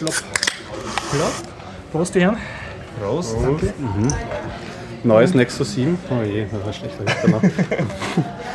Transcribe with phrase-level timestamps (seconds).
[0.00, 0.14] Flop.
[1.92, 2.38] Prost, die Herren.
[2.98, 3.36] Prost.
[3.42, 3.74] Danke.
[3.76, 4.08] Mhm.
[5.04, 5.98] Neues Nexus 7.
[6.10, 7.42] Oh je, das war schlechter danach.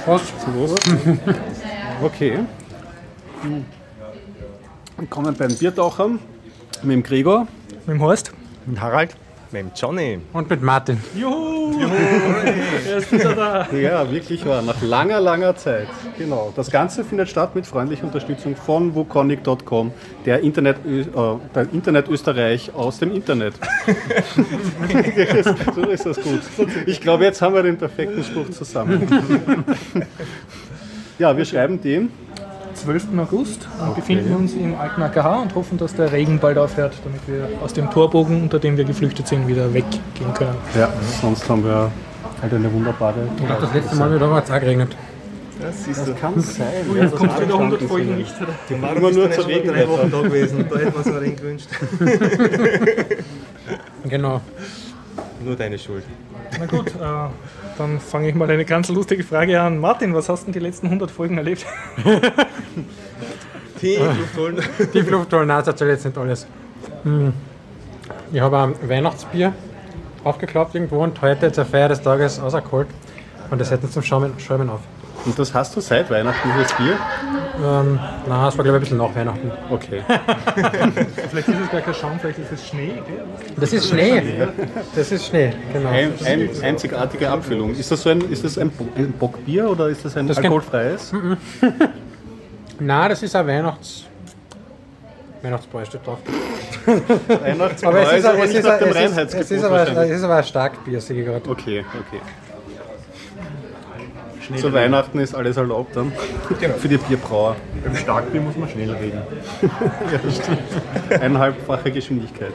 [0.05, 0.33] Prost.
[0.43, 0.89] Prost.
[2.01, 2.39] Okay.
[4.97, 6.19] Willkommen beim Biertauchern
[6.81, 7.47] mit dem Gregor.
[7.69, 8.31] Mit dem Horst.
[8.65, 9.15] Mit Harald.
[9.51, 10.19] Mit dem Johnny.
[10.33, 11.01] Und mit Martin.
[11.15, 11.79] Juhu!
[11.79, 11.93] Juhu.
[12.89, 13.67] er ist wieder da.
[13.71, 14.61] Ja, wirklich wahr.
[14.61, 15.87] Nach langer, langer Zeit.
[16.17, 16.51] Genau.
[16.55, 19.91] Das Ganze findet statt mit freundlicher Unterstützung von wukonic.com,
[20.25, 21.05] der Internet, äh,
[21.53, 23.53] der Internet Österreich aus dem Internet.
[25.75, 26.41] so ist das gut.
[26.85, 29.07] Ich glaube, jetzt haben wir den perfekten Spruch zusammen.
[31.19, 32.11] ja, wir schreiben den
[32.75, 33.07] 12.
[33.17, 34.01] August und okay.
[34.01, 37.73] befinden uns im alten AKH und hoffen, dass der Regen bald aufhört, damit wir aus
[37.73, 40.55] dem Torbogen, unter dem wir geflüchtet sind, wieder weggehen können.
[40.77, 40.89] Ja,
[41.21, 41.91] sonst haben wir
[42.41, 43.27] halt eine wunderbare.
[43.37, 44.95] Ich glaube, das letzte Mal wieder hat es auch geregnet.
[45.61, 46.67] Das, das kann sein.
[46.89, 48.33] Und jetzt kommt wieder 100 Folgen nicht.
[48.69, 50.65] Die waren immer nur zur Regen drei Wochen da gewesen.
[50.69, 51.69] Da hätten wir uns einen Regen gewünscht.
[54.03, 54.41] genau.
[55.43, 56.03] Nur deine Schuld.
[56.59, 57.29] Na gut, äh,
[57.77, 59.79] dann fange ich mal eine ganz lustige Frage an.
[59.79, 61.65] Martin, was hast du die letzten 100 Folgen erlebt?
[63.81, 64.63] die Luftholen.
[64.93, 66.47] Die Luftholen, nein, das erzähle jetzt nicht alles.
[67.03, 67.33] Hm.
[68.31, 69.53] Ich habe ein Weihnachtsbier
[70.23, 72.87] aufgeklappt irgendwo und heute zur Feier des Tages rausgeholt.
[73.51, 74.81] Und das hätten zum Schäumen, Schäumen auf.
[75.25, 76.97] Und das hast du seit Weihnachten, dieses Bier?
[77.57, 79.51] Ähm, nein, das war glaube ich ein bisschen nach Weihnachten.
[79.69, 80.03] Okay.
[81.29, 82.93] vielleicht ist es gar kein Schaum, vielleicht ist es Schnee.
[83.57, 84.47] Das ist Schnee.
[84.95, 85.89] Das ist Schnee, genau.
[85.89, 87.71] Ein, ein, einzigartige Abfüllung.
[87.75, 91.11] Ist das so ein, ist das ein, ein Bockbier oder ist das ein das alkoholfreies?
[91.59, 91.89] Kann...
[92.79, 94.05] Nein, das ist ein Weihnachts...
[95.41, 96.19] Weihnachtsbräu steht drauf.
[97.27, 100.35] Weihnachtsbräu, aber es ist, aber, es ist, es ist, es ist, aber, es ist aber
[100.37, 101.47] ein Starkbier, sehe ich gerade.
[101.47, 102.21] Okay, okay.
[104.45, 104.75] Schnell Zu reden.
[104.77, 106.11] Weihnachten ist alles erlaubt dann.
[106.59, 106.75] Genau.
[106.75, 107.55] Für die Bierbrauer.
[107.83, 109.21] Beim Starkbier muss man schnell reden.
[109.61, 110.59] ja, stimmt.
[111.09, 112.53] Eineinhalbfache Geschwindigkeit.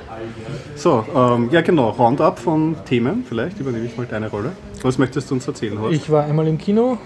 [0.76, 3.24] So, ähm, ja genau, Roundup von Themen.
[3.28, 4.52] Vielleicht übernehme ich mal deine Rolle.
[4.82, 5.94] Was möchtest du uns erzählen, Horst?
[5.94, 6.98] Ich war einmal im Kino,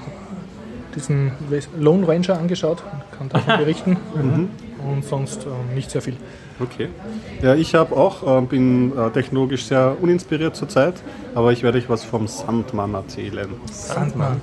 [0.94, 1.32] diesen
[1.78, 2.82] Lone Ranger angeschaut
[3.16, 3.96] kann davon berichten.
[4.14, 4.50] mhm.
[4.86, 6.16] Und sonst ähm, nicht sehr viel.
[6.60, 6.88] Okay.
[7.42, 10.94] Ja, ich habe auch, äh, bin äh, technologisch sehr uninspiriert zurzeit,
[11.34, 13.48] aber ich werde euch was vom Sandmann erzählen.
[13.70, 14.40] Sandmann?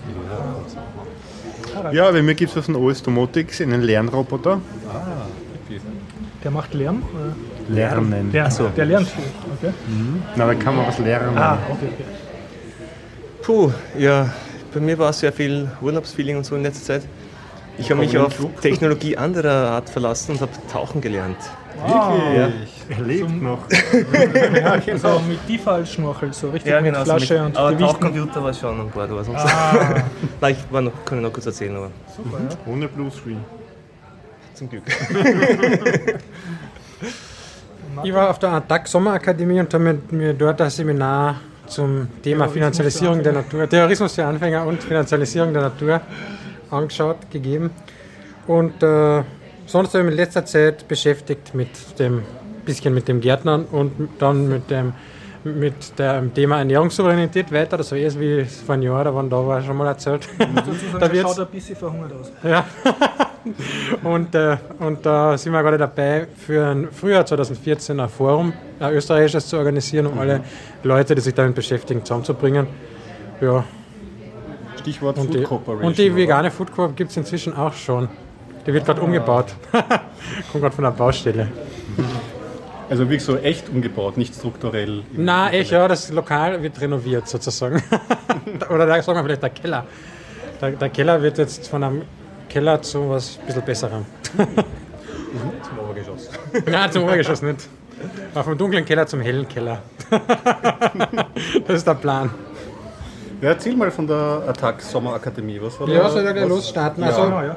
[1.84, 4.60] Ja, ja bei mir gibt es was von OS Domotics, einen Lernroboter.
[4.90, 5.28] Ah,
[6.44, 7.02] Der macht Lärm?
[7.14, 7.74] Oder?
[7.74, 8.32] Lernen.
[8.32, 8.68] Der, Achso.
[8.76, 9.24] der lernt viel.
[9.58, 9.74] Okay.
[9.88, 10.22] Mhm.
[10.36, 11.38] Na, da kann man was lernen.
[11.38, 12.04] Ah, okay, okay.
[13.42, 14.30] Puh, ja,
[14.74, 17.04] bei mir war sehr viel Urlaubsfeeling und so in letzter Zeit.
[17.82, 21.38] Ich habe mich auf Technologie anderer Art verlassen und habe tauchen gelernt.
[21.76, 22.38] Wirklich?
[22.38, 22.50] Ja.
[22.90, 23.60] Er lebt Zum noch.
[24.56, 24.98] ja, genau.
[24.98, 28.54] So mit Tiefallschnorchel, so richtig ja, genau, mit Flasche so mit, und Aber Tauchcomputer war
[28.54, 29.46] schon an Bord, aber sonst.
[29.46, 30.04] Ah.
[30.42, 31.90] Nein, ich war noch, kann ich noch kurz erzählen, aber.
[32.16, 32.72] Super, ja.
[32.72, 33.44] Ohne Bluescreen.
[34.54, 34.84] Zum Glück.
[38.04, 43.24] ich war auf der ATTAC Sommerakademie und habe mir dort ein Seminar zum Thema Finanzialisierung
[43.24, 46.02] der Natur, Terrorismus für Anfänger und Finanzialisierung der Natur
[46.72, 47.72] angeschaut, gegeben.
[48.48, 49.24] Und äh,
[49.66, 52.24] sonst habe ich mich in letzter Zeit beschäftigt mit dem
[52.66, 54.94] bisschen mit dem Gärtnern und dann mit dem
[55.44, 57.78] mit dem Thema Ernährungssouveränität weiter.
[57.78, 60.28] Das war erst wie vor einem Jahr, da waren da war schon mal erzählt.
[61.00, 62.32] da schaut ein bisschen verhungert aus.
[62.44, 62.64] Ja.
[64.04, 68.94] und, äh, und da sind wir gerade dabei, für ein Frühjahr 2014 ein Forum, ein
[68.94, 70.20] österreichisches zu organisieren, um mhm.
[70.20, 70.42] alle
[70.84, 72.68] Leute, die sich damit beschäftigen, zusammenzubringen.
[73.42, 73.64] Ja.
[74.82, 75.88] Stichwort und Food die, Corporation.
[75.88, 78.10] Und die vegane Food Corp gibt es inzwischen auch schon.
[78.66, 79.06] Die wird gerade ah.
[79.06, 79.56] umgebaut.
[80.52, 81.48] Kommt gerade von der Baustelle.
[82.90, 85.04] Also wirklich so echt umgebaut, nicht strukturell.
[85.14, 87.82] Na, echt, ja, das Lokal wird renoviert sozusagen.
[88.70, 89.86] Oder da sagen wir vielleicht der Keller.
[90.60, 92.02] Der, der, Keller wird jetzt von einem
[92.50, 94.06] Keller zu was ein bisschen besserem.
[94.36, 96.30] zum Obergeschoss.
[96.66, 97.70] Nein, zum Obergeschoss nicht.
[98.34, 99.82] Aber vom dunklen Keller zum hellen Keller.
[101.68, 102.30] das ist der Plan.
[103.42, 105.60] Ja, erzähl mal von der Attack Sommerakademie.
[105.62, 107.04] Was war ja, soll ja gleich losstarten.
[107.04, 107.56] Also, ja, ja.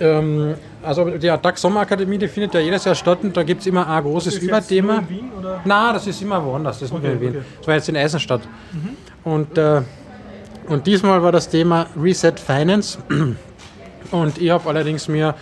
[0.00, 3.66] Ähm, also die Attack Sommerakademie, die findet ja jedes Jahr statt und da gibt es
[3.66, 4.98] immer ein großes das Überthema.
[4.98, 5.60] in Wien, oder?
[5.64, 7.28] Nein, das ist immer woanders, das ist okay, nicht in Wien.
[7.30, 7.42] Okay.
[7.58, 8.40] Das war jetzt in Eisenstadt.
[8.72, 8.96] Mhm.
[9.24, 9.82] Und, äh,
[10.68, 12.98] und diesmal war das Thema Reset Finance.
[14.10, 15.34] Und ich habe allerdings mir,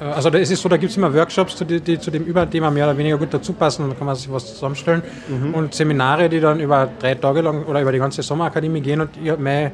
[0.00, 2.86] also es ist so, da gibt es immer Workshops, die, die, zu dem Überthema mehr
[2.86, 5.02] oder weniger gut dazu passen und dann kann man sich was zusammenstellen.
[5.28, 5.54] Mhm.
[5.54, 9.10] Und Seminare, die dann über drei Tage lang oder über die ganze Sommerakademie gehen und
[9.22, 9.72] ich meine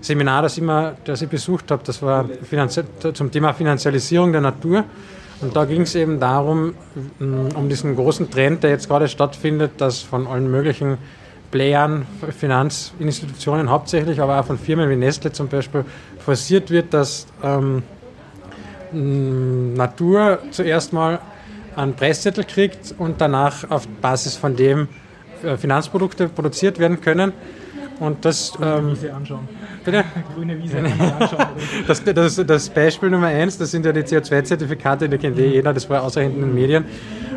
[0.00, 2.28] Seminar, das, immer, das ich besucht habe, das war
[3.14, 4.84] zum Thema Finanzialisierung der Natur.
[5.40, 6.74] Und da ging es eben darum,
[7.18, 10.98] mm, um diesen großen Trend, der jetzt gerade stattfindet, dass von allen möglichen
[11.50, 15.84] Playern, Finanzinstitutionen hauptsächlich, aber auch von Firmen wie Nestle zum Beispiel,
[16.18, 17.82] forciert wird, dass ähm,
[18.94, 21.20] Natur zuerst mal
[21.76, 24.88] einen Preiszettel kriegt und danach auf Basis von dem
[25.42, 27.32] äh, Finanzprodukte produziert werden können.
[28.00, 28.52] Und das.
[28.60, 29.48] Ähm, Wiese anschauen.
[29.84, 30.04] Bitte?
[30.34, 31.46] Grüne Wiese anschauen.
[31.86, 35.72] das, das, das Beispiel Nummer eins, das sind ja die CO2-Zertifikate, die kennt eh jeder,
[35.72, 36.84] das war ausreichend in den Medien.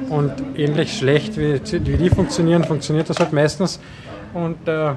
[0.09, 3.79] Und ähnlich schlecht wie, wie die funktionieren, funktioniert das halt meistens.
[4.33, 4.93] Und äh,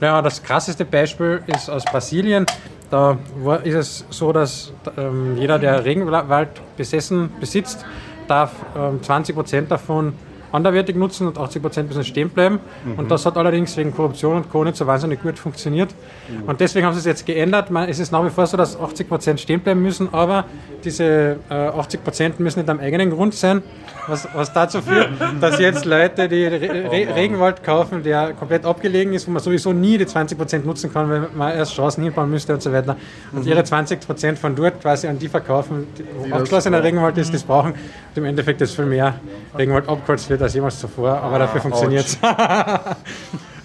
[0.00, 2.46] ja, das krasseste Beispiel ist aus Brasilien.
[2.90, 3.18] Da
[3.64, 7.84] ist es so, dass ähm, jeder, der Regenwald besessen besitzt,
[8.28, 10.14] darf ähm, 20 Prozent davon
[10.54, 12.60] anderweitig nutzen und 80 Prozent müssen stehen bleiben.
[12.84, 12.98] Mhm.
[13.00, 14.62] Und das hat allerdings wegen Korruption und Co.
[14.62, 15.90] nicht so wahnsinnig gut funktioniert.
[16.28, 16.48] Mhm.
[16.48, 17.70] Und deswegen haben sie es jetzt geändert.
[17.70, 20.44] Man, es ist nach wie vor so, dass 80 Prozent stehen bleiben müssen, aber
[20.84, 23.62] diese äh, 80 Prozent müssen nicht am eigenen Grund sein,
[24.06, 25.08] was, was dazu führt,
[25.40, 29.72] dass jetzt Leute, die Re Re Regenwald kaufen, der komplett abgelegen ist, wo man sowieso
[29.72, 32.96] nie die 20 Prozent nutzen kann, weil man erst Straßen hinbauen müsste und so weiter.
[33.32, 33.50] Und mhm.
[33.50, 37.42] ihre 20 Prozent von dort quasi an die verkaufen, die, wo abgeschlossener Regenwald ist, das
[37.42, 37.72] brauchen.
[37.72, 39.14] Und im Endeffekt ist viel mehr
[39.58, 42.18] Regenwald abgeholzt wird als jemals zuvor, aber dafür ah, funktioniert es.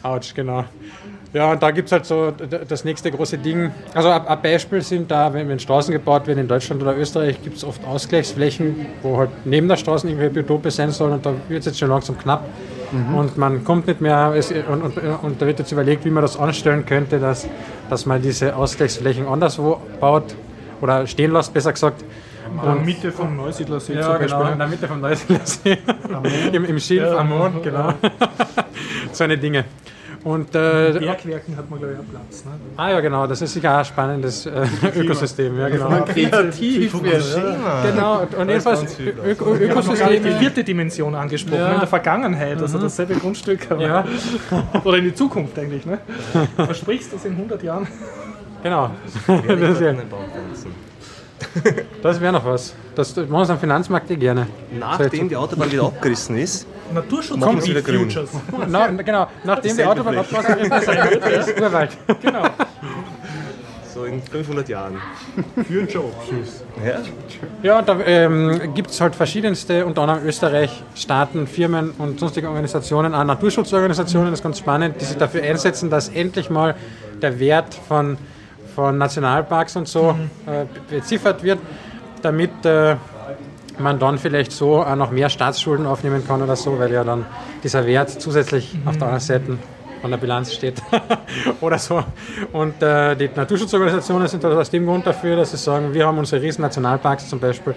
[0.03, 0.65] Autsch, genau.
[1.31, 3.71] Ja, und da gibt es halt so das nächste große Ding.
[3.93, 7.57] Also ein Beispiel sind da, wenn, wenn Straßen gebaut werden in Deutschland oder Österreich, gibt
[7.57, 11.59] es oft Ausgleichsflächen, wo halt neben der Straße irgendwie Biotope sein sollen und da wird
[11.59, 12.45] es jetzt schon langsam knapp.
[12.91, 13.15] Mhm.
[13.15, 16.23] Und man kommt nicht mehr, es, und, und, und, da wird jetzt überlegt, wie man
[16.23, 17.47] das anstellen könnte, dass,
[17.91, 20.33] dass man diese Ausgleichsflächen anderswo baut
[20.81, 22.03] oder stehen lässt, besser gesagt.
[22.51, 25.77] In der Mitte vom Neusiedlersee ja, zum genau, in der Mitte vom Neusiedlersee.
[26.51, 27.93] Im, Im Schilf ja, am Mond, genau.
[29.11, 29.65] so eine Dinge.
[30.23, 32.43] Und, äh, Bergwerken hat man, glaube ich, auch Platz.
[32.43, 32.51] Ne?
[32.75, 34.65] Ah ja, genau, das ist sicher auch ein spannendes äh,
[34.97, 35.57] Ökosystem.
[35.57, 35.89] Ja, genau.
[35.89, 37.37] Man kreativ wird.
[37.37, 37.83] Ja.
[37.89, 40.23] Genau, und jedenfalls Öko Ökosystem.
[40.23, 41.73] die vierte Dimension angesprochen, ja.
[41.73, 42.83] in der Vergangenheit, also mhm.
[42.83, 43.71] dasselbe Grundstück.
[43.71, 44.05] Aber ja.
[44.83, 45.85] Oder in die Zukunft eigentlich.
[45.85, 45.99] Ne?
[46.57, 47.87] Versprichst du das in 100 Jahren?
[48.61, 48.91] Genau.
[49.25, 49.93] das, ja.
[52.03, 52.73] das wäre noch was.
[52.95, 54.47] Das machen wir am Finanzmarkt eh gerne.
[54.77, 58.09] Nachdem die Autobahn wieder abgerissen ist, Naturschutz kommt wieder grün.
[58.67, 61.97] Na, genau, nachdem die Autobahn abgerissen ist, ist Urwald.
[62.21, 62.43] Genau.
[63.93, 64.97] So in 500 Jahren.
[65.67, 66.63] Future Options.
[66.85, 66.99] Ja,
[67.63, 73.13] ja da ähm, gibt es halt verschiedenste, unter anderem Österreich, Staaten, Firmen und sonstige Organisationen,
[73.13, 76.75] auch Naturschutzorganisationen, das ist ganz spannend, die sich dafür einsetzen, dass endlich mal
[77.21, 78.17] der Wert von,
[78.79, 80.29] von Nationalparks und so mhm.
[80.45, 81.59] äh, beziffert wird
[82.21, 82.95] damit äh,
[83.77, 87.25] man dann vielleicht so auch noch mehr Staatsschulden aufnehmen kann oder so, weil ja dann
[87.63, 88.87] dieser Wert zusätzlich mhm.
[88.87, 89.57] auf der anderen Seite
[90.01, 90.81] von der Bilanz steht
[91.61, 92.03] oder so.
[92.53, 96.17] Und äh, die Naturschutzorganisationen sind also aus dem Grund dafür, dass sie sagen, wir haben
[96.17, 97.75] unsere riesen Nationalparks zum Beispiel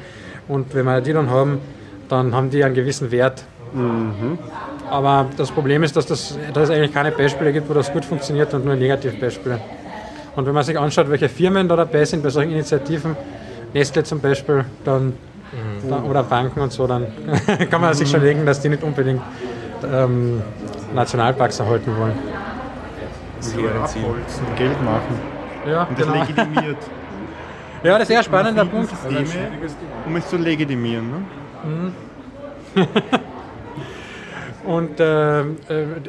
[0.48, 1.60] und wenn wir die dann haben,
[2.08, 3.44] dann haben die einen gewissen Wert.
[3.72, 4.38] Mhm.
[4.90, 8.04] Aber das Problem ist, dass, das, dass es eigentlich keine Beispiele gibt, wo das gut
[8.04, 9.60] funktioniert und nur Negativbeispiele.
[10.34, 13.16] Und wenn man sich anschaut, welche Firmen da dabei sind bei solchen Initiativen,
[13.74, 15.88] Nestle zum Beispiel, dann, mhm.
[15.88, 17.06] da, oder Banken und so, dann
[17.70, 19.22] kann man sich schon legen, dass die nicht unbedingt
[19.90, 20.42] ähm,
[20.94, 22.18] Nationalparks erhalten wollen.
[23.40, 25.18] Sie abholzen, Geld machen.
[25.68, 26.20] Ja, und das genau.
[26.20, 26.76] legitimiert.
[27.82, 28.90] ja, das ist eher spannender Punkt.
[28.90, 29.50] Systeme,
[30.06, 31.10] um es zu legitimieren.
[31.10, 31.24] Ne?
[32.74, 32.84] Mhm.
[34.64, 35.44] Und äh, äh,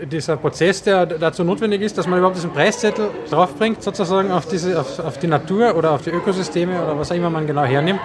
[0.06, 4.80] dieser Prozess, der dazu notwendig ist, dass man überhaupt diesen Preiszettel draufbringt, sozusagen auf, diese,
[4.80, 8.00] auf, auf die Natur oder auf die Ökosysteme oder was auch immer man genau hernimmt,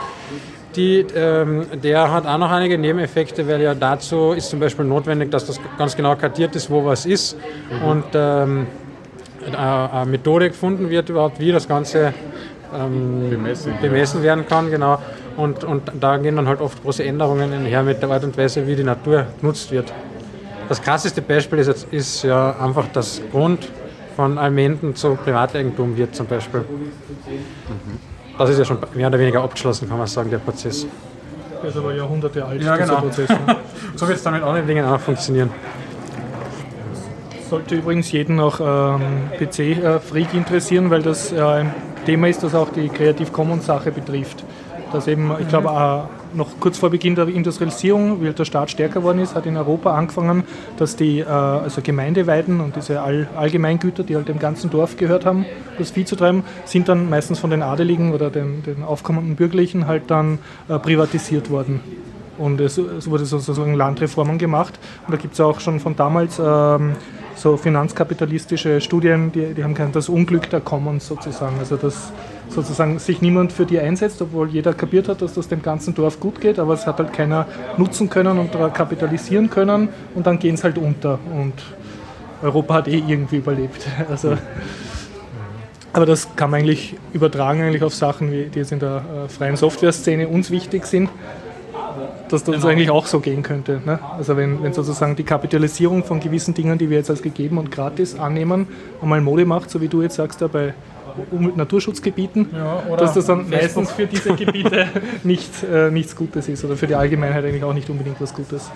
[0.74, 5.31] die, ähm, der hat auch noch einige Nebeneffekte, weil ja dazu ist zum Beispiel notwendig,
[5.31, 7.36] dass das ganz genau kartiert ist, wo was ist
[7.70, 7.88] mhm.
[7.88, 8.67] und ähm,
[9.56, 12.12] eine Methode gefunden wird, überhaupt wie das Ganze
[12.74, 14.70] ähm, bemessen, bemessen werden kann.
[14.70, 14.98] Genau.
[15.36, 18.67] Und, und da gehen dann halt oft große Änderungen einher mit der Art und Weise,
[18.67, 19.93] wie die Natur genutzt wird.
[20.69, 23.69] Das krasseste Beispiel ist, jetzt, ist ja einfach das Grund
[24.17, 26.65] von Almenden zu Privateigentum wird zum Beispiel.
[28.37, 30.87] Das ist ja schon mehr oder weniger abgeschlossen, kann man sagen, der Prozess.
[31.63, 32.96] Der ist aber Jahrhunderte alt, ja, genau.
[32.96, 33.31] Prozess.
[33.31, 33.56] Ne?
[33.96, 35.51] so wird es dann mit anderen Dingen auch funktionieren.
[37.48, 42.69] Sollte übrigens jeden auch ähm, PC-Freak interessieren, weil das äh, ein Thema ist, das auch
[42.69, 44.44] die Creative Commons Sache betrifft.
[44.93, 49.01] Das eben, ich glaube, mhm noch kurz vor Beginn der Industrialisierung, wie der Staat stärker
[49.01, 50.44] geworden ist, hat in Europa angefangen,
[50.77, 55.27] dass die äh, also Gemeindeweiden und diese All Allgemeingüter, die halt dem ganzen Dorf gehört
[55.27, 55.44] haben,
[55.79, 59.87] das Vieh zu treiben, sind dann meistens von den Adeligen oder den, den aufkommenden Bürgerlichen
[59.87, 61.81] halt dann äh, privatisiert worden.
[62.39, 64.79] Und es, es, wurde sozusagen Landreformen gemacht.
[65.06, 66.93] Und da gibt es auch schon von damals ähm,
[67.35, 71.56] so finanzkapitalistische Studien, die, die haben das Unglück der Commons sozusagen.
[71.58, 72.13] Also dass
[72.48, 76.20] sozusagen sich niemand für die einsetzt, obwohl jeder kapiert hat, dass das dem ganzen Dorf
[76.20, 80.55] gut geht, aber es hat halt keiner nutzen können und kapitalisieren können und dann gehen
[80.55, 81.55] es halt unter und
[82.43, 83.86] Europa hat eh irgendwie überlebt.
[84.08, 84.36] Also,
[85.93, 89.28] aber das kann man eigentlich übertragen eigentlich auf Sachen, wie, die jetzt in der äh,
[89.28, 91.08] freien Software-Szene uns wichtig sind.
[92.28, 92.69] dass das genau.
[92.69, 93.81] eigentlich auch so gehen könnte.
[93.84, 93.98] Ne?
[94.17, 97.70] Also wenn, wenn sozusagen die Kapitalisierung von gewissen Dingen, die wir jetzt als gegeben und
[97.70, 98.69] gratis annehmen,
[99.00, 100.74] einmal Mode macht, so wie du jetzt sagst, da bei
[101.56, 104.87] Naturschutzgebieten, ja, dass das dann meistens für diese Gebiete
[105.25, 108.70] nicht, äh, nichts Gutes ist oder für die Allgemeinheit eigentlich auch nicht unbedingt was Gutes.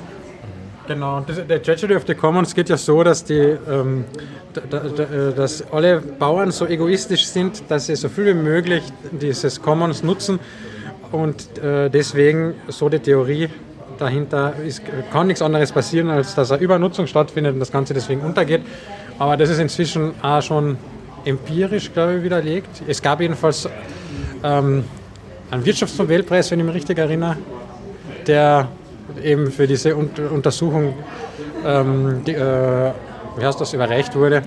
[0.89, 4.05] Genau, das, der Tragedy of the Commons geht ja so, dass, die, ähm,
[4.53, 8.83] da, da, äh, dass alle Bauern so egoistisch sind, dass sie so viel wie möglich
[9.13, 10.41] dieses Commons nutzen
[11.13, 13.49] und äh, deswegen so die Theorie
[13.99, 14.83] dahinter ist,
[15.13, 18.63] kann nichts anderes passieren, als dass eine Übernutzung stattfindet und das Ganze deswegen untergeht.
[19.19, 20.77] Aber das ist inzwischen auch schon
[21.25, 22.83] empirisch, glaube ich, widerlegt.
[22.87, 23.69] Es gab jedenfalls
[24.43, 24.85] ähm,
[25.51, 27.37] einen Wirtschaftsnobelpreis, wenn ich mich richtig erinnere,
[28.27, 28.69] der
[29.23, 30.95] eben für diese Untersuchung,
[31.65, 32.93] ähm, die, äh,
[33.37, 34.43] wie heißt das, überreicht wurde,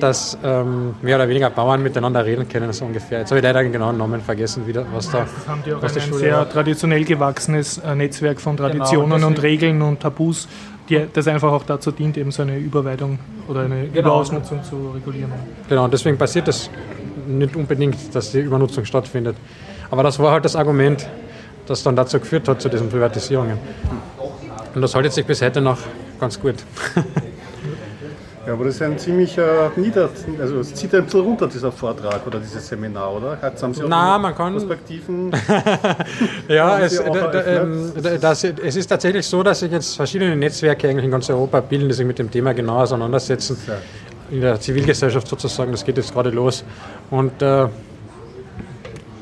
[0.00, 3.20] dass ähm, mehr oder weniger Bauern miteinander reden können, so ungefähr.
[3.20, 5.20] Jetzt habe ich leider den genauen Namen vergessen, wie, was da.
[5.20, 6.48] Das haben die auch was ein, ein sehr war.
[6.48, 10.48] traditionell gewachsenes äh, Netzwerk von genau, Traditionen genau, und Regeln und Tabus,
[10.90, 13.18] die, das einfach auch dazu dient, eben so eine Überweitung
[13.48, 14.00] oder eine genau.
[14.00, 15.32] Überausnutzung zu regulieren.
[15.68, 16.70] Genau, und deswegen passiert das
[17.26, 19.36] nicht unbedingt, dass die Übernutzung stattfindet.
[19.90, 21.08] Aber das war halt das Argument,
[21.66, 23.58] das dann dazu geführt hat, zu diesen Privatisierungen.
[24.74, 25.78] Und das haltet sich bis heute noch
[26.18, 26.56] ganz gut.
[28.46, 30.08] Ja, aber das ist ein ziemlicher Nieder...
[30.40, 33.38] Also es zieht ein bisschen runter, dieser Vortrag oder dieses Seminar, oder?
[33.42, 34.54] Haben Sie auch Na, man kann...
[34.54, 35.30] Perspektiven...
[36.48, 41.10] ja, es, ähm, das, es ist tatsächlich so, dass sich jetzt verschiedene Netzwerke eigentlich in
[41.10, 43.58] ganz Europa bilden, die sich mit dem Thema genau auseinandersetzen.
[44.30, 46.64] In der Zivilgesellschaft sozusagen, das geht jetzt gerade los.
[47.10, 47.66] Und äh,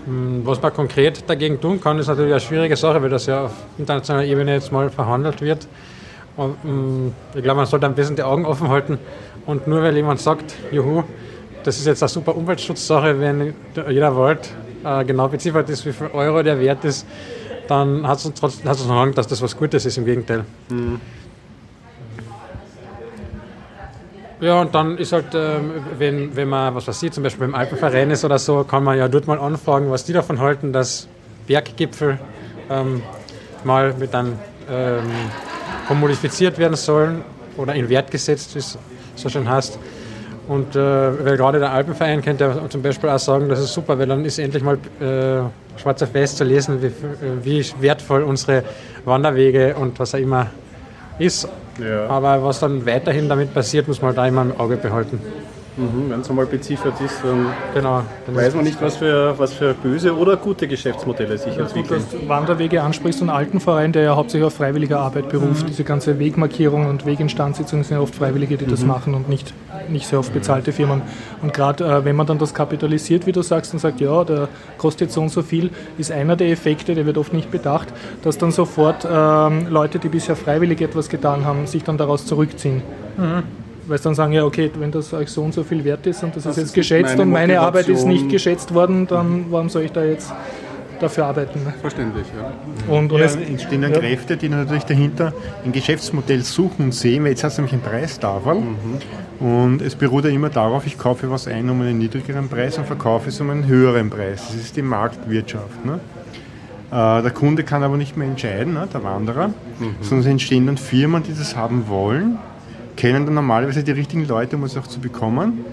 [0.09, 3.47] hm, was man konkret dagegen tun kann, ist natürlich eine schwierige Sache, weil das ja
[3.47, 5.67] auf internationaler Ebene jetzt mal verhandelt wird.
[6.39, 8.99] Und, hm, ich glaube, man sollte ein bisschen die Augen offen halten
[9.45, 11.03] und nur weil jemand sagt, juhu,
[11.65, 13.55] das ist jetzt eine super Umweltschutzsache, wenn
[13.89, 14.49] jeder Wald
[14.85, 17.05] äh, genau beziffert ist, wie viel Euro der Wert ist,
[17.67, 20.45] dann hat es trotzdem noch Angst, dass das was Gutes ist, im Gegenteil.
[20.69, 21.01] Mhm.
[24.41, 27.57] Ja, und dann ist halt, ähm, wenn, wenn man, was weiß ich, zum Beispiel beim
[27.57, 31.09] Alpenverein ist oder so, kann man ja dort mal anfragen, was die davon halten, dass
[31.49, 32.21] Berggipfel
[32.71, 33.03] ähm,
[33.65, 34.35] mal mit einem
[34.71, 35.05] ähm,
[35.87, 37.23] kommodifiziert werden sollen
[37.57, 38.79] oder in Wert gesetzt, wie es
[39.17, 39.79] so schön heißt.
[40.49, 43.99] Und äh, weil gerade der Alpenverein könnte ja zum Beispiel auch sagen, das ist super,
[43.99, 46.91] weil dann ist endlich mal äh, schwarz auf weiß zu lesen, wie,
[47.43, 48.65] wie wertvoll unsere
[49.05, 50.47] Wanderwege und was auch immer
[51.19, 51.49] ist.
[51.79, 52.07] Ja.
[52.07, 55.21] Aber was dann weiterhin damit passiert, muss man da immer im Auge behalten.
[55.79, 59.53] Mhm, Wenn es einmal beziffert ist, dann, genau, dann weiß man nicht, was für, was
[59.53, 62.03] für böse oder gute Geschäftsmodelle sich entwickeln.
[62.11, 65.63] Dass du Wanderwege ansprichst und Altenverein, der ja hauptsächlich auf freiwillige Arbeit beruft.
[65.63, 65.69] Mhm.
[65.69, 68.71] Diese ganze Wegmarkierung und Weginstandsitzungen sind ja oft Freiwillige, die mhm.
[68.71, 69.55] das machen und nicht,
[69.89, 71.03] nicht sehr oft bezahlte Firmen.
[71.43, 74.49] Und gerade äh, wenn man dann das kapitalisiert, wie du sagst, und sagt, ja, der
[74.79, 77.89] kostet so und so viel, ist einer der Effekte, der wird oft nicht bedacht,
[78.23, 82.83] dass dann sofort ähm, Leute, die bisher freiwillig etwas getan haben, sich dann daraus zurückziehen.
[83.17, 86.07] Mhm weil sie dann sagen, ja okay, wenn das euch so und so viel wert
[86.07, 87.67] ist und das, das ist jetzt ist geschätzt meine und meine Motivation.
[87.67, 90.33] Arbeit ist nicht geschätzt worden, dann warum soll ich da jetzt
[91.01, 91.63] dafür arbeiten?
[91.65, 91.73] Ne?
[91.81, 92.93] Verständlich, ja.
[92.93, 93.99] Und, und ja, es entstehen dann ja.
[93.99, 95.33] Kräfte, die natürlich dahinter
[95.65, 99.47] ein Geschäftsmodell suchen und sehen, weil jetzt hast du nämlich einen Preistafel mhm.
[99.47, 102.87] und es beruht ja immer darauf, ich kaufe was ein um einen niedrigeren Preis und
[102.87, 104.47] verkaufe es um einen höheren Preis.
[104.49, 105.85] Das ist die Marktwirtschaft.
[105.85, 106.01] Ne?
[106.91, 109.97] Äh, der Kunde kann aber nicht mehr entscheiden, ne, der Wanderer, mhm.
[110.01, 112.39] sondern es entstehen dann Firmen, die das haben wollen
[112.99, 115.65] kennen dann normalerweise die richtigen Leute, um es auch zu bekommen.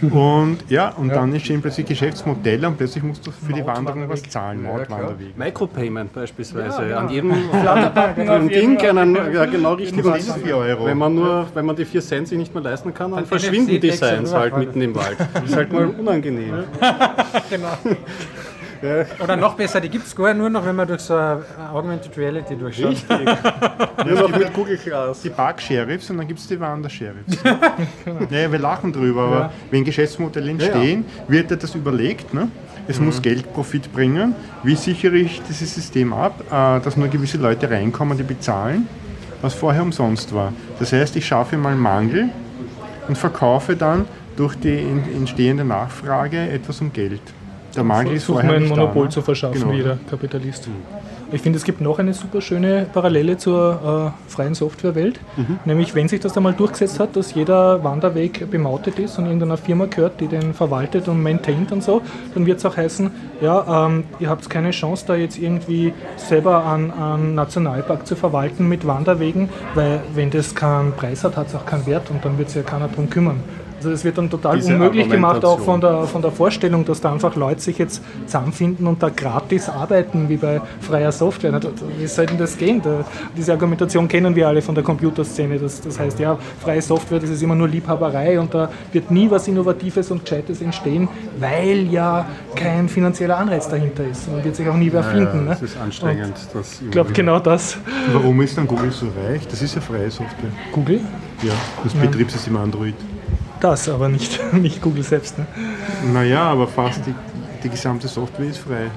[0.00, 1.14] Und ja, und ja.
[1.16, 5.34] dann entstehen plötzlich Geschäftsmodelle und plötzlich musst du für die Wanderung was zahlen, Mautwanderweg.
[5.36, 6.82] Ja, Micropayment beispielsweise.
[6.82, 6.98] Ja, genau.
[7.00, 10.42] An jedem Flatterbacken Ding können ja, genau richtig was.
[10.42, 13.78] Wenn man nur, wenn man die 4 Cent sich nicht mehr leisten kann, dann verschwinden
[13.78, 15.18] die Signs halt mitten im Wald.
[15.34, 16.64] Das ist halt mal unangenehm.
[17.50, 17.76] genau.
[18.82, 22.56] Oder noch besser, die gibt es gar nur noch, wenn man durch so Augmented Reality
[22.56, 22.90] durchschaut.
[22.90, 23.18] Richtig.
[24.06, 25.22] nur noch mit Google Glass.
[25.22, 27.38] Die Park-Sheriffs und dann gibt es die Wander-Sheriffs.
[28.30, 29.52] ja, wir lachen drüber, aber ja.
[29.70, 32.32] wenn Geschäftsmodelle entstehen, wird das überlegt.
[32.32, 32.48] Ne?
[32.88, 33.06] Es mhm.
[33.06, 34.34] muss Geld, Profit bringen.
[34.62, 38.88] Wie sichere ich dieses System ab, äh, dass nur gewisse Leute reinkommen, die bezahlen,
[39.42, 40.52] was vorher umsonst war?
[40.78, 42.30] Das heißt, ich schaffe mal Mangel
[43.08, 44.06] und verkaufe dann
[44.36, 44.78] durch die
[45.14, 47.20] entstehende Nachfrage etwas um Geld
[47.74, 49.08] der Mangel ist vorher ein Monopol da, ne?
[49.10, 49.72] zu verschaffen, genau.
[49.72, 50.68] wie jeder Kapitalist.
[51.32, 55.60] Ich finde, es gibt noch eine super schöne Parallele zur äh, freien Softwarewelt, mhm.
[55.64, 59.86] nämlich wenn sich das einmal durchgesetzt hat, dass jeder Wanderweg bemautet ist und irgendeiner Firma
[59.86, 62.02] gehört, die den verwaltet und maintaint und so,
[62.34, 63.10] dann wird es auch heißen,
[63.40, 68.84] ja, ähm, ihr habt keine Chance, da jetzt irgendwie selber einen Nationalpark zu verwalten mit
[68.86, 72.50] Wanderwegen, weil wenn das keinen Preis hat, hat es auch keinen Wert und dann wird
[72.50, 73.40] sich ja keiner darum kümmern.
[73.80, 77.10] Also es wird dann total unmöglich gemacht, auch von der, von der Vorstellung, dass da
[77.10, 81.58] einfach Leute sich jetzt zusammenfinden und da gratis arbeiten, wie bei freier Software.
[81.98, 82.82] Wie soll denn das gehen?
[82.82, 85.58] Da, diese Argumentation kennen wir alle von der Computerszene.
[85.58, 89.30] Das, das heißt, ja, freie Software, das ist immer nur Liebhaberei und da wird nie
[89.30, 91.08] was Innovatives und Gescheites entstehen,
[91.38, 94.30] weil ja kein finanzieller Anreiz dahinter ist.
[94.30, 95.46] Man wird sich auch nie wer finden.
[95.46, 95.66] Ja, das ne?
[95.66, 96.34] ist anstrengend.
[96.84, 97.78] ich glaube, genau das.
[98.12, 99.48] Warum ist dann Google so reich?
[99.48, 100.50] Das ist ja freie Software.
[100.70, 101.00] Google?
[101.42, 102.94] Ja, das Betriebssystem Android.
[103.60, 105.38] Das, aber nicht, nicht Google selbst.
[105.38, 105.46] Ne?
[106.12, 107.14] Naja, aber fast die,
[107.62, 108.90] die gesamte Software ist frei.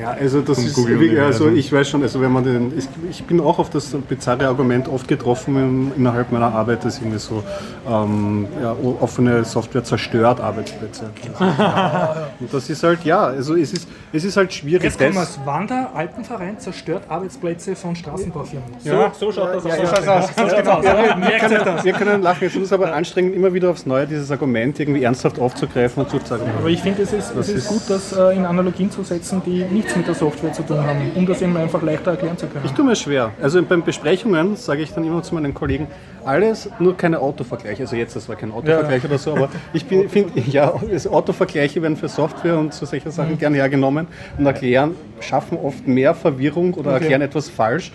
[0.00, 2.72] Ja, also das ist, wie, also ich weiß schon, also wenn man den,
[3.10, 7.18] ich, bin auch auf das bizarre Argument oft getroffen in, innerhalb meiner Arbeit, dass irgendwie
[7.18, 7.44] so
[7.88, 11.10] ähm, ja, offene Software zerstört Arbeitsplätze.
[12.40, 14.82] und das ist halt, ja, also es ist, es ist halt schwierig.
[14.82, 18.68] Jetzt kommen wir Wander-Alpenverein zerstört Arbeitsplätze von Straßenbaufirmen.
[18.80, 19.12] So, ja.
[19.16, 19.78] so schaut das ja, aus.
[19.78, 20.84] Ja, so so aus.
[20.84, 24.30] Ja, wir, können, wir können lachen, es ist aber anstrengend, immer wieder aufs Neue dieses
[24.32, 26.42] Argument irgendwie ernsthaft aufzugreifen und zu sagen.
[26.58, 29.64] Aber ich finde, es ist, es ist gut, das äh, in Analogien zu setzen, die
[29.64, 32.46] nicht nichts mit der Software zu tun haben, um das eben einfach leichter erklären zu
[32.46, 32.64] können.
[32.64, 33.32] Ich tue mir schwer.
[33.40, 35.88] Also bei Besprechungen sage ich dann immer zu meinen Kollegen,
[36.24, 37.82] alles, nur keine Autovergleiche.
[37.82, 39.08] Also jetzt, das war kein Autovergleich ja.
[39.08, 43.32] oder so, aber ich finde, ja, also Autovergleiche werden für Software und so solche Sachen
[43.32, 43.38] mhm.
[43.38, 44.06] gerne hergenommen
[44.38, 47.00] und erklären, schaffen oft mehr Verwirrung oder okay.
[47.00, 47.92] erklären etwas falsch,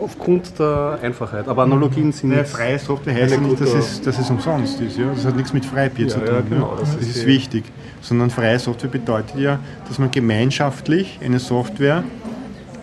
[0.00, 1.48] aufgrund der Einfachheit.
[1.48, 2.30] Aber Analogien sind.
[2.30, 4.98] Naja, freie Software heißt ja nicht, dass es, dass es umsonst ist.
[4.98, 5.10] Ja?
[5.14, 6.34] Das hat nichts mit Freibier ja, zu tun.
[6.34, 7.64] Ja, genau, das, das, ist, ist wichtig.
[8.00, 12.04] Sondern freie Software bedeutet ja, dass man gemeinschaftlich eine Software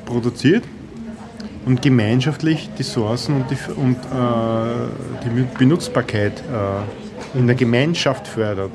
[0.06, 0.64] produziert
[1.66, 8.72] und gemeinschaftlich die Sourcen und die, und, äh, die Benutzbarkeit äh, in der Gemeinschaft fördert.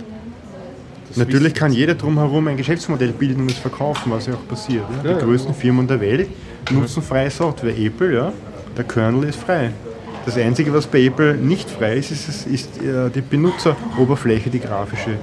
[1.15, 4.85] Natürlich kann jeder drumherum ein Geschäftsmodell bilden und es verkaufen, was ja auch passiert.
[5.05, 5.15] Ja?
[5.15, 6.29] Die größten Firmen der Welt
[6.71, 7.77] nutzen freie Software.
[7.77, 8.33] Apple, ja,
[8.77, 9.71] der Kernel ist frei.
[10.25, 15.19] Das Einzige, was bei Apple nicht frei ist, ist, ist äh, die Benutzeroberfläche, die grafische.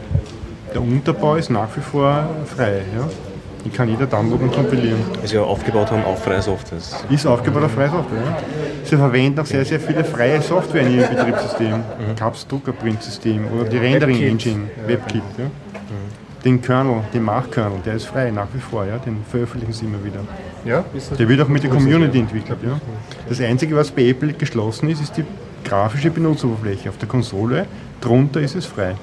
[0.73, 2.81] Der Unterbau ist nach wie vor frei.
[2.95, 3.09] Ja.
[3.65, 4.99] Die kann jeder downloaden und kompilieren.
[5.23, 6.79] Sie ja aufgebaut haben auf freie Software.
[7.09, 8.37] Ist aufgebaut auf freie Software, ja.
[8.83, 11.73] Sie verwenden auch sehr, sehr viele freie Software in ihrem Betriebssystem.
[11.73, 12.15] Mhm.
[12.15, 15.23] CAPS Druckerprintsystem oder die Rendering Engine, WebKit.
[15.37, 15.45] Ja
[16.43, 20.03] den Kernel, den Mach-Kernel, der ist frei nach wie vor, ja, den veröffentlichen sie immer
[20.03, 20.19] wieder.
[20.65, 20.83] Ja,
[21.17, 22.59] der wird auch mit der Community entwickelt.
[22.63, 22.79] Ja.
[23.27, 25.25] Das Einzige, was bei Apple geschlossen ist, ist die
[25.63, 26.89] grafische Benutzeroberfläche.
[26.89, 27.65] Auf der Konsole,
[28.01, 28.95] drunter ist es frei.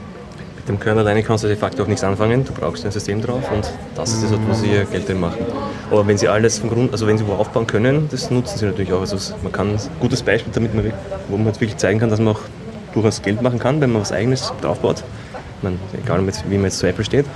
[0.57, 3.20] Mit dem Kernel alleine kannst du de facto auch nichts anfangen, du brauchst ein System
[3.20, 5.44] drauf und das ist das, wo sie ihr Geld drin machen.
[5.90, 8.66] Aber wenn sie alles vom Grund, also wenn sie wo aufbauen können, das nutzen sie
[8.66, 9.01] natürlich auch.
[9.01, 10.92] Also man kann ein gutes Beispiel, damit man,
[11.29, 12.40] wo man wirklich zeigen kann, dass man auch
[12.94, 15.05] durchaus Geld machen kann, wenn man was eigenes draufbaut
[15.62, 17.27] man, egal wie man jetzt zu Apple steht,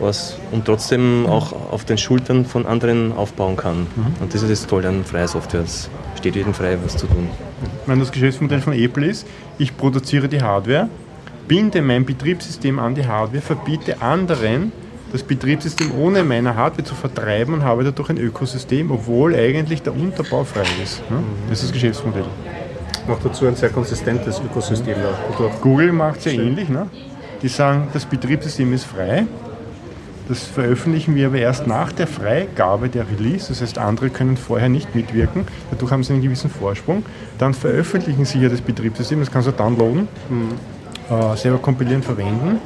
[0.00, 3.86] was, und trotzdem auch auf den Schultern von anderen aufbauen kann.
[3.94, 4.06] Mhm.
[4.20, 5.62] Und das ist das Tolle an freier Software.
[5.62, 7.28] Es steht jedem frei, was zu tun.
[7.86, 9.26] Wenn das Geschäftsmodell von Apple ist,
[9.58, 10.88] ich produziere die Hardware,
[11.46, 14.72] binde mein Betriebssystem an die Hardware, verbiete anderen,
[15.12, 19.94] das Betriebssystem ohne meine Hardware zu vertreiben und habe dadurch ein Ökosystem, obwohl eigentlich der
[19.94, 21.02] Unterbau frei ist.
[21.48, 22.24] Das ist das Geschäftsmodell.
[23.06, 24.96] Macht dazu ein sehr konsistentes Ökosystem.
[25.60, 26.68] Google macht es ja ähnlich.
[26.68, 26.88] Ne?
[27.44, 29.26] Die sagen, das Betriebssystem ist frei.
[30.28, 33.48] Das veröffentlichen wir aber erst nach der Freigabe der Release.
[33.48, 35.44] Das heißt, andere können vorher nicht mitwirken.
[35.70, 37.04] Dadurch haben sie einen gewissen Vorsprung.
[37.36, 39.20] Dann veröffentlichen sie ja das Betriebssystem.
[39.20, 41.14] Das kannst du downloaden, mhm.
[41.14, 42.60] äh, selber kompilieren, verwenden.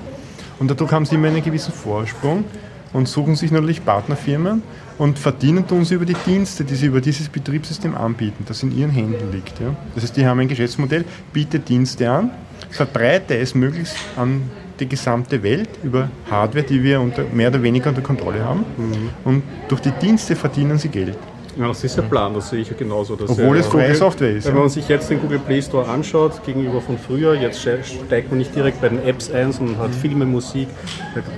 [0.60, 2.44] Und dadurch haben sie immer einen gewissen Vorsprung
[2.92, 4.62] und suchen sich natürlich Partnerfirmen
[4.96, 8.76] und verdienen tun sie über die Dienste, die sie über dieses Betriebssystem anbieten, das in
[8.76, 9.58] ihren Händen liegt.
[9.58, 9.74] Ja.
[9.96, 12.30] Das heißt, die haben ein Geschäftsmodell, bietet Dienste an,
[12.70, 14.42] verbreite es möglichst an
[14.80, 18.64] die gesamte Welt über Hardware, die wir unter, mehr oder weniger unter Kontrolle haben.
[18.76, 19.10] Mhm.
[19.24, 21.18] Und durch die Dienste verdienen sie Geld.
[21.58, 23.14] Ja, das ist der Plan, das sehe ich ja genauso.
[23.14, 24.46] Obwohl es freie Software ist.
[24.46, 28.38] Wenn man sich jetzt den Google Play Store anschaut, gegenüber von früher, jetzt steigt man
[28.38, 30.68] nicht direkt bei den Apps ein, sondern hat Filme, Musik.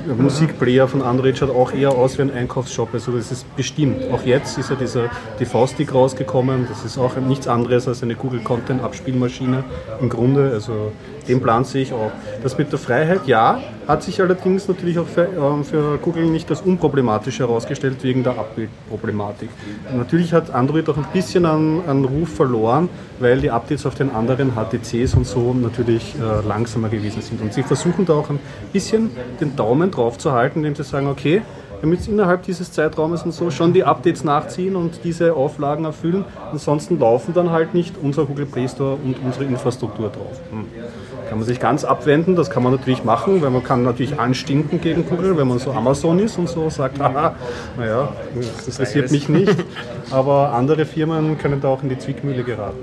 [0.06, 2.92] Der Musikplayer von Android schaut auch eher aus wie ein Einkaufsshop.
[2.92, 4.10] Also das ist bestimmt.
[4.12, 6.66] Auch jetzt ist ja dieser TV-Stick rausgekommen.
[6.68, 9.64] Das ist auch nichts anderes als eine Google Content Abspielmaschine
[10.02, 10.50] im Grunde.
[10.52, 10.92] Also
[11.28, 12.10] den Plan sehe ich auch.
[12.42, 13.58] Das mit der Freiheit, ja,
[13.90, 18.38] hat sich allerdings natürlich auch für, äh, für Google nicht als unproblematisch herausgestellt wegen der
[18.38, 19.48] Abbildproblematik.
[19.94, 24.10] Natürlich hat Android auch ein bisschen an, an Ruf verloren, weil die Updates auf den
[24.10, 27.40] anderen HTCs und so natürlich äh, langsamer gewesen sind.
[27.42, 28.38] Und sie versuchen da auch ein
[28.72, 31.42] bisschen den Daumen drauf zu halten, indem sie sagen, okay,
[31.80, 36.24] wir müssen innerhalb dieses Zeitraumes und so schon die Updates nachziehen und diese Auflagen erfüllen.
[36.52, 40.40] Ansonsten laufen dann halt nicht unser Google Play Store und unsere Infrastruktur drauf.
[40.50, 40.66] Hm.
[41.30, 44.80] Kann man sich ganz abwenden, das kann man natürlich machen, weil man kann natürlich anstinken
[44.80, 47.36] gegen Google, wenn man so Amazon ist und so sagt, haha,
[47.78, 49.54] naja, das interessiert mich nicht.
[50.10, 52.78] Aber andere Firmen können da auch in die Zwickmühle geraten.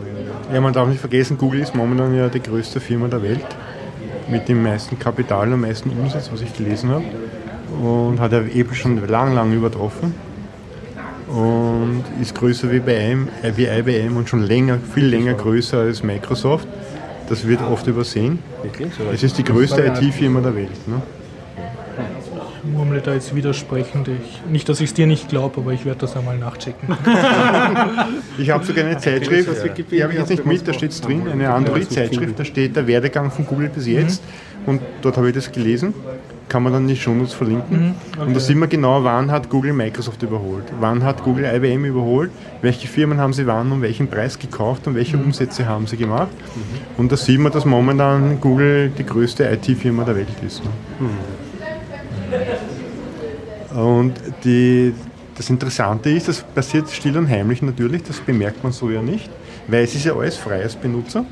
[0.53, 3.45] Ja, man darf nicht vergessen, Google ist momentan ja die größte Firma der Welt.
[4.29, 7.05] mit dem meisten Kapital, am meisten Umsatz, was ich gelesen habe.
[7.81, 10.15] Und hat Apple schon lang, lang übertroffen.
[11.27, 13.17] Und ist größer wie, bei
[13.55, 16.67] wie IBM und schon länger, viel länger größer als Microsoft.
[17.27, 18.39] Das wird oft übersehen.
[19.13, 20.87] Es ist die größte IT-Firma der Welt.
[20.87, 21.01] Ne?
[22.63, 24.07] Ich murmle da jetzt widersprechend.
[24.07, 26.89] Ich, nicht, dass ich es dir nicht glaube, aber ich werde das einmal nachchecken.
[28.37, 29.49] ich habe sogar eine Zeitschrift,
[29.91, 32.87] die habe ich jetzt nicht mit, da steht es drin, eine Android-Zeitschrift, da steht der
[32.87, 34.21] Werdegang von Google bis jetzt.
[34.23, 34.69] Mhm.
[34.69, 35.93] Und dort habe ich das gelesen
[36.49, 37.87] kann man dann die Shownotes verlinken.
[37.87, 38.27] Mhm, okay.
[38.27, 42.31] Und da sieht man genau, wann hat Google Microsoft überholt, wann hat Google IBM überholt,
[42.61, 45.25] welche Firmen haben sie wann um welchen Preis gekauft und welche mhm.
[45.25, 46.29] Umsätze haben sie gemacht.
[46.31, 46.99] Mhm.
[46.99, 50.63] Und da sieht man, dass momentan Google die größte IT-Firma der Welt ist.
[50.63, 50.69] Ne?
[50.99, 51.09] Mhm.
[53.77, 54.93] Und die,
[55.35, 59.29] das Interessante ist, das passiert still und heimlich natürlich, das bemerkt man so ja nicht,
[59.67, 61.25] weil es ist ja alles frei als Benutzer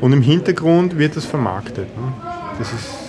[0.00, 1.88] und im Hintergrund wird das vermarktet.
[1.96, 2.12] Ne?
[2.58, 3.03] Das ist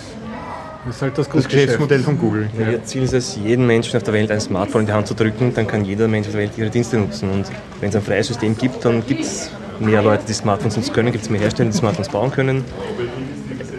[0.86, 2.48] das ist halt das, das Geschäftsmodell von Google.
[2.58, 2.70] Ja.
[2.70, 5.14] Ihr Ziel ist es, jedem Menschen auf der Welt ein Smartphone in die Hand zu
[5.14, 7.30] drücken, dann kann jeder Mensch auf der Welt ihre Dienste nutzen.
[7.30, 7.46] Und
[7.80, 11.12] wenn es ein freies System gibt, dann gibt es mehr Leute, die Smartphones nutzen können,
[11.12, 12.64] gibt es mehr Hersteller, die Smartphones bauen können.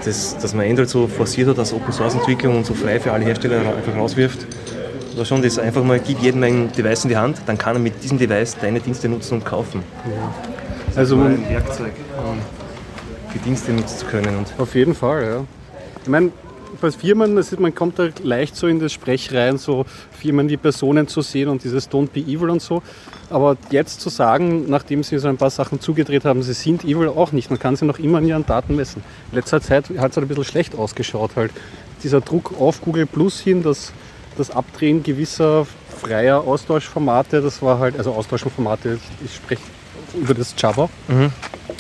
[0.03, 3.11] Das, dass man Android so forciert hat als Open Source Entwicklung und so frei für
[3.11, 4.45] alle Hersteller einfach rauswirft,
[5.15, 7.79] war schon das einfach mal, gib jedem ein Device in die Hand, dann kann er
[7.79, 9.81] mit diesem Device deine Dienste nutzen und kaufen.
[10.05, 10.33] Ja.
[10.95, 12.37] Also ein Werkzeug, um
[13.33, 14.37] die Dienste nutzen zu können.
[14.37, 15.43] Und auf jeden Fall, ja.
[16.03, 16.31] Ich meine,
[16.77, 20.57] bei Firmen, ist, man kommt da leicht so in das Sprech rein, so Firmen, die
[20.57, 22.81] Personen zu sehen und dieses Don't be evil und so.
[23.29, 27.09] Aber jetzt zu sagen, nachdem sie so ein paar Sachen zugedreht haben, sie sind evil
[27.09, 27.49] auch nicht.
[27.49, 29.03] Man kann sie noch immer an ihren Daten messen.
[29.31, 31.51] In letzter Zeit hat es halt ein bisschen schlecht ausgeschaut halt.
[32.03, 33.91] Dieser Druck auf Google Plus hin, das,
[34.37, 39.61] das Abdrehen gewisser freier Austauschformate, das war halt, also Austauschformate, ich spreche
[40.17, 41.32] über das Java, mhm.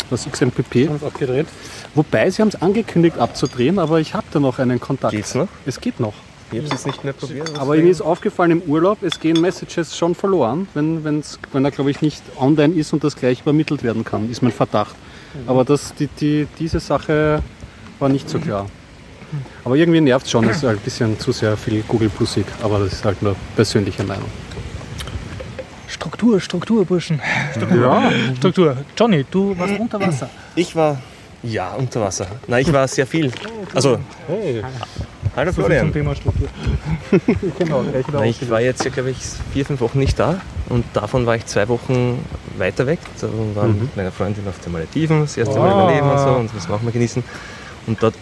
[0.09, 0.89] das XMPP.
[1.03, 1.47] abgedreht.
[1.95, 5.13] Wobei, sie haben es angekündigt abzudrehen, aber ich habe da noch einen Kontakt.
[5.13, 5.47] Geht's noch?
[5.65, 6.13] Es geht noch.
[6.51, 7.59] Ich habe es nicht mehr probiert.
[7.59, 11.71] Aber mir ist aufgefallen im Urlaub, es gehen Messages schon verloren, wenn, wenn's, wenn er,
[11.71, 14.95] glaube ich, nicht online ist und das gleich übermittelt werden kann, ist mein Verdacht.
[15.33, 15.49] Mhm.
[15.49, 17.41] Aber das, die, die, diese Sache
[17.99, 18.67] war nicht so klar.
[19.65, 22.45] Aber irgendwie nervt es schon, es ist halt ein bisschen zu sehr viel Google Plusig,
[22.61, 24.29] aber das ist halt nur persönliche Meinung.
[25.97, 27.19] Struktur, Struktur, Burschen.
[27.51, 27.81] Struktur.
[27.81, 28.11] Ja.
[28.37, 28.77] Struktur.
[28.97, 30.29] Johnny, du warst unter Wasser.
[30.55, 30.97] Ich war
[31.43, 32.27] ja, unter Wasser.
[32.47, 33.31] Nein, ich war sehr viel.
[33.73, 34.63] Also, hey.
[35.35, 35.85] hallo Florian.
[35.85, 36.47] Zum Thema Struktur.
[37.59, 37.83] genau,
[38.13, 39.17] Nein, ich war jetzt ja, glaube ich,
[39.53, 42.19] vier, fünf Wochen nicht da und davon war ich zwei Wochen
[42.57, 42.99] weiter weg.
[43.21, 43.81] Da waren mhm.
[43.83, 46.51] mit meiner Freundin auf den Malediven, das erste Mal in meinem Leben und so und
[46.55, 47.23] das machen wir genießen.
[47.87, 48.15] Und dort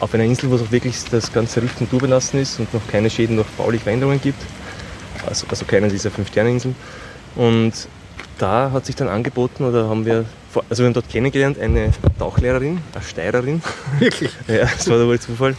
[0.00, 2.86] auf einer Insel, wo es auch wirklich das ganze Riff und belassen ist und noch
[2.90, 4.42] keine Schäden durch bauliche Veränderungen gibt.
[5.26, 6.74] Also, also keine dieser Fünf-Sterne-Inseln.
[7.36, 7.72] Und
[8.38, 10.24] da hat sich dann angeboten, oder haben wir
[10.68, 13.62] also wir haben dort kennengelernt, eine Tauchlehrerin, eine Steirerin.
[13.98, 14.30] Wirklich?
[14.48, 15.56] ja, das war da wohl Zufall.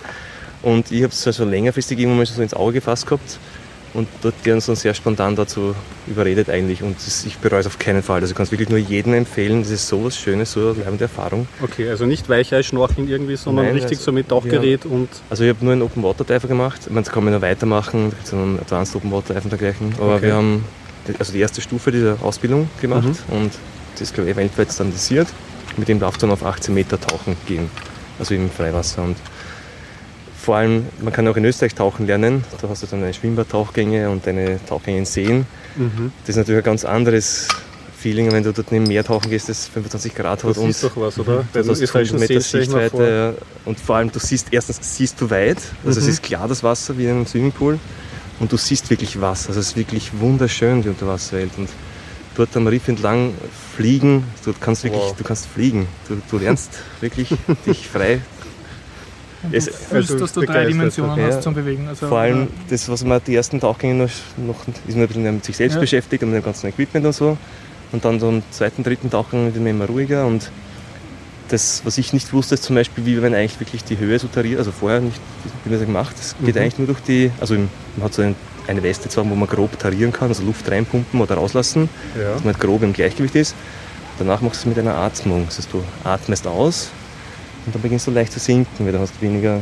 [0.61, 3.37] Und ich habe es also längerfristig irgendwann mal so ins Auge gefasst gehabt.
[3.93, 5.75] Und dort die uns dann sehr spontan dazu
[6.07, 6.81] überredet eigentlich.
[6.81, 8.21] Und das, ich bereue es auf keinen Fall.
[8.21, 9.61] Also ich kann es wirklich nur jedem empfehlen.
[9.61, 11.47] Das ist so was Schönes, so eine bleibende Erfahrung.
[11.61, 14.91] Okay, also nicht Weichei-Schnorcheln irgendwie, sondern Nein, richtig also, so mit Tauchgerät ja.
[14.91, 15.09] und...
[15.29, 16.81] Also ich habe nur einen Open Water Diver gemacht.
[16.85, 18.09] Ich meine, das kann man noch weitermachen.
[18.09, 19.93] Da gibt es einen Advanced Open Water Diver dergleichen.
[19.99, 20.23] Aber okay.
[20.23, 20.65] wir haben
[21.19, 23.09] also die erste Stufe dieser Ausbildung gemacht.
[23.29, 23.37] Mhm.
[23.37, 23.51] Und
[23.93, 25.27] das ist glaube ich weltweit standardisiert.
[25.77, 27.69] Mit dem darf dann auf 18 Meter tauchen gehen,
[28.19, 29.03] also im Freiwasser.
[29.03, 29.17] Und
[30.43, 32.43] vor allem, man kann auch in Österreich tauchen lernen.
[32.61, 35.45] Da hast du dann eine Schwimmbadtauchgänge und eine Tauchgänge in Seen.
[35.77, 36.11] Mhm.
[36.21, 37.47] Das ist natürlich ein ganz anderes
[37.97, 40.57] Feeling, wenn du dort im Meer tauchen gehst, das 25 Grad hat.
[40.57, 41.45] Du siehst doch was, oder?
[41.53, 43.37] Du hast 100 Meter Sichtweite.
[43.63, 45.59] Und vor allem, du siehst, erstens siehst du weit.
[45.85, 46.07] Also mhm.
[46.07, 47.79] es ist klar, das Wasser, wie in einem Swimmingpool.
[48.41, 49.47] Und du siehst wirklich was.
[49.47, 51.51] Also es ist wirklich wunderschön, die Unterwasserwelt.
[51.55, 51.69] Und
[52.35, 53.33] dort am Riff entlang
[53.77, 54.25] fliegen.
[54.43, 55.15] Du kannst wirklich, wow.
[55.15, 55.87] du kannst fliegen.
[56.09, 57.29] Du, du lernst wirklich
[57.65, 58.19] dich frei.
[59.43, 61.87] Und es, fühlst, also dass du drei Dimensionen ja, hast zum Bewegen.
[61.87, 65.23] Also, vor allem das, was man die ersten Tauchgänge noch, noch ist man ein bisschen
[65.23, 65.81] mit sich selbst ja.
[65.81, 67.37] beschäftigt und mit dem ganzen Equipment und so.
[67.91, 70.49] Und dann so am zweiten, dritten Tauchgang wird man immer ruhiger und
[71.49, 74.27] das, was ich nicht wusste, ist zum Beispiel, wie man eigentlich wirklich die Höhe so
[74.27, 75.19] tariert, also vorher nicht,
[75.63, 76.61] wie man das gemacht, das geht mhm.
[76.61, 77.69] eigentlich nur durch die, also man
[78.01, 78.35] hat so einen
[78.67, 82.33] eine Weste zwar, wo man grob tarieren kann, also Luft reinpumpen oder rauslassen, ja.
[82.33, 83.55] dass man halt grob im Gleichgewicht ist.
[84.19, 85.45] Danach machst du es mit einer Atmung.
[85.47, 86.91] Das heißt, du atmest aus
[87.65, 89.59] und dann beginnst du leicht zu sinken, weil dann hast du weniger,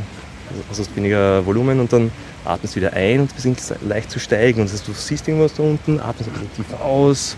[0.69, 2.11] also hast weniger Volumen und dann
[2.45, 4.61] atmest wieder ein und beginnst leicht zu steigen.
[4.61, 7.37] Und das heißt, du siehst irgendwas da unten, atmest ein bisschen tiefer aus,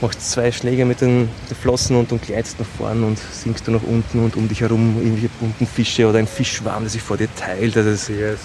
[0.00, 3.72] machst zwei Schläge mit den, den Flossen und, und gleitest nach vorne und sinkst du
[3.72, 7.16] nach unten und um dich herum irgendwelche bunten Fische oder ein Fischschwarm, der sich vor
[7.16, 7.76] dir teilt.
[7.76, 8.38] Also das yes.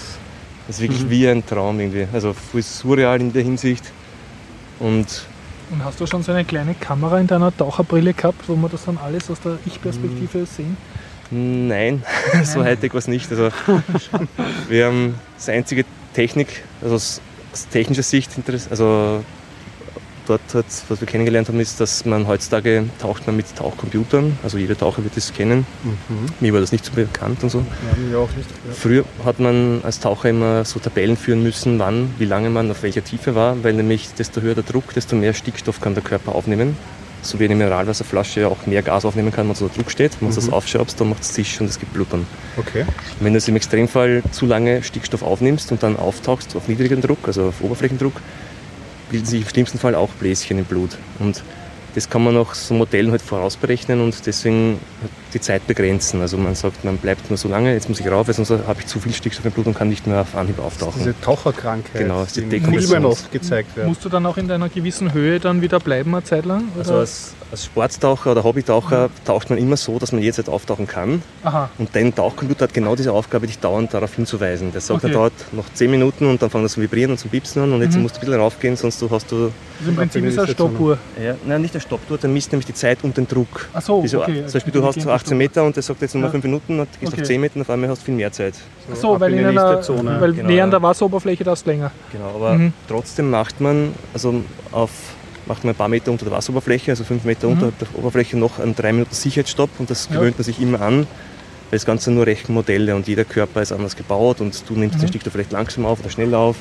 [0.66, 1.10] Das ist wirklich mhm.
[1.10, 2.06] wie ein Traum irgendwie.
[2.12, 3.84] Also voll surreal in der Hinsicht.
[4.78, 5.26] Und,
[5.70, 8.84] und hast du schon so eine kleine Kamera in deiner Taucherbrille gehabt, wo man das
[8.84, 10.76] dann alles aus der Ich-Perspektive sehen?
[11.30, 12.02] Nein,
[12.44, 13.30] so Hightech war es nicht.
[13.30, 13.50] Also,
[14.68, 17.20] wir haben das einzige Technik, also aus,
[17.52, 18.30] aus technischer Sicht,
[18.70, 19.22] also
[20.30, 24.38] dort, hat, was wir kennengelernt haben, ist, dass man heutzutage taucht man mit Tauchcomputern.
[24.42, 25.66] Also jeder Taucher wird das kennen.
[25.82, 26.26] Mhm.
[26.40, 27.64] Mir war das nicht so bekannt und so.
[28.10, 28.48] Ja, auch nicht.
[28.66, 28.72] Ja.
[28.72, 32.82] Früher hat man als Taucher immer so Tabellen führen müssen, wann, wie lange man auf
[32.82, 36.34] welcher Tiefe war, weil nämlich desto höher der Druck, desto mehr Stickstoff kann der Körper
[36.34, 36.76] aufnehmen.
[37.22, 40.12] So wie eine Mineralwasserflasche auch mehr Gas aufnehmen kann, wenn so Druck steht.
[40.20, 40.36] Wenn du mhm.
[40.36, 42.26] das aufschraubst, dann macht es Zisch und es gibt Blubbern.
[42.56, 42.84] Okay.
[43.20, 47.18] Wenn du es im Extremfall zu lange Stickstoff aufnimmst und dann auftauchst auf niedrigem Druck,
[47.26, 48.14] also auf Oberflächendruck,
[49.10, 50.96] bilden sich im schlimmsten Fall auch Bläschen im Blut.
[51.18, 51.42] Und
[51.94, 54.78] das kann man auch so Modellen halt vorausberechnen und deswegen
[55.32, 56.20] die Zeit begrenzen.
[56.20, 58.86] Also man sagt, man bleibt nur so lange, jetzt muss ich rauf, sonst habe ich
[58.86, 60.98] zu viel Stickstoff im Blut und kann nicht mehr auf Anhieb auftauchen.
[60.98, 63.88] Das ist diese Taucherkrankheit, genau, ist die, die Filmen oft gezeigt werden.
[63.88, 66.64] Musst du dann auch in einer gewissen Höhe dann wieder bleiben eine Zeit lang?
[66.74, 66.78] Oder?
[66.80, 69.24] Also als als Sporttaucher oder Hobbytaucher mhm.
[69.24, 71.22] taucht man immer so, dass man jederzeit auftauchen kann.
[71.42, 71.70] Aha.
[71.78, 74.72] Und dein Tauchcomputer hat genau diese Aufgabe, dich dauernd darauf hinzuweisen.
[74.72, 75.12] Der sagt, okay.
[75.12, 77.72] er dauert noch 10 Minuten und dann fängt er zu vibrieren und zu piepsen an
[77.72, 78.02] und jetzt mhm.
[78.02, 79.50] musst du ein bisschen raufgehen, sonst du hast du...
[79.78, 80.98] Also im Prinzip ist eine Stoppuhr.
[81.22, 83.68] Ja, nein, nicht eine Stoppuhr, der misst nämlich die Zeit und den Druck.
[83.72, 84.44] Ach so, okay.
[84.46, 86.32] Zum Beispiel, du hast so 18 Meter und der sagt jetzt nochmal ja.
[86.32, 87.22] 5 Minuten und gehst okay.
[87.22, 88.54] auf 10 Meter und auf einmal hast du viel mehr Zeit.
[88.90, 90.20] Ach so, weil, in einer, Zone.
[90.20, 91.90] weil genau, näher an der Wasseroberfläche das länger.
[92.12, 92.72] Genau, aber mhm.
[92.88, 94.90] trotzdem macht man, also auf
[95.46, 97.54] macht man ein paar Meter unter der Wasseroberfläche, also fünf Meter mhm.
[97.54, 101.06] unter der Oberfläche, noch einen drei Minuten Sicherheitsstopp und das gewöhnt man sich immer an.
[101.70, 105.00] Weil das Ganze nur Rechenmodelle und jeder Körper ist anders gebaut und du nimmst mhm.
[105.00, 106.56] den Stickstoff vielleicht langsam auf oder schnell auf,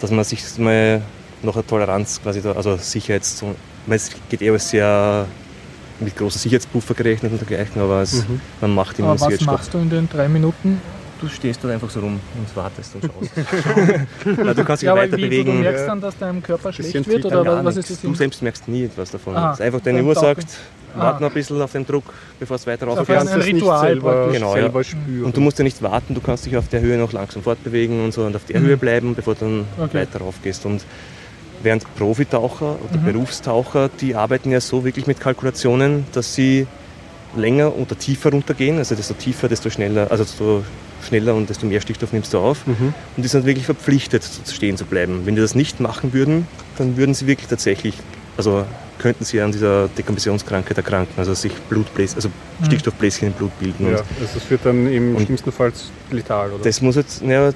[0.00, 1.02] dass man sich mal
[1.42, 3.54] noch eine Toleranz quasi da, also Sicherheitszone,
[3.94, 5.26] es geht eher sehr
[6.00, 8.40] mit großer Sicherheitspuffer gerechnet und dergleichen, aber es, mhm.
[8.60, 10.80] man macht immer aber Was machst du in den drei Minuten?
[11.20, 13.30] du stehst dort einfach so rum und wartest und schaust.
[14.44, 15.52] Na, du kannst dich ja, weiter wie, bewegen.
[15.52, 17.24] Du merkst dann, dass deinem Körper schlecht wird?
[17.24, 19.36] Oder was ist das du selbst merkst nie etwas davon.
[19.36, 20.46] Aha, einfach deine Uhr sagt,
[20.94, 22.04] warte noch ein bisschen auf den Druck,
[22.38, 23.16] bevor es weiter raufgeht.
[23.16, 24.84] Das ist ein Ritual selber, genau, selber ja.
[24.84, 25.24] spüren.
[25.24, 28.04] Und du musst ja nicht warten, du kannst dich auf der Höhe noch langsam fortbewegen
[28.04, 28.66] und so und auf der mhm.
[28.66, 29.98] Höhe bleiben, bevor du dann okay.
[29.98, 30.66] weiter raufgehst.
[30.66, 30.84] Und
[31.62, 33.04] während Profitaucher oder mhm.
[33.04, 36.66] Berufstaucher, die arbeiten ja so wirklich mit Kalkulationen, dass sie
[37.36, 38.78] länger oder tiefer runtergehen.
[38.78, 40.64] Also desto tiefer, desto schneller, also desto
[41.06, 42.66] schneller und desto mehr Stickstoff nimmst du auf.
[42.66, 42.94] Mhm.
[43.16, 45.22] Und die sind wirklich verpflichtet, stehen zu bleiben.
[45.24, 46.46] Wenn die das nicht machen würden,
[46.78, 47.94] dann würden sie wirklich tatsächlich,
[48.36, 48.64] also
[48.98, 52.64] könnten sie an dieser Dekompressionskrankheit erkranken, also sich Blutbläschen, also mhm.
[52.64, 53.90] Stickstoffbläschen im Blut bilden.
[53.90, 55.72] Ja, also das wird dann im schlimmsten Fall
[56.10, 56.64] letal, oder?
[56.64, 57.52] Das muss jetzt, naja,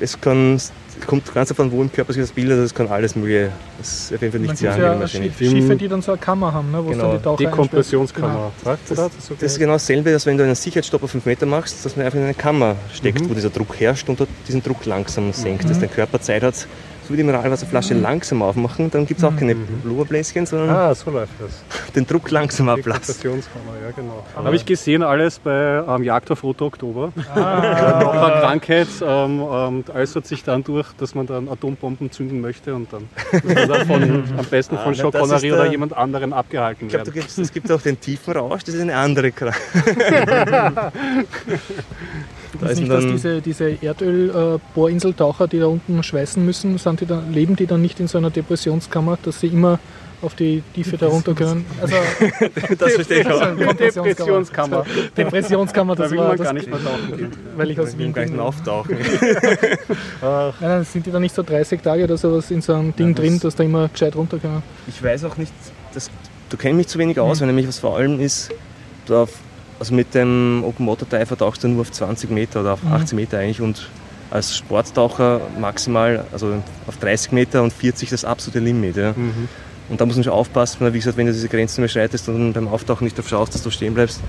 [0.00, 0.58] es kann
[1.06, 3.50] kommt ganz davon, wo im Körper sich das bildet, das kann alles mögliche.
[3.78, 5.36] Das ist auf jeden Fall nicht sehr angenehm wahrscheinlich.
[5.36, 7.08] Schiffe, die dann so eine Kammer haben, ne, wo genau.
[7.08, 8.52] dann die Taucher Dekompressionskammer.
[8.62, 8.76] Genau.
[8.88, 11.84] Das, das, das, ist genau dasselbe, als wenn du einen Sicherheitsstopp auf 5 Meter machst,
[11.84, 13.30] dass man einfach in eine Kammer steckt, mhm.
[13.30, 15.68] wo dieser Druck herrscht und dort diesen Druck langsam senkt, mhm.
[15.68, 16.66] dass dein Körper Zeit hat,
[17.06, 18.02] so wie die Mineralwasserflasche mhm.
[18.02, 19.66] langsam aufmachen, dann gibt es auch keine mhm.
[19.82, 21.62] Blubberbläschen, sondern ah, so läuft das.
[21.94, 23.14] den Druck langsam ablassen.
[23.24, 24.24] ja genau.
[24.34, 27.12] Habe ich gesehen alles bei ähm, Jagd auf Rote Oktober.
[27.34, 28.00] Ah.
[28.02, 32.92] noch Krankheit ähm, ähm, äußert sich dann durch, dass man dann Atombomben zünden möchte und
[32.92, 34.02] dann, dann von,
[34.38, 37.08] am besten von ah, Connery oder jemand anderem abgehalten werden.
[37.08, 39.54] Ich glaube, es gibt auch den tiefen Rausch, das ist eine andere Krankheit.
[42.60, 47.56] Da ist nicht, dass diese, diese Erdöl-Bohrinseltaucher, die da unten schweißen müssen, die dann, leben
[47.56, 49.78] die dann nicht in so einer Depressionskammer, dass sie immer
[50.24, 51.66] auf die Tiefe da runter können.
[51.80, 51.96] Also,
[52.78, 53.56] das verstehe ich auch.
[53.56, 54.84] Depressionskammer.
[55.16, 57.30] Depressionskammer, das da will war man gar nicht mehr tauchen gehen.
[57.56, 58.40] Weil ich aus Wien gleich bin.
[58.40, 58.96] auftauchen.
[60.22, 60.60] Ach.
[60.60, 63.14] Ja, sind die dann nicht so 30 Tage oder sowas in so einem Ding ja,
[63.14, 64.62] drin, dass da immer gescheit runter können?
[64.88, 65.52] Ich weiß auch nicht,
[65.92, 66.10] das,
[66.48, 67.42] du kennst mich zu wenig aus, mhm.
[67.42, 68.50] weil nämlich was vor allem ist,
[69.06, 69.26] da
[69.78, 72.92] also mit dem Open Water Diver tauchst du nur auf 20 Meter oder auf mhm.
[72.92, 73.88] 18 Meter eigentlich und
[74.30, 76.54] als Sporttaucher maximal also
[76.86, 78.96] auf 30 Meter und 40 das absolute Limit.
[78.96, 79.12] Ja.
[79.12, 79.48] Mhm.
[79.88, 82.54] Und da muss man schon aufpassen, weil wie gesagt, wenn du diese Grenzen überschreitest und
[82.54, 84.20] beim Auftauchen nicht darauf schaust, dass du stehen bleibst.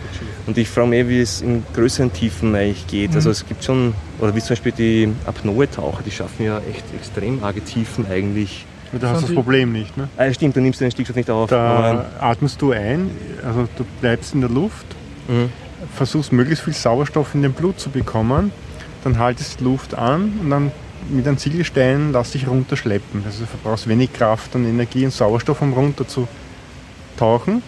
[0.47, 3.11] Und ich frage mich, wie es in größeren Tiefen eigentlich geht.
[3.11, 3.15] Mhm.
[3.15, 7.41] Also es gibt schon, oder wie zum Beispiel die Apnoe-Taucher, die schaffen ja echt extrem
[7.43, 8.65] arge Tiefen eigentlich.
[8.99, 10.07] Da hast du das Problem nicht, ne?
[10.17, 11.49] Ah, stimmt, du nimmst den Stickstoff nicht auf.
[11.49, 13.09] Da atmest du ein,
[13.45, 14.85] also du bleibst in der Luft
[15.27, 15.49] mhm.
[15.95, 18.51] versuchst möglichst viel Sauerstoff in den Blut zu bekommen,
[19.03, 20.71] dann haltest du Luft an und dann
[21.09, 23.23] mit einem Ziegelstein lass dich runterschleppen.
[23.25, 26.27] Also du verbrauchst wenig Kraft und Energie und Sauerstoff, um runter zu
[27.17, 27.61] tauchen.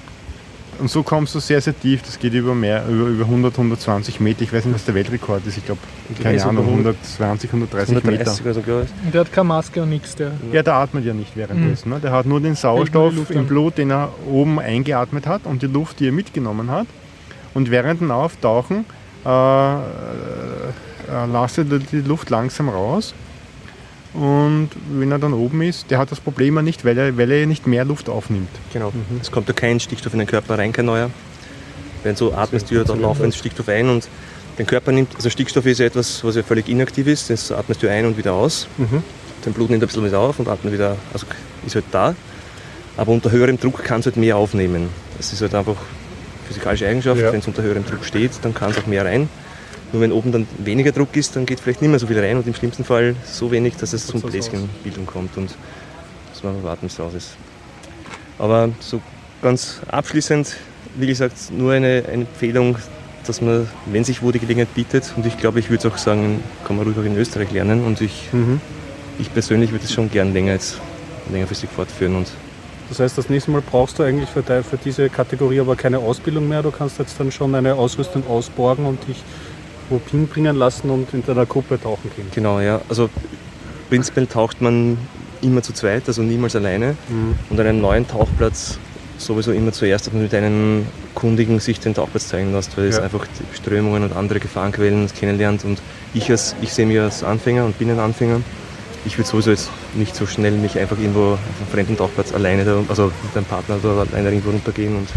[0.80, 2.04] Und so kommst du sehr, sehr tief.
[2.04, 4.44] Das geht über mehr, über, über 100, 120 Meter.
[4.44, 5.58] Ich weiß nicht, was der Weltrekord ist.
[5.58, 5.82] Ich glaube,
[6.22, 8.86] keine Ahnung, 120, 130, 130 Meter.
[9.04, 10.16] Und der hat keine Maske und nichts.
[10.16, 11.90] Der ja, der atmet ja nicht währenddessen.
[11.90, 11.96] Mhm.
[11.96, 12.02] Ne?
[12.02, 16.00] Der hat nur den Sauerstoff im Blut, den er oben eingeatmet hat und die Luft,
[16.00, 16.88] die er mitgenommen hat.
[17.58, 18.86] Und während dem Auftauchen
[19.26, 19.80] äh, äh,
[21.08, 23.16] lasst er die Luft langsam raus.
[24.14, 27.32] Und wenn er dann oben ist, der hat das Problem ja nicht, weil er, weil
[27.32, 28.52] er nicht mehr Luft aufnimmt.
[28.74, 28.92] Genau.
[28.92, 29.20] Mhm.
[29.20, 31.10] Es kommt ja kein Stickstoff in den Körper rein, kein neuer.
[32.04, 34.08] Während so atmest du ja dann laufend Stickstoff ein und
[34.60, 37.82] den Körper nimmt, also Stickstoff ist ja etwas, was ja völlig inaktiv ist, das atmest
[37.82, 38.68] du ein und wieder aus.
[38.78, 39.02] Mhm.
[39.42, 41.26] Dein Blut nimmt ein bisschen mit auf und atmet wieder, also
[41.66, 42.14] ist halt da.
[42.98, 44.90] Aber unter höherem Druck kann es halt mehr aufnehmen.
[45.18, 45.78] Das ist halt einfach
[46.48, 47.22] physikalische Eigenschaft.
[47.22, 47.32] Ja.
[47.32, 49.30] Wenn es unter höherem Druck steht, dann kann es auch mehr rein.
[49.94, 52.38] Nur wenn oben dann weniger Druck ist, dann geht vielleicht nicht mehr so viel rein
[52.38, 55.56] und im schlimmsten Fall so wenig, dass es zum Bläschenbildung kommt und
[56.34, 57.30] dass man warten, bis es raus ist.
[58.38, 59.02] Aber so
[59.42, 60.58] ganz abschließend,
[60.98, 62.78] wie gesagt, nur eine, eine Empfehlung,
[63.26, 65.98] dass man, wenn sich wo die Gelegenheit bietet, und ich glaube, ich würde es auch
[65.98, 68.60] sagen, kann man ruhig auch in Österreich lernen und ich, mhm.
[69.20, 70.80] ich persönlich würde es schon gern länger jetzt,
[71.32, 72.16] längerfristig fortführen.
[72.16, 72.28] Und
[72.90, 76.48] das heißt, das nächste Mal brauchst du eigentlich für, für diese Kategorie aber keine Ausbildung
[76.48, 76.64] mehr.
[76.64, 79.24] Du kannst jetzt dann schon eine Ausrüstung ausborgen und dich
[79.90, 82.28] wo hinbringen lassen und in deiner Gruppe tauchen gehen.
[82.34, 82.82] Genau, ja.
[82.90, 83.10] Also
[83.90, 84.98] prinzipiell taucht man
[85.42, 86.98] immer zu zweit, also niemals alleine.
[87.10, 87.36] Mhm.
[87.50, 88.80] Und an einem neuen Tauchplatz
[89.18, 92.92] sowieso immer zuerst, dass man mit einem Kundigen sich den Tauchplatz zeigen lässt, weil ja.
[92.92, 95.64] es einfach die Strömungen und andere Gefahrenquellen kennenlernt.
[95.64, 95.80] Und
[96.14, 98.42] ich, als, ich sehe mich als Anfänger und bin ein Anfänger.
[99.06, 102.66] Ich würde sowieso jetzt nicht so schnell mich einfach irgendwo auf einem fremden Tauchplatz alleine,
[102.66, 104.96] da, also mit einem Partner oder alleine irgendwo runtergehen.
[104.96, 105.08] Und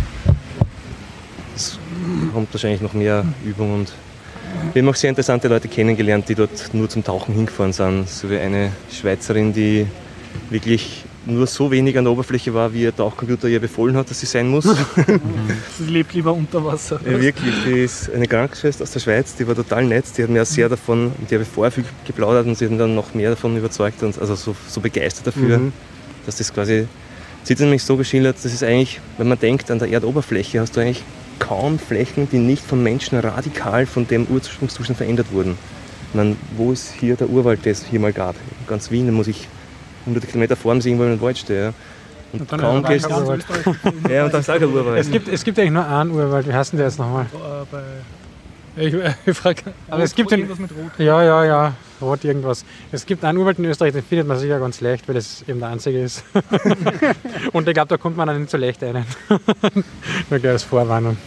[1.56, 1.78] es
[2.32, 3.92] kommt wahrscheinlich noch mehr Übung und
[4.72, 8.08] wir haben auch sehr interessante Leute kennengelernt, die dort nur zum Tauchen hingefahren sind.
[8.08, 9.86] So wie eine Schweizerin, die
[10.50, 14.20] wirklich nur so wenig an der Oberfläche war, wie ihr Tauchcomputer ihr befohlen hat, dass
[14.20, 14.64] sie sein muss.
[15.78, 17.00] sie lebt lieber unter Wasser.
[17.04, 20.30] Ja, wirklich, die ist eine Krankenschwester aus der Schweiz, die war total nett, die hat
[20.30, 23.30] mir sehr davon, die habe ich vorher viel geplaudert und sie hat dann noch mehr
[23.30, 25.72] davon überzeugt und also so, so begeistert dafür, mhm.
[26.24, 26.86] dass das quasi,
[27.42, 30.76] sie hat nämlich so geschildert, das ist eigentlich, wenn man denkt an der Erdoberfläche, hast
[30.76, 31.02] du eigentlich
[31.38, 35.58] kaum Flächen, die nicht vom Menschen radikal von dem Ursprungszustand verändert wurden.
[36.12, 38.34] Meine, wo ist hier der Urwald, der es hier mal gab?
[38.34, 39.48] In ganz Wien, da muss ich
[40.06, 41.74] hunderte Kilometer vor mir sehen, wo ich im Wald stehe.
[42.32, 43.10] Und, und kaum gehst du.
[44.08, 45.00] Ja, und dann sag ich Urwald.
[45.00, 46.46] Es gibt, es gibt eigentlich nur einen Urwald.
[46.46, 47.26] Wie heißt denn der jetzt nochmal?
[48.76, 48.94] Äh, ich,
[49.26, 49.62] ich frage.
[49.88, 50.92] Aber es gibt den, mit Rot.
[50.98, 51.74] Ja, ja, ja.
[52.00, 52.64] Rot irgendwas.
[52.92, 55.58] Es gibt einen Urwald in Österreich, den findet man sicher ganz leicht, weil es eben
[55.58, 56.24] der einzige ist.
[57.52, 59.04] und ich glaube, da kommt man dann nicht so leicht rein.
[60.30, 61.18] Nur gleich als Vorwarnung.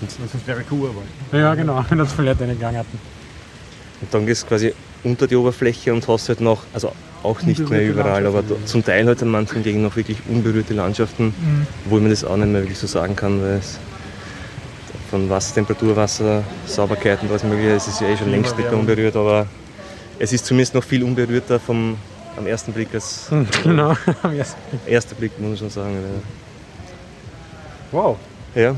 [0.00, 1.06] Das wäre Urwald.
[1.32, 2.98] Ja, genau, wenn das vielleicht einen Gang hatten.
[4.00, 6.92] Und dann gehst du quasi unter die Oberfläche und hast halt noch, also
[7.26, 11.26] auch nicht mehr überall, aber zum Teil halt an manchen Gegenden noch wirklich unberührte Landschaften,
[11.26, 11.66] mhm.
[11.84, 13.78] obwohl man das auch nicht mehr wirklich so sagen kann, weil es
[15.10, 18.78] von Wassertemperatur, Wasser, Sauberkeit und was möglich ist, ist ja eh schon längst nicht mehr
[18.78, 19.46] unberührt, aber
[20.18, 21.96] es ist zumindest noch viel unberührter vom,
[22.36, 24.80] am ersten Blick als hm, genau, am ersten Blick.
[24.86, 25.94] erster Blick, muss man schon sagen.
[25.94, 26.22] Ja.
[27.92, 28.16] Wow.
[28.54, 28.74] Ja.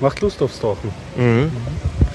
[0.00, 0.90] Macht Lust aufs Tauchen.
[1.16, 1.50] Mhm.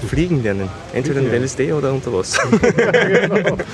[0.08, 0.70] Fliegen lernen.
[0.94, 2.44] Entweder in LSD oder unter Wasser.
[2.52, 3.58] genau.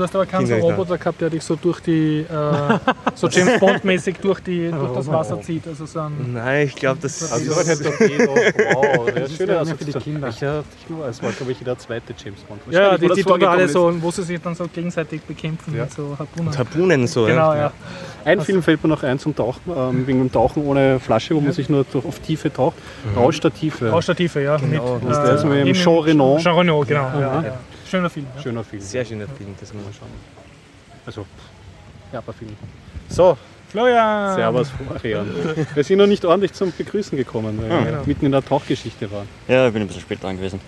[0.00, 2.78] du hast aber keinen so Roboter gehabt, der dich so durch die, äh,
[3.14, 5.66] so James Bond-mäßig durch, durch das Wasser zieht.
[5.66, 7.68] Also so ein Nein, ich glaube, das also ist.
[7.68, 10.28] Also, wow, das ist schön also für die Kinder.
[10.28, 10.62] Ich, ja,
[11.08, 12.60] es war, glaube ich, der zweite James Bond.
[12.70, 15.84] Ja, die, die tun alle so, wo sie sich dann so gegenseitig bekämpfen ja.
[15.84, 16.56] mit so Harpunen.
[16.56, 17.72] Harpunen so, Genau, ja.
[18.24, 21.34] Ein also Film fällt mir noch ein zum Tauchen, ähm, wegen dem Tauchen ohne Flasche,
[21.34, 22.76] wo man sich nur auf Tiefe taucht.
[23.04, 23.18] Mhm.
[23.18, 23.90] Rausch der Tiefe.
[23.90, 24.56] Rausch der Tiefe, ja.
[24.56, 25.00] Genau.
[25.02, 26.38] Mit, äh, das mit Jean Reno.
[26.40, 27.10] Jean Reno, genau.
[27.18, 27.42] Ja.
[27.42, 27.58] Ja.
[27.90, 28.26] Schöner Film.
[28.36, 28.42] Ja.
[28.42, 28.82] Schöner Film.
[28.82, 30.08] Sehr schöner Film, das muss man schauen.
[31.04, 31.26] Also,
[32.12, 32.56] ja, aber Film.
[33.08, 33.36] So,
[33.68, 34.36] Florian!
[34.36, 35.26] Servus, Florian.
[35.74, 38.02] Wir sind noch nicht ordentlich zum Begrüßen gekommen, weil ah, wir genau.
[38.06, 39.26] mitten in der Tauchgeschichte waren.
[39.48, 40.60] Ja, ich bin ein bisschen spät dran gewesen.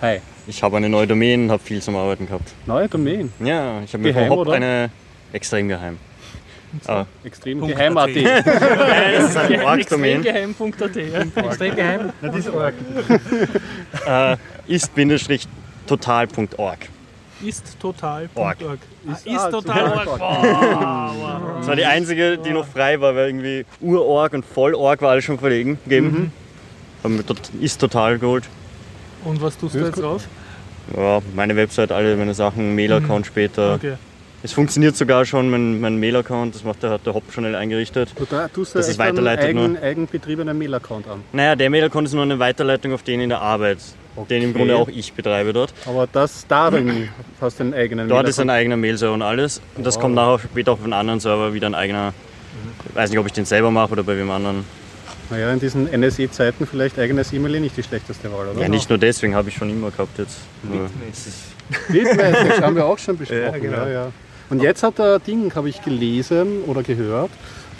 [0.00, 0.20] Hi.
[0.46, 2.52] Ich habe eine neue Domain, und habe viel zum Arbeiten gehabt.
[2.66, 3.32] Neue Domain?
[3.40, 4.90] Ja, ich habe mir geheim, eine
[5.32, 5.98] extrem geheim.
[6.82, 7.06] So, ah.
[7.24, 8.10] Extrem geheim.at.
[8.14, 10.24] Nein, das ist ein Org-Domain.
[10.24, 10.96] Extremgeheim.at.
[10.96, 11.42] Ja.
[11.44, 12.12] Extrem geheim.
[12.20, 12.74] Na, das ist Org.
[14.06, 14.36] äh,
[14.68, 15.48] ist-total.org.
[17.44, 18.78] Ist-total.org.
[19.12, 20.20] Ist, ist total.org.
[21.58, 25.24] Das war die einzige, die noch frei war, weil irgendwie Ur-Org und Voll-Org war alles
[25.24, 26.32] schon verlegen gegeben.
[27.04, 27.18] Mhm.
[27.20, 27.24] Haben
[27.60, 28.44] ist total geholt.
[29.24, 30.26] Und was tust du jetzt drauf?
[30.96, 33.28] Ja, meine Website, alle meine Sachen, Mail-Account mhm.
[33.28, 33.74] später.
[33.74, 33.94] Okay.
[34.42, 38.12] Es funktioniert sogar schon, mein, mein Mail-Account, das macht der, hat der Hopp schnell eingerichtet.
[38.16, 39.82] Du da, tust du das ist weiterleitet eigen, nur.
[39.82, 41.22] eigenbetriebenen Mail-Account an?
[41.32, 43.78] Naja, der Mail-Account ist nur eine Weiterleitung auf den in der Arbeit,
[44.22, 44.40] okay.
[44.40, 45.72] den im Grunde auch ich betreibe dort.
[45.86, 47.08] Aber das da dann
[47.40, 49.60] hast du einen eigenen Dort ist ein eigener Mail-Server und alles.
[49.76, 50.02] Und das wow.
[50.02, 52.12] kommt nachher später auf einen anderen Server wieder ein eigener.
[52.88, 54.64] Ich weiß nicht, ob ich den selber mache oder bei wem anderen.
[55.30, 58.62] Naja, in diesen NSE-Zeiten vielleicht eigenes E-Mail eh nicht die schlechteste Wahl, oder?
[58.62, 60.38] Ja, nicht nur deswegen habe ich schon immer gehabt jetzt.
[61.88, 63.42] Bitmäßig haben wir auch schon besprochen.
[63.42, 63.76] Ja, genau.
[63.76, 64.12] ja, ja.
[64.48, 67.30] Und jetzt hat der Ding, habe ich gelesen oder gehört,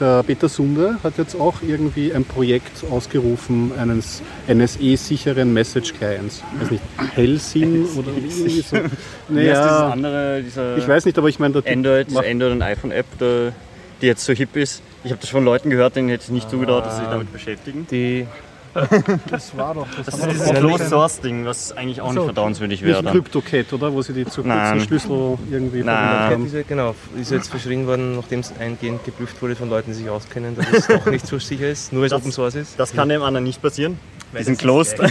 [0.00, 6.42] der Peter Sunde hat jetzt auch irgendwie ein Projekt ausgerufen eines NSE-sicheren Message-Clients.
[6.54, 6.82] Ich weiß nicht,
[7.14, 8.76] Hellsinn oder irgendwie so.
[9.28, 11.62] Naja, andere, ich weiß nicht, aber ich meine...
[11.66, 14.82] Android, Android und iPhone-App, die jetzt so hip ist.
[15.04, 17.32] Ich habe das von Leuten gehört, denen hätte ich nicht zugetraut, dass sie sich damit
[17.32, 17.86] beschäftigen.
[17.90, 18.26] Die
[19.30, 19.86] Das war doch.
[19.96, 23.02] Das, das ist dieses Closed Source Ding, was eigentlich auch nicht vertrauenswürdig wäre.
[23.02, 23.92] Nicht CryptoCat, oder?
[23.92, 25.96] Wo sie die zu kurzen Schlüssel irgendwie Nein.
[25.96, 26.44] haben.
[26.44, 30.08] Diese, genau, ist jetzt verschrien worden, nachdem es eingehend geprüft wurde von Leuten, die sich
[30.08, 32.78] auskennen, dass es doch nicht so sicher ist, nur weil es Open Source ist.
[32.78, 33.98] Das kann dem anderen nicht passieren.
[34.38, 34.98] Die sind closed.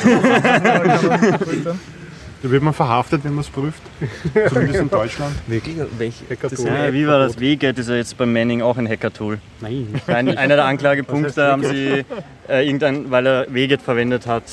[2.47, 3.81] Da wird man verhaftet, wenn man es prüft.
[4.49, 5.35] Zumindest in Deutschland.
[5.47, 5.75] Wirklich?
[5.97, 6.65] Welche Hackertool?
[6.65, 7.37] Ja, wie war das?
[7.37, 9.39] WGET ist ja jetzt beim Manning auch ein Hacker-Tool.
[9.59, 10.01] Nein.
[10.07, 12.05] Ein, einer der Anklagepunkte haben sie,
[12.47, 14.43] äh, irgendein, weil er WGET verwendet hat,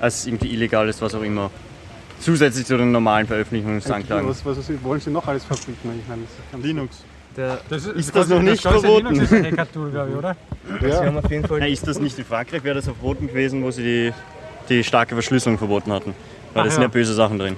[0.00, 1.50] als irgendwie illegal ist, was auch immer.
[2.20, 4.30] Zusätzlich zu den normalen Veröffentlichungsanklagen.
[4.30, 5.90] Was, was, wollen Sie noch alles verbieten?
[6.00, 7.04] Ich meine, Linux.
[7.36, 9.08] Der, das ist, ist das noch nicht verboten?
[9.08, 10.36] Linux ist ein Hacker-Tool, glaube ich, oder?
[10.80, 11.04] Ja.
[11.04, 11.18] ja.
[11.18, 11.60] auf jeden Fall.
[11.60, 12.64] Ja, ist das nicht in Frankreich?
[12.64, 14.12] Wäre das verboten gewesen, wo sie die,
[14.70, 16.14] die starke Verschlüsselung verboten hatten?
[16.54, 17.56] Weil da sind ja böse Sachen drin.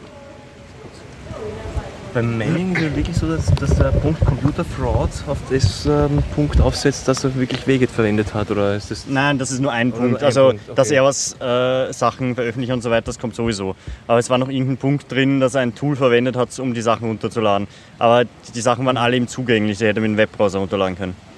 [2.15, 6.23] Beim Manning ist es wirklich so, dass, dass der Punkt Computer Fraud auf das ähm,
[6.37, 8.53] Punkt aufsetzt, dass er wirklich Weget verwendet hat?
[8.53, 10.21] Oder ist das Nein, das ist nur ein Punkt.
[10.21, 10.63] Ein also, Punkt.
[10.65, 10.77] Okay.
[10.77, 13.75] dass er was äh, Sachen veröffentlicht und so weiter, das kommt sowieso.
[14.07, 16.83] Aber es war noch irgendein Punkt drin, dass er ein Tool verwendet hat, um die
[16.83, 17.67] Sachen runterzuladen.
[17.99, 21.34] Aber die Sachen waren alle ihm zugänglich, sie hätte mit dem Webbrowser runterladen können.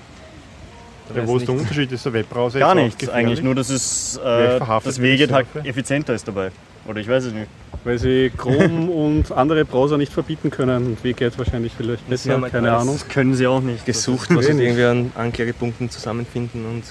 [1.15, 1.93] Ja, wo ist der Unterschied?
[1.93, 6.27] Ist der Webbrowser Gar nichts eigentlich, nur dass es äh, das Weget halt effizienter ist
[6.27, 6.51] dabei.
[6.87, 7.49] Oder ich weiß es nicht.
[7.85, 12.41] Weil sie Chrome und andere Browser nicht verbieten können und wie geht wahrscheinlich vielleicht besser,
[12.51, 12.97] keine Ahnung.
[12.97, 13.85] Das können sie auch nicht.
[13.87, 16.83] Gesucht, was sie irgendwie an Anklagepunkten zusammenfinden und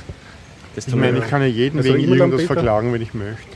[0.77, 3.55] ich meine, ich kann ja jeden also wegen irgendwas verklagen, wenn ich möchte.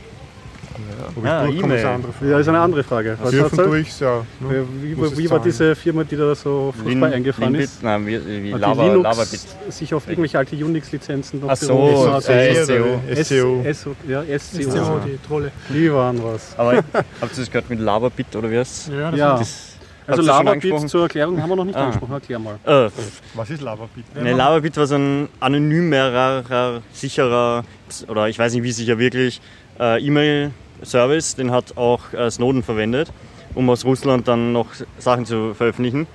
[1.24, 2.00] Ja, ja E-Mail.
[2.22, 3.18] Ja, ist eine andere Frage.
[3.22, 4.26] Was Dürfen durchs, ja.
[4.40, 4.66] Ne?
[4.82, 7.84] Wie, wie, wie war diese Firma, die da so furchtbar eingefahren Linbit, ist?
[7.84, 9.42] Nein, wie, wie Lava, Linux Lavabit.
[9.70, 13.02] sich auf irgendwelche alte Unix-Lizenzen noch Ach so, SCO.
[13.74, 13.96] SCO.
[14.08, 15.00] Ja, SCO.
[15.06, 15.52] die Trolle.
[15.70, 16.58] Die waren was.
[16.58, 19.42] Aber habt ihr das gehört mit Lavabit oder wie heißt Ja, das ja.
[20.10, 21.86] Also Lavabit zur Erklärung haben wir noch nicht ah.
[21.86, 22.14] angesprochen.
[22.14, 22.56] Erklär mal.
[22.66, 22.90] Äh,
[23.36, 24.16] Was ist Lavabit?
[24.16, 27.64] Ne, Lavabit war so ein anonymerer, sicherer,
[28.08, 29.40] oder ich weiß nicht wie sicher wirklich,
[29.80, 30.52] äh, E-Mail-
[30.84, 33.12] Service, den hat auch äh, Snowden verwendet,
[33.56, 34.68] um aus Russland dann noch
[34.98, 36.08] Sachen zu veröffentlichen.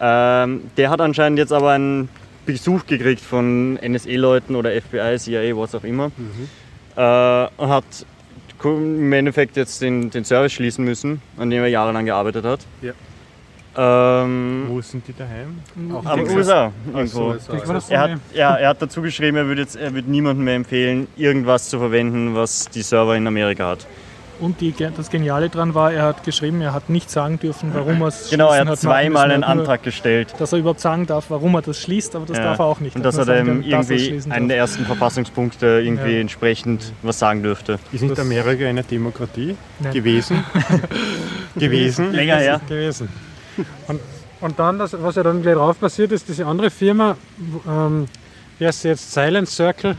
[0.00, 2.08] Ähm, der hat anscheinend jetzt aber einen
[2.44, 6.08] Besuch gekriegt von NSA-Leuten oder FBI, CIA, was auch immer.
[6.08, 6.48] Mhm.
[6.96, 7.84] Äh, und hat
[8.64, 12.60] im Endeffekt jetzt den, den Service schließen müssen, an dem er jahrelang gearbeitet hat.
[12.82, 12.92] Ja.
[13.76, 15.58] Ähm, Wo sind die daheim?
[15.94, 16.72] Auch am USA.
[16.94, 17.34] Irgendwo.
[17.90, 21.08] Er, hat, ja, er hat dazu geschrieben, er würde, jetzt, er würde niemandem mehr empfehlen,
[21.16, 23.86] irgendwas zu verwenden, was die Server in Amerika hat.
[24.38, 28.02] Und die, das Geniale daran war, er hat geschrieben, er hat nicht sagen dürfen, warum
[28.02, 30.34] er es Genau, er hat, hat zweimal einen Antrag gestellt.
[30.38, 32.44] Dass er überhaupt sagen darf, warum er das schließt, aber das ja.
[32.44, 32.96] darf er auch nicht.
[32.96, 36.20] Und dass er dann irgendwie einen der ersten Verfassungspunkte irgendwie ja.
[36.20, 37.78] entsprechend was sagen dürfte.
[37.92, 39.92] Ist nicht Amerika eine Demokratie Nein.
[39.92, 40.44] gewesen?
[41.56, 42.12] gewesen?
[42.12, 42.60] Länger her.
[42.68, 43.08] Gewesen.
[43.88, 44.00] Und,
[44.40, 47.16] und dann, das, was ja dann gleich drauf passiert ist, diese andere Firma,
[47.68, 48.06] ähm,
[48.58, 49.96] wie heißt sie jetzt, Silent Circle,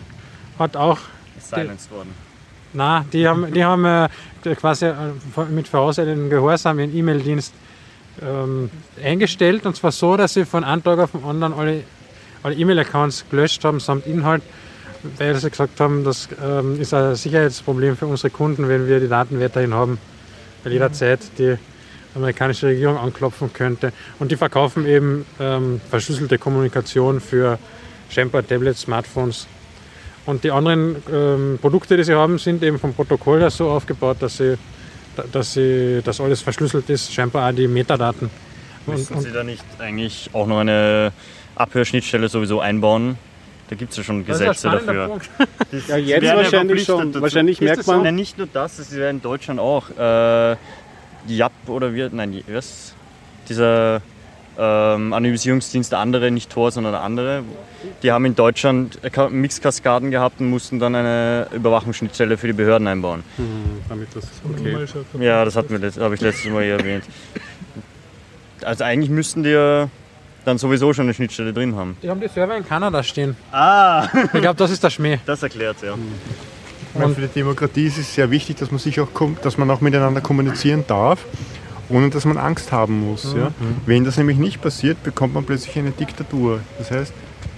[0.60, 0.99] hat auch...
[1.39, 2.14] Silenced worden.
[2.74, 4.10] Nein, die haben, die haben äh,
[4.55, 4.93] quasi äh,
[5.49, 7.53] mit vorauseilendem Gehorsam ihren E-Mail-Dienst
[8.22, 8.70] ähm,
[9.03, 9.66] eingestellt.
[9.66, 11.84] Und zwar so, dass sie von einem Tag auf den anderen alle,
[12.43, 14.43] alle E-Mail-Accounts gelöscht haben samt Inhalt,
[15.18, 19.08] weil sie gesagt haben, das ähm, ist ein Sicherheitsproblem für unsere Kunden, wenn wir die
[19.08, 19.97] Daten weiterhin haben.
[20.64, 21.58] Weil jederzeit die
[22.18, 23.93] amerikanische Regierung anklopfen könnte.
[24.20, 27.57] Und die verkaufen eben ähm, verschlüsselte Kommunikation für
[28.09, 29.47] Shampoo, Tablets, Smartphones.
[30.26, 34.18] Und die anderen ähm, Produkte, die sie haben, sind eben vom Protokoll her so aufgebaut,
[34.20, 34.57] dass sie,
[35.32, 38.30] dass sie, dass alles verschlüsselt ist, scheinbar auch die Metadaten.
[38.86, 41.11] Müssen und, Sie da nicht eigentlich auch noch eine
[41.55, 43.18] Abhörschnittstelle sowieso einbauen?
[43.70, 45.20] Da gibt es ja schon Gesetze dafür.
[45.88, 47.11] ja, jetzt wahrscheinlich schon.
[47.11, 47.22] Dazu.
[47.22, 48.05] Wahrscheinlich merkt man.
[48.05, 49.89] Ja, nicht nur das, das ist ja in Deutschland auch.
[49.89, 50.55] Äh,
[51.26, 52.93] JAP oder wie, nein, was?
[53.49, 54.01] Dieser
[54.57, 57.43] ähm, Anonymisierungsdienst andere, nicht Tor, sondern andere.
[58.01, 58.99] Die haben in Deutschland
[59.30, 63.24] Mixkaskaden gehabt und mussten dann eine Überwachungsschnittstelle für die Behörden einbauen.
[63.38, 65.24] Mhm, damit das okay.
[65.24, 65.76] Ja, das habe
[66.15, 67.03] ich letztes Mal hier erwähnt.
[68.63, 69.89] Also eigentlich müssten die ja
[70.43, 71.97] dann sowieso schon eine Schnittstelle drin haben.
[72.01, 73.36] Die haben die Server in Kanada stehen.
[73.51, 74.07] Ah!
[74.34, 75.20] Ich glaube, das ist der Schmäh.
[75.26, 75.95] Das erklärt ja.
[75.95, 76.11] Mhm.
[77.06, 79.08] Und für die Demokratie ist es sehr wichtig, dass man sich auch
[79.41, 81.26] dass man auch miteinander kommunizieren darf,
[81.89, 83.34] ohne dass man Angst haben muss.
[83.34, 83.39] Mhm.
[83.39, 83.52] Ja?
[83.86, 86.60] Wenn das nämlich nicht passiert, bekommt man plötzlich eine Diktatur.
[86.78, 87.14] Das heißt,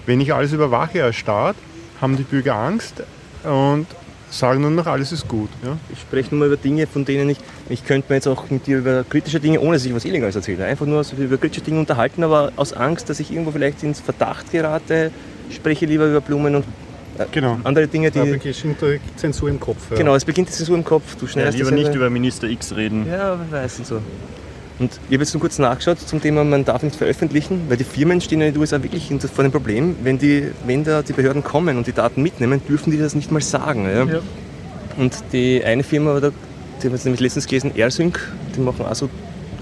[0.05, 1.55] wenn ich alles überwache als Staat,
[2.01, 3.03] haben die Bürger Angst
[3.43, 3.87] und
[4.31, 5.49] sagen nur noch, alles ist gut.
[5.63, 5.77] Ja?
[5.91, 7.37] Ich spreche nur mal über Dinge, von denen ich,
[7.69, 10.35] ich könnte mir jetzt auch mit dir über kritische Dinge, ohne dass ich was Illegales
[10.35, 13.99] erzähle, einfach nur über kritische Dinge unterhalten, aber aus Angst, dass ich irgendwo vielleicht ins
[13.99, 15.11] Verdacht gerate,
[15.49, 16.65] spreche lieber über Blumen und
[17.31, 17.57] genau.
[17.63, 18.19] andere Dinge, die.
[18.19, 19.91] Da beginnt die Zensur im Kopf.
[19.91, 19.97] Ja.
[19.97, 21.15] Genau, es beginnt die Zensur im Kopf.
[21.15, 23.07] Du schnellst ja, lieber nicht über Minister X reden.
[23.09, 24.01] Ja, weiß und so.
[24.79, 27.83] Und ich habe jetzt nur kurz nachgeschaut zum Thema, man darf nicht veröffentlichen, weil die
[27.83, 31.43] Firmen stehen in den USA wirklich vor dem Problem, wenn, die, wenn da die Behörden
[31.43, 33.85] kommen und die Daten mitnehmen, dürfen die das nicht mal sagen.
[33.85, 34.05] Ja?
[34.05, 34.19] Ja.
[34.95, 36.33] Und die eine Firma, die haben
[36.81, 38.19] wir nämlich letztens gelesen, AirSync,
[38.55, 39.09] die machen auch so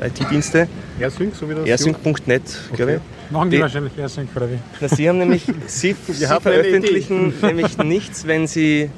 [0.02, 0.68] IT-Dienste.
[1.00, 2.44] AirSync, so wie das AirSync.net,
[2.74, 3.17] glaube ich.
[3.30, 4.60] Machen die, die wahrscheinlich AirSync oder wie?
[4.80, 8.90] Na, sie haben nämlich, sie, sie veröffentlichen nämlich nichts, wenn sie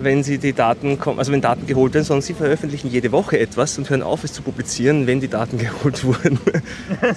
[0.00, 3.38] wenn sie die Daten kommen, also wenn Daten geholt werden, sondern sie veröffentlichen jede Woche
[3.38, 6.38] etwas und hören auf, es zu publizieren, wenn die Daten geholt wurden.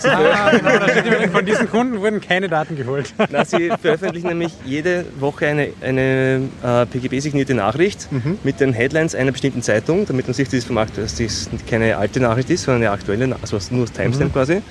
[0.03, 3.13] ah, genau, von diesen Kunden wurden keine Daten geholt.
[3.29, 8.39] Na, sie veröffentlichen nämlich jede Woche eine, eine äh, PGB-signierte Nachricht mhm.
[8.43, 12.19] mit den Headlines einer bestimmten Zeitung, damit man sich das vermacht, dass das keine alte
[12.19, 14.33] Nachricht ist, sondern eine aktuelle, also nur das Timestamp mhm.
[14.33, 14.61] quasi.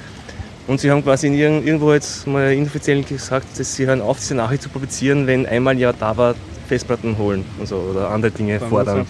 [0.68, 4.62] Und sie haben quasi irgendwo jetzt mal inoffiziell gesagt, dass sie hören auf, diese Nachricht
[4.62, 6.34] zu publizieren, wenn einmal ja da war,
[6.68, 9.06] Festplatten holen und so oder andere Dinge dann fordern.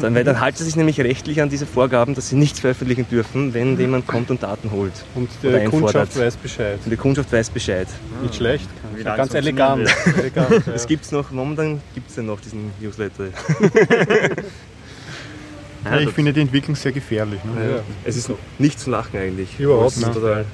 [0.00, 3.06] Dann, weil dann halten sie sich nämlich rechtlich an diese Vorgaben, dass sie nichts veröffentlichen
[3.10, 3.80] dürfen, wenn mhm.
[3.80, 4.92] jemand kommt und Daten holt.
[5.14, 6.78] Und die Kundschaft weiß Bescheid.
[6.82, 7.86] Und die Kundschaft weiß Bescheid.
[7.90, 8.22] Ah.
[8.22, 8.68] Nicht schlecht.
[9.04, 9.94] Ganz elegant.
[10.16, 10.72] elegant ja.
[10.72, 13.24] Es gibt noch, momentan gibt es ja noch diesen Newsletter.
[15.84, 17.40] Ja, ich finde die Entwicklung sehr gefährlich.
[17.44, 17.76] Ne?
[17.76, 17.82] Ja.
[18.04, 19.58] Es ist nicht zu lachen eigentlich.
[19.58, 20.12] Überhaupt nicht.
[20.12, 20.44] Total.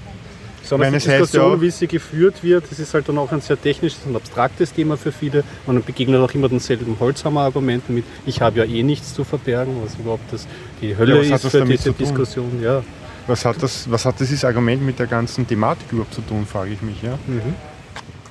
[0.62, 3.60] So eine Diskussion, ja wie sie geführt wird, das ist halt dann auch ein sehr
[3.60, 5.42] technisches und abstraktes Thema für viele.
[5.66, 9.96] Man begegnet auch immer denselben Holzhammer-Argumenten mit, ich habe ja eh nichts zu verbergen, was
[9.98, 10.46] überhaupt das,
[10.80, 12.62] die Hölle ja, ist für diese Diskussion.
[12.62, 12.84] Ja.
[13.26, 16.72] Was hat, das, was hat dieses Argument mit der ganzen Thematik überhaupt zu tun, frage
[16.72, 17.02] ich mich.
[17.02, 17.18] Ja?
[17.26, 17.54] Mhm.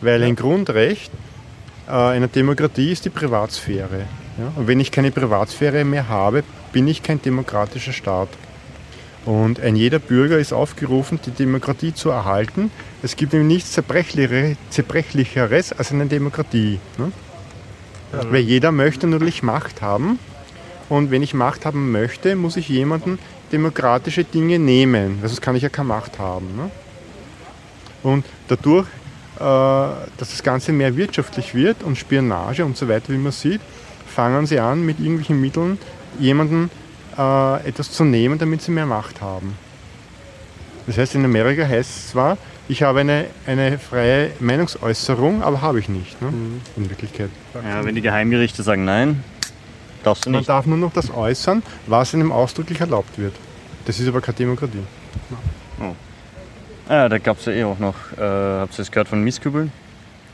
[0.02, 1.12] Weil ein Grundrecht
[1.88, 4.06] äh, einer Demokratie ist die Privatsphäre.
[4.40, 4.52] Ja?
[4.56, 8.30] Und wenn ich keine Privatsphäre mehr habe, bin ich kein demokratischer Staat.
[9.26, 12.72] Und ein jeder Bürger ist aufgerufen, die Demokratie zu erhalten.
[13.04, 16.80] Es gibt nämlich nichts Zerbrechlicheres als eine Demokratie.
[16.98, 17.12] Ne?
[18.14, 18.32] Ja.
[18.32, 20.20] Weil jeder möchte natürlich Macht haben.
[20.88, 23.20] Und wenn ich Macht haben möchte, muss ich jemanden
[23.52, 25.20] demokratische Dinge nehmen.
[25.22, 26.48] Sonst kann ich ja keine Macht haben.
[26.56, 26.72] Ne?
[28.02, 28.88] Und dadurch,
[29.36, 33.62] äh, dass das Ganze mehr wirtschaftlich wird und Spionage und so weiter, wie man sieht,
[34.10, 35.78] fangen sie an, mit irgendwelchen Mitteln
[36.20, 36.70] jemanden
[37.18, 39.55] äh, etwas zu nehmen, damit sie mehr Macht haben.
[40.88, 42.38] Das heißt, in Amerika heißt es zwar,
[42.68, 46.30] ich habe eine, eine freie Meinungsäußerung, aber habe ich nicht, ne?
[46.32, 46.62] Mhm.
[46.78, 47.30] in Wirklichkeit.
[47.53, 49.24] Ja, wenn die Geheimgerichte sagen nein,
[50.03, 50.47] darfst du nicht.
[50.47, 53.34] Man darf nur noch das äußern, was einem ausdrücklich erlaubt wird.
[53.86, 54.84] Das ist aber keine Demokratie.
[55.80, 55.95] Oh.
[56.89, 59.72] Ja, da gab es ja eh auch noch, äh, habt ihr das gehört von Misskübeln?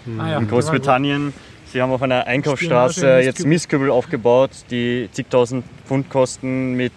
[0.05, 0.19] Mhm.
[0.19, 0.37] Ah, ja.
[0.37, 1.33] In Großbritannien
[1.75, 6.93] Sie haben auf einer Einkaufsstraße jetzt Mistkübel aufgebaut, die zigtausend Pfund kosten mit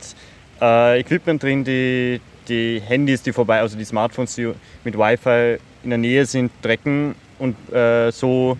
[0.60, 4.52] äh, Equipment drin, die die Handys, die vorbei, also die Smartphones, die
[4.84, 8.56] mit Wi-Fi in der Nähe sind, trecken und äh, so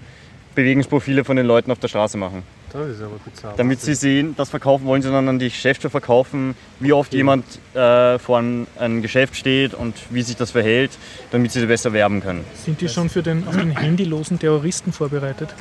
[0.56, 2.42] Bewegungsprofile von den Leuten auf der Straße machen.
[2.72, 3.54] Das ist aber bizarr.
[3.56, 7.44] Damit sie sehen, das verkaufen wollen sie dann an die Geschäfte verkaufen, wie oft jemand
[7.74, 10.90] äh, vor einem, einem, Geschäft steht und wie sich das verhält,
[11.30, 12.44] damit sie besser werben können.
[12.54, 15.54] Sind die schon für den, auf den handylosen Terroristen vorbereitet?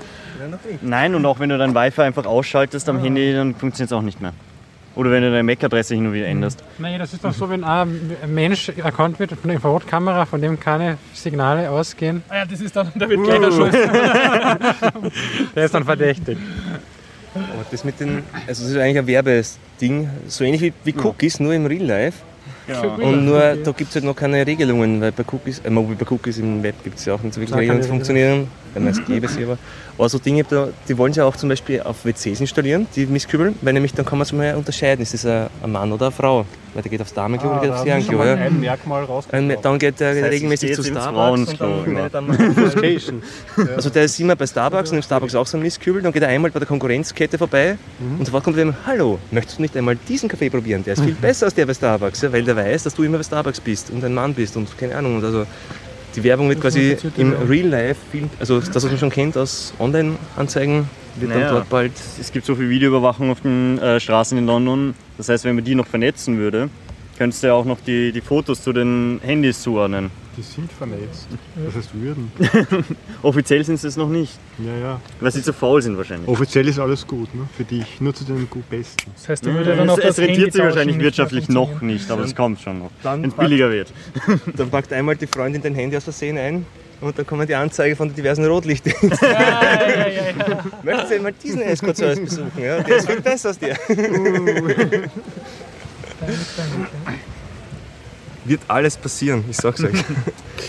[0.81, 3.01] Nein, und auch wenn du dein Wi-Fi einfach ausschaltest am ah.
[3.01, 4.33] Handy, dann funktioniert es auch nicht mehr.
[4.97, 6.63] Oder wenn du deine MAC-Adresse hin und wieder änderst.
[6.79, 10.59] Nein, das ist doch so, wenn ein Mensch erkannt wird von der Infrarotkamera, von dem
[10.59, 12.23] keine Signale ausgehen.
[12.29, 13.71] Ah ja, das ist dann, da wird gleich der Schuss.
[15.55, 16.39] der ist dann verdächtig.
[17.53, 21.39] Aber das mit den, also das ist eigentlich ein Werbeding, so ähnlich wie, wie Cookies,
[21.39, 22.19] nur im Real Life.
[22.67, 22.81] Ja.
[22.81, 26.37] Und nur, da gibt es halt noch keine Regelungen, weil bei Cookies, äh, bei Cookies
[26.37, 29.05] im Web gibt es ja auch nicht so wirklich Regelungen, die funktionieren, wenn man es
[29.05, 29.57] gäbe sie aber.
[29.97, 30.45] Aber so Dinge,
[30.87, 34.19] die wollen sie auch zum Beispiel auf WCs installieren, die Misskübeln, weil nämlich dann kann
[34.19, 36.45] man es mal unterscheiden, ist das ein, Mann oder eine Frau.
[36.73, 38.23] Weil der geht aufs Damenklo ah, oder geht aufs Herrenklo.
[38.23, 38.35] Ja.
[38.35, 39.57] ein Merkmal rausgekommen.
[39.59, 41.55] Dann geht der das heißt, regelmäßig zu Starbucks.
[43.75, 46.21] also der ist immer bei Starbucks und im Starbucks auch so ein Misskübel, dann geht
[46.21, 48.19] er einmal bei der Konkurrenzkette vorbei mhm.
[48.19, 50.83] und sofort kommt er ihm, hallo, möchtest du nicht einmal diesen Kaffee probieren?
[50.83, 53.17] Der ist viel besser als der bei Starbucks, ja, weil der weiß, dass du immer
[53.17, 55.17] bei Starbucks bist und ein Mann bist und keine Ahnung.
[55.17, 55.45] Und also
[56.17, 58.01] die Werbung wird quasi im Real Life,
[58.39, 61.93] also das, was man schon kennt aus Online-Anzeigen, wird naja, dann dort bald.
[62.19, 64.93] Es gibt so viel Videoüberwachung auf den äh, Straßen in London.
[65.17, 66.69] Das heißt, wenn man die noch vernetzen würde,
[67.17, 70.11] könntest du ja auch noch die, die Fotos zu den Handys zuordnen.
[70.37, 71.27] Die sind vernetzt.
[71.55, 72.31] Das heißt würden.
[73.23, 74.37] Offiziell sind sie es noch nicht.
[74.59, 75.01] Ja, ja.
[75.19, 76.29] Weil sie zu faul sind wahrscheinlich.
[76.29, 77.49] Offiziell ist alles gut, ne?
[77.57, 77.99] für dich.
[77.99, 79.11] Nur zu den gut Besten.
[79.15, 82.23] Das heißt, du ja, dann auch es, es rentiert sich wahrscheinlich wirtschaftlich noch nicht, aber
[82.23, 82.91] es kommt schon noch.
[83.01, 83.91] Wenn es billiger wird.
[84.55, 86.67] Dann packt einmal die Freundin dein Handy aus Versehen ein
[87.01, 89.17] und dann kommen die Anzeige von den diversen Rotlichtdiensten.
[89.21, 90.65] Ja, ja, ja, ja.
[90.83, 92.51] Möchtest du mal diesen Escort-Service besuchen?
[92.61, 92.81] Ja?
[92.81, 93.77] Der ist viel besser als der.
[98.47, 99.93] Wird alles passieren, ich sag's euch.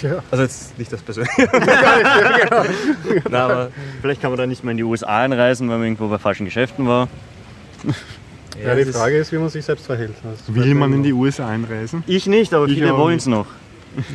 [0.03, 0.23] Ja.
[0.31, 1.49] Also jetzt nicht das Persönliche.
[3.25, 3.71] Nein, aber
[4.01, 6.45] vielleicht kann man da nicht mehr in die USA einreisen, weil man irgendwo bei falschen
[6.45, 7.09] Geschäften war.
[8.63, 10.15] Ja, die Frage ist, wie man sich selbst verhält.
[10.47, 12.05] Will man in die USA einreisen?
[12.07, 13.47] Ich nicht, aber ich viele wollen es noch.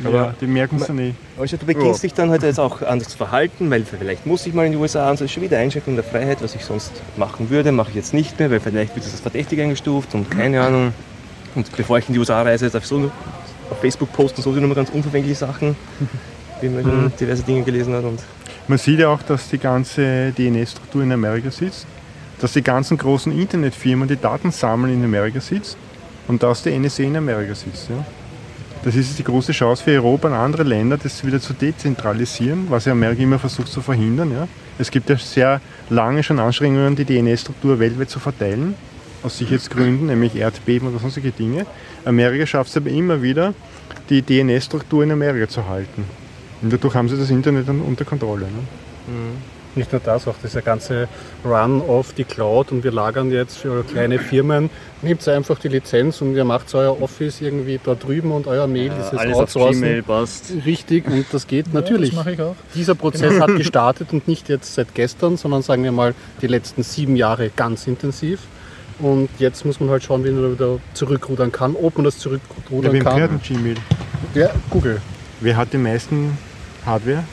[0.04, 1.16] Aber ja, die merken es ja nicht.
[1.38, 2.08] Also du beginnst ja.
[2.08, 4.78] dich dann halt jetzt auch anders zu verhalten, weil vielleicht muss ich mal in die
[4.78, 7.90] USA und so ist schon wieder Einschränkung der Freiheit, was ich sonst machen würde, mache
[7.90, 10.94] ich jetzt nicht mehr, weil vielleicht wird das als verdächtig eingestuft und keine Ahnung.
[11.54, 13.10] Und bevor ich in die USA reise, darf ich so
[13.74, 15.76] auf Facebook posten, so sind immer ganz unverfängliche Sachen,
[16.60, 17.12] wie man schon mhm.
[17.18, 18.04] diverse Dinge gelesen hat.
[18.04, 18.20] Und
[18.68, 21.86] man sieht ja auch, dass die ganze DNS-Struktur in Amerika sitzt,
[22.40, 25.76] dass die ganzen großen Internetfirmen die Daten sammeln in Amerika sitzt
[26.28, 27.90] und dass die NSA in Amerika sitzt.
[27.90, 28.04] Ja.
[28.84, 32.84] Das ist die große Chance für Europa und andere Länder, das wieder zu dezentralisieren, was
[32.84, 34.30] ja Amerika immer versucht zu verhindern.
[34.30, 34.46] Ja.
[34.78, 38.74] Es gibt ja sehr lange schon Anstrengungen, die DNS-Struktur weltweit zu verteilen,
[39.24, 41.66] aus Sicherheitsgründen, nämlich Erdbeben oder sonstige Dinge.
[42.04, 43.54] Amerika schafft es aber immer wieder,
[44.10, 46.04] die DNS-Struktur in Amerika zu halten.
[46.62, 48.42] Und dadurch haben sie das Internet dann unter Kontrolle.
[48.42, 48.48] Ne?
[49.08, 49.54] Mhm.
[49.76, 51.08] Nicht nur das, auch dieser ganze
[51.44, 54.70] Run auf die Cloud und wir lagern jetzt für kleine Firmen,
[55.02, 58.92] nehmt einfach die Lizenz und ihr macht euer Office irgendwie da drüben und euer Mail
[58.92, 59.82] ja, ist alles outsourcen.
[59.82, 60.52] Gmail passt.
[60.64, 62.14] Richtig, und das geht ja, natürlich.
[62.14, 63.48] Das Dieser Prozess genau.
[63.48, 67.50] hat gestartet und nicht jetzt seit gestern, sondern sagen wir mal die letzten sieben Jahre
[67.50, 68.40] ganz intensiv.
[68.98, 72.94] Und jetzt muss man halt schauen, wie man wieder zurückrudern kann, ob man das zurückrudern
[72.94, 73.40] ja, kann.
[73.42, 73.76] Gmail?
[74.34, 75.00] Ja, Google.
[75.40, 76.38] Wer hat die meisten
[76.86, 77.24] Hardware?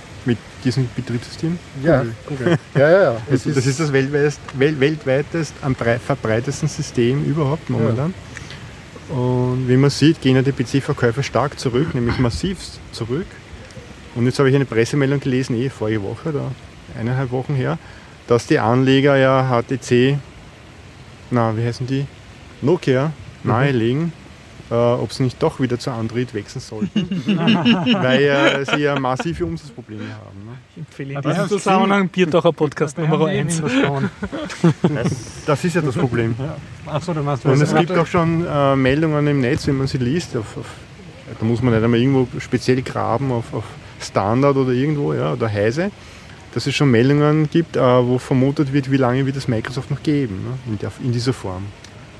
[0.63, 1.57] diesem Betriebssystem?
[1.83, 2.57] Ja, Google.
[2.75, 3.17] ja, ja, ja.
[3.29, 8.13] Das, das ist das weltweit, weltweitest am verbreitesten System überhaupt momentan.
[9.09, 9.15] Ja.
[9.15, 13.25] Und wie man sieht, gehen ja die PC-Verkäufe stark zurück, nämlich massivst zurück.
[14.15, 16.51] Und jetzt habe ich eine Pressemeldung gelesen, eh vorige Woche oder
[16.97, 17.77] eineinhalb Wochen her,
[18.27, 20.17] dass die Anleger ja HTC,
[21.31, 22.05] na, wie heißen die?
[22.61, 23.11] Nokia
[23.43, 23.49] mhm.
[23.49, 24.13] nahelegen,
[24.69, 27.23] äh, ob sie nicht doch wieder zu Android wechseln sollten,
[28.01, 30.45] weil äh, sie ja massive Umsatzprobleme haben.
[30.45, 30.51] Ne?
[30.71, 33.61] Ich empfehle in diesem Zusammenhang Bierdacher Podcast Nummer 1.
[33.61, 35.11] Das,
[35.45, 36.35] das ist ja das Problem.
[36.37, 36.55] Ja.
[36.85, 39.97] Ach so, meinst, Und es gibt auch schon äh, Meldungen im Netz, wenn man sie
[39.97, 40.35] liest.
[40.37, 40.65] Auf, auf,
[41.39, 43.65] da muss man nicht einmal irgendwo speziell graben auf, auf
[43.99, 45.91] Standard oder irgendwo ja, oder Heise
[46.53, 50.03] dass es schon Meldungen gibt, äh, wo vermutet wird, wie lange wird es Microsoft noch
[50.03, 51.63] geben ne, in, der, in dieser Form.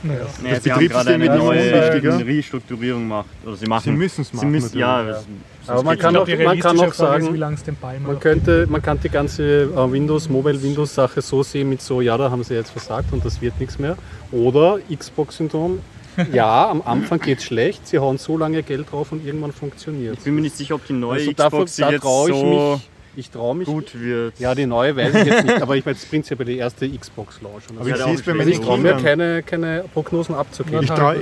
[0.04, 0.26] Naja.
[0.42, 2.14] Naja, das Betriebssystem wird immer unwichtiger.
[2.16, 3.28] Eine Restrukturierung macht.
[3.46, 3.84] Oder sie machen.
[3.84, 4.48] Sie müssen es machen.
[4.48, 5.22] Sie müssen, ja, ja.
[5.68, 7.68] Aber man kann, auch, man kann auch sagen, ist,
[8.02, 12.02] man, könnte, man kann die ganze äh, Windows, Mobile Windows Sache so sehen mit so,
[12.02, 13.96] ja, da haben sie jetzt versagt und das wird nichts mehr.
[14.32, 15.80] Oder Xbox-Syndrom,
[16.34, 20.18] ja, am Anfang geht es schlecht, sie hauen so lange Geld drauf und irgendwann funktioniert
[20.18, 22.90] Ich bin mir nicht sicher, ob die neue also Xbox davon, da jetzt so mich,
[23.16, 23.68] ich traue mich.
[23.68, 24.40] Gut wird.
[24.40, 27.64] Ja, die neue weiß ich jetzt nicht, aber ich meine, das prinzipiell die erste Xbox-Launch.
[27.78, 30.84] Aber ich es bei Ich traue mir keine, keine Prognosen abzugeben.
[30.84, 31.14] Ich trau,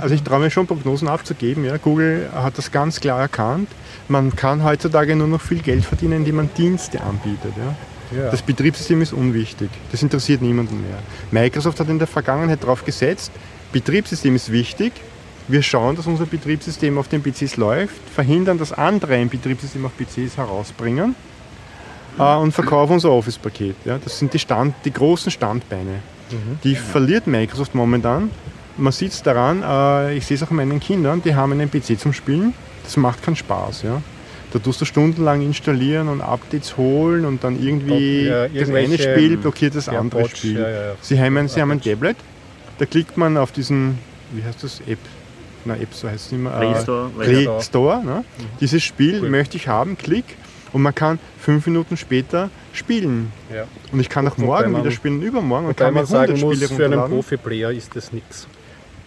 [0.00, 1.64] also ich traue mir schon Prognosen abzugeben.
[1.64, 1.76] Ja.
[1.76, 3.68] Google hat das ganz klar erkannt.
[4.08, 7.52] Man kann heutzutage nur noch viel Geld verdienen, indem man Dienste anbietet.
[7.56, 8.18] Ja.
[8.18, 8.30] Ja.
[8.30, 9.68] Das Betriebssystem ist unwichtig.
[9.90, 10.98] Das interessiert niemanden mehr.
[11.30, 13.30] Microsoft hat in der Vergangenheit darauf gesetzt,
[13.70, 14.92] Betriebssystem ist wichtig,
[15.46, 19.92] wir schauen, dass unser Betriebssystem auf den PCs läuft, verhindern, dass andere ein Betriebssystem auf
[19.96, 21.14] PCs herausbringen
[22.18, 23.76] äh, und verkaufen unser Office-Paket.
[23.84, 23.98] Ja.
[24.02, 26.00] Das sind die, Stand, die großen Standbeine.
[26.30, 26.58] Mhm.
[26.64, 28.30] Die verliert Microsoft momentan.
[28.76, 31.98] Man sieht es daran, äh, ich sehe es auch meinen Kindern, die haben einen PC
[31.98, 32.54] zum Spielen.
[32.84, 33.82] Das macht keinen Spaß.
[33.82, 34.02] Ja.
[34.52, 39.36] Da tust du stundenlang installieren und Updates holen und dann irgendwie ja, das eine Spiel
[39.36, 40.60] blockiert das andere Botch, Spiel.
[40.60, 42.16] Ja, ja, sie, haben, sie haben ein Tablet,
[42.78, 43.98] da klickt man auf diesen,
[44.32, 44.98] wie heißt das, App,
[45.66, 46.52] na App, so heißt es mehr.
[46.52, 47.10] Play äh, Store.
[47.10, 48.24] Play Store ne?
[48.38, 48.44] mhm.
[48.60, 49.28] Dieses Spiel cool.
[49.28, 50.24] möchte ich haben, klick
[50.72, 53.32] und man kann fünf Minuten später spielen.
[53.54, 53.64] Ja.
[53.92, 56.84] Und ich kann auch morgen wieder spielen, übermorgen und kann mir sagen Spiele muss, für
[56.84, 58.46] einen Profi-Player ist das nichts.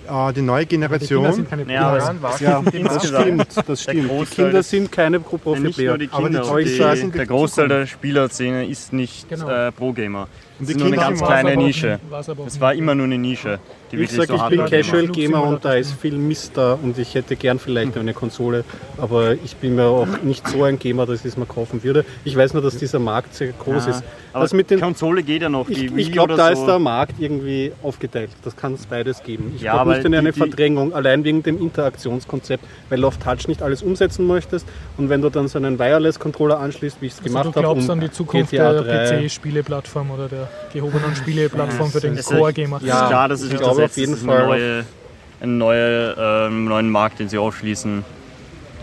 [0.07, 1.25] Ah, die neue Generation.
[1.25, 1.97] Die sind keine ja,
[2.39, 4.11] ja, das stimmt, das stimmt.
[4.11, 5.91] Die Kinder sind keine Pro-Profi-Player.
[5.91, 6.29] Aber die, aber
[6.63, 9.49] die, der Großteil der Spielerszene ist nicht genau.
[9.49, 10.27] äh, Pro-Gamer.
[10.61, 11.99] Das ist nur eine ganz kleine Nische.
[12.45, 13.59] Es war immer nur eine Nische.
[13.91, 17.15] ich sage, so ich bin Casual Gamer und da ist viel Mist da und ich
[17.15, 18.63] hätte gern vielleicht eine Konsole,
[18.97, 22.05] aber ich bin mir auch nicht so ein Gamer, dass ich es mir kaufen würde.
[22.23, 24.03] Ich weiß nur, dass dieser Markt sehr groß ja, ist.
[24.33, 25.67] Aber das mit den, Konsole geht ja noch.
[25.67, 26.61] Ich, ich glaube, da so.
[26.61, 28.29] ist der Markt irgendwie aufgeteilt.
[28.43, 29.53] Das kann es beides geben.
[29.55, 33.17] Ich ja, glaube nicht in eine die, Verdrängung, allein wegen dem Interaktionskonzept, weil du auf
[33.17, 34.65] Touch nicht alles umsetzen möchtest
[34.97, 37.53] und wenn du dann so einen Wireless-Controller anschließt, wie ich es also gemacht habe.
[37.55, 42.81] Du glaubst um an die Zukunft der PC-Spieleplattform oder der gehobenen Spieleplattform für den Core-Gamer.
[42.83, 44.85] Ja, klar, das ist, ich glaube auf jeden Fall neue,
[45.41, 48.03] einen neue, äh, neuen Markt, den sie aufschließen.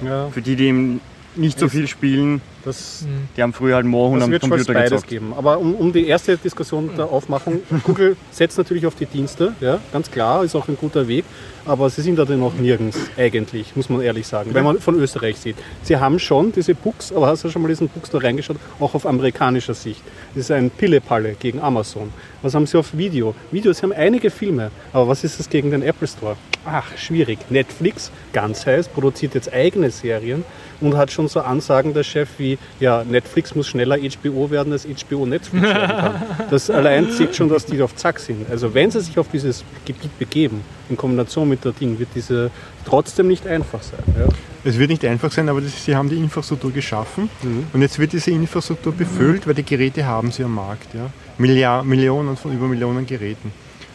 [0.04, 0.28] Ja.
[0.28, 1.00] Für die, die eben
[1.34, 3.28] nicht so viel spielen, Das, mhm.
[3.36, 5.09] Die haben früher halt Mohun am Computer beides gezockt.
[5.09, 5.32] geben.
[5.36, 9.78] Aber um, um, die erste Diskussion da aufmachen, Google setzt natürlich auf die Dienste, ja,
[9.92, 11.24] ganz klar, ist auch ein gutter Weg,
[11.64, 15.38] aber sie sind da noch nirgends eigentlich, muss man ehrlich sagen, wenn man von Österreich
[15.38, 15.56] sieht.
[15.82, 18.94] Sie haben schon diese Books, aber hast du schon mal diesen Books da reingeschaut, auch
[18.94, 20.02] auf amerikanischer Sicht.
[20.34, 22.11] Das ist ein Pillepalle gegen Amazon.
[22.42, 23.34] Was haben sie auf Video?
[23.50, 26.36] Videos haben einige Filme, aber was ist das gegen den Apple Store?
[26.64, 27.38] Ach, schwierig.
[27.50, 30.44] Netflix, ganz heiß, produziert jetzt eigene Serien
[30.80, 32.47] und hat schon so Ansagen der Chef wie,
[32.78, 36.22] ja, Netflix muss schneller HBO werden, als HBO Netflix werden kann.
[36.51, 38.49] Das allein zeigt schon, dass die auf Zack sind.
[38.51, 42.51] Also wenn sie sich auf dieses Gebiet begeben, in Kombination mit der Ding, wird diese
[42.84, 44.03] trotzdem nicht einfach sein.
[44.18, 44.28] Ja.
[44.64, 47.66] Es wird nicht einfach sein, aber das, sie haben die Infrastruktur geschaffen mhm.
[47.72, 50.94] und jetzt wird diese Infrastruktur befüllt, weil die Geräte haben sie am Markt.
[50.94, 51.11] Ja.
[51.36, 53.53] Milliard, Millionen von über Millionen Geräten.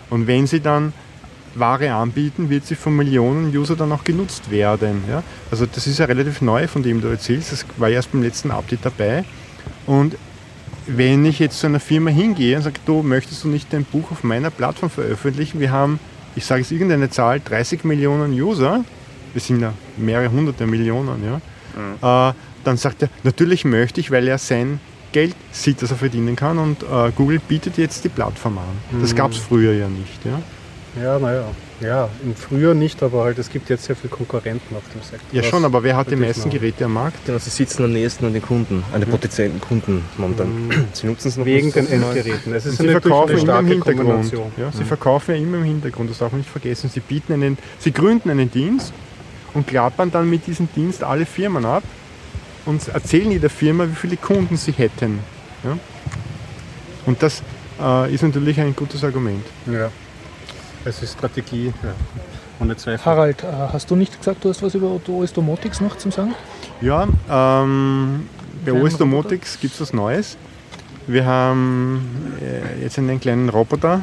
[0.10, 0.94] Und wenn sie dann
[1.56, 5.04] Ware anbieten, wird sie von Millionen User dann auch genutzt werden.
[5.10, 5.24] Ja?
[5.52, 7.52] Also das ist ja relativ neu, von dem du erzählst.
[7.52, 9.24] Das war erst beim letzten Update dabei.
[9.86, 10.16] Und
[10.88, 14.12] wenn ich jetzt zu einer Firma hingehe und sage, du möchtest du nicht dein Buch
[14.12, 16.00] auf meiner Plattform veröffentlichen, wir haben,
[16.36, 18.84] ich sage jetzt irgendeine Zahl, 30 Millionen User,
[19.32, 21.42] wir sind ja mehrere hunderte Millionen, ja,
[21.80, 22.32] mhm.
[22.32, 22.34] äh,
[22.64, 24.80] dann sagt er, natürlich möchte ich, weil er sein
[25.12, 29.00] Geld sieht, das er verdienen kann und äh, Google bietet jetzt die Plattform an.
[29.02, 29.18] Das mhm.
[29.18, 30.26] gab es früher ja nicht.
[30.26, 30.42] Ja?
[31.02, 31.46] Ja, naja.
[31.82, 35.28] Ja, im Frühjahr nicht, aber halt es gibt jetzt sehr viele Konkurrenten auf dem Sektor.
[35.32, 37.26] Ja schon, aber wer hat die meisten Geräte am Markt?
[37.26, 39.14] Genau, sie sitzen am nächsten an den Kunden, an den mhm.
[39.14, 40.68] potenziellen Kunden momentan.
[40.68, 40.86] Mhm.
[40.94, 42.54] Sie nutzen es noch Wegen den Endgeräten.
[42.54, 44.32] Es ist sie verkaufen immer im Hintergrund.
[44.58, 44.86] Ja, sie mhm.
[44.86, 46.90] verkaufen ja immer im Hintergrund, das darf man nicht vergessen.
[46.90, 48.94] Sie bieten einen, sie gründen einen Dienst
[49.54, 51.84] und klappern dann mit diesem Dienst alle Firmen ab
[52.66, 55.20] und erzählen jeder Firma, wie viele Kunden sie hätten.
[55.64, 55.78] Ja?
[57.06, 57.42] Und das
[57.82, 59.46] äh, ist natürlich ein gutes Argument.
[59.66, 59.92] Ja.
[60.86, 61.94] Es ist Strategie, ja.
[62.60, 63.06] ohne Zweifel.
[63.06, 66.36] Harald, äh, hast du nicht gesagt, du hast was über OS Domotics noch zu sagen?
[66.82, 68.28] Ja, ähm,
[68.66, 70.38] bei OS Domotics gibt es was Neues.
[71.08, 74.02] Wir haben äh, jetzt einen kleinen Roboter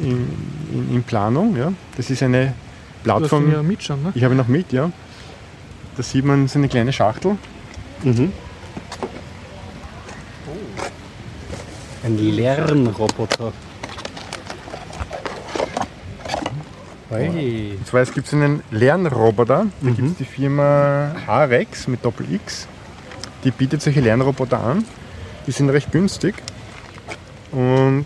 [0.00, 0.28] in,
[0.72, 1.56] in, in, Planung.
[1.56, 1.72] Ja.
[1.96, 2.54] Das ist eine
[3.02, 3.42] Plattform.
[3.42, 4.12] Du hast ihn ja mit schon, ne?
[4.14, 4.90] Ich habe ihn noch mit, ja.
[5.96, 7.36] Da sieht man so eine kleine Schachtel.
[8.04, 8.32] Mhm.
[10.46, 12.06] Oh.
[12.06, 13.52] Ein Lernroboter.
[17.10, 17.74] Hey.
[17.76, 19.96] Und zwar es gibt einen Lernroboter, da mhm.
[19.96, 22.68] gibt es die Firma Harex mit Doppel-X.
[23.44, 24.84] Die bietet solche Lernroboter an.
[25.46, 26.34] Die sind recht günstig.
[27.50, 28.04] Und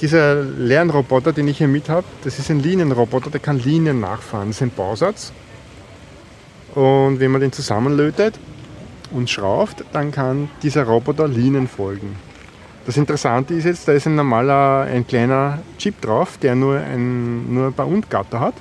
[0.00, 4.48] dieser Lernroboter, den ich hier mit habe, das ist ein Linienroboter, der kann Linien nachfahren.
[4.48, 5.32] Das ist ein Bausatz.
[6.74, 8.38] Und wenn man den zusammenlötet
[9.10, 12.16] und schraubt, dann kann dieser Roboter Linien folgen.
[12.88, 17.52] Das Interessante ist jetzt, da ist ein normaler, ein kleiner Chip drauf, der nur ein,
[17.52, 18.54] nur ein paar Undgatter hat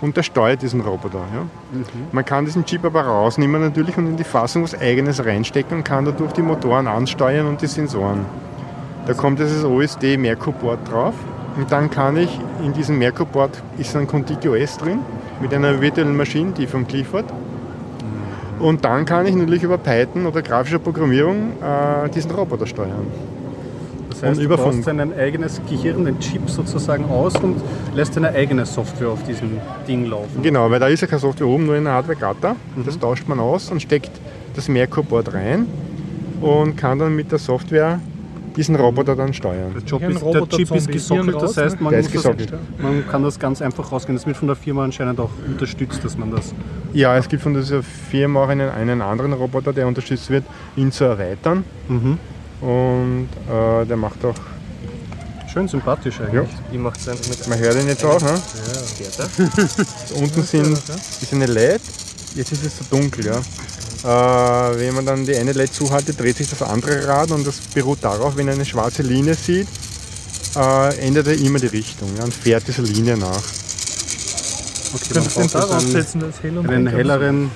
[0.00, 1.22] und der steuert diesen Roboter.
[1.32, 1.42] Ja.
[1.42, 1.84] Mhm.
[2.10, 5.84] Man kann diesen Chip aber rausnehmen natürlich und in die Fassung was eigenes reinstecken und
[5.84, 8.26] kann dadurch die Motoren ansteuern und die Sensoren.
[9.06, 11.14] Da kommt dieses OSD Merkur-Board drauf
[11.56, 14.98] und dann kann ich in diesem Merkur-Board ist ein ContiGOS drin
[15.40, 17.26] mit einer virtuellen Maschine, die vom Clifford
[18.60, 23.06] und dann kann ich natürlich über Python oder grafische Programmierung äh, diesen Roboter steuern.
[24.10, 27.56] Das heißt, und du baust dein eigenes Gehirn, den Chip sozusagen aus und
[27.94, 29.58] lässt deine eigene Software auf diesem
[29.88, 30.42] Ding laufen.
[30.42, 32.56] Genau, weil da ist ja keine Software oben, nur eine Hardware-Gatter.
[32.76, 32.84] Mhm.
[32.84, 34.10] Das tauscht man aus und steckt
[34.54, 35.66] das Merkur-Board rein
[36.40, 38.00] und kann dann mit der Software
[38.60, 39.72] diesen Roboter dann steuern.
[39.72, 42.12] Der, Job ist, der Chip ist gesockelt, das heißt, man, das,
[42.78, 44.16] man, kann das ganz einfach rausgehen.
[44.16, 46.52] Das wird von der Firma anscheinend auch unterstützt, dass man das.
[46.92, 50.44] Ja, es gibt von dieser Firma auch einen, einen anderen Roboter, der unterstützt wird,
[50.76, 51.64] ihn zu erweitern.
[51.88, 52.18] Mhm.
[52.60, 54.34] Und äh, der macht auch.
[55.50, 56.50] Schön sympathisch eigentlich.
[56.70, 56.78] Ja.
[56.78, 58.34] macht's einfach mit Man hört ihn jetzt auch, ne?
[58.34, 59.24] Ja.
[60.20, 61.80] Unten sind, ist eine LED,
[62.36, 63.40] jetzt ist es so dunkel, ja.
[64.02, 67.58] Äh, wenn man dann die eine LED zuhaltet, dreht sich das andere Rad und das
[67.74, 69.68] beruht darauf, wenn er eine schwarze Linie sieht,
[70.56, 73.42] äh, ändert er immer die Richtung ja, und fährt dieser Linie nach.
[74.92, 77.50] Okay, Könntest du den da aufsetzen, das hell und Einen helleren.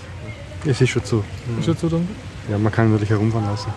[0.67, 1.25] Es ist schon zu.
[1.59, 2.15] Ist schon zu dunkel?
[2.51, 3.73] Ja, man kann ihn natürlich herumfahren lassen.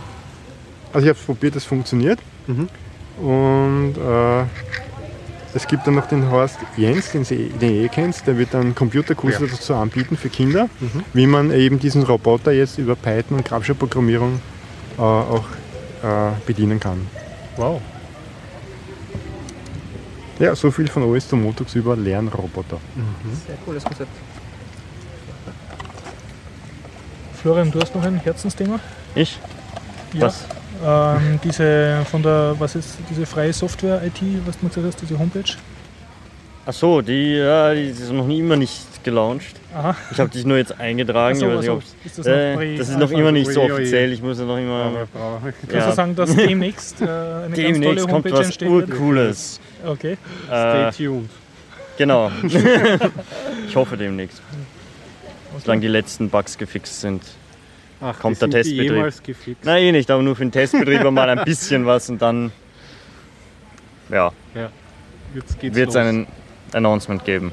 [0.94, 2.20] Also ich habe es probiert, es funktioniert.
[2.48, 2.70] Mhm.
[3.26, 4.44] Und äh,
[5.54, 8.54] es gibt dann noch den Horst Jens, den, Sie, den ihr eh kennt, der wird
[8.54, 9.52] dann Computerkurse ja.
[9.52, 11.04] dazu anbieten für Kinder, mhm.
[11.14, 14.42] wie man eben diesen Roboter jetzt über Python und grafische Programmierung
[14.98, 15.46] äh, auch
[16.04, 17.08] äh, bedienen kann.
[17.56, 17.82] Wow.
[20.40, 22.80] Ja, so viel von OS zu Motox über Lernroboter.
[22.96, 23.32] Mhm.
[23.48, 24.12] Sehr cooles Konzept.
[27.42, 28.80] Florian, du hast noch ein Herzensthema?
[29.16, 29.40] Ich?
[30.14, 30.28] Ja.
[30.28, 30.46] Was?
[30.86, 35.18] Ähm, diese von der, was ist diese freie Software IT, was du gesagt hast, diese
[35.18, 35.56] Homepage?
[36.66, 39.56] Ach so, die, ja, die ist noch nie immer nicht gelauncht.
[39.74, 39.96] Aha.
[40.12, 41.40] Ich habe dich nur jetzt eingetragen.
[41.40, 44.12] So, also, ist das, äh, das ist noch immer nicht so offiziell.
[44.12, 45.08] Ich muss ja noch immer.
[45.44, 45.90] Kannst ja.
[45.90, 49.60] du sagen, dass demnächst äh, eine demnächst ganz tolle Homepage kommt was Urcooles.
[49.86, 50.18] Okay.
[50.52, 51.30] Äh, Stay tuned.
[51.98, 52.32] Genau.
[53.68, 54.42] ich hoffe demnächst.
[55.52, 55.62] Okay.
[55.64, 57.24] Solange die letzten Bugs gefixt sind.
[58.02, 59.58] Ach, kommt der Testbetrieb.
[59.64, 62.52] Nein, eh nicht, aber nur für den Testbetrieb mal ein bisschen was und dann
[64.10, 64.70] ja, ja.
[65.62, 66.28] wird es einen
[66.74, 67.52] Announcement geben.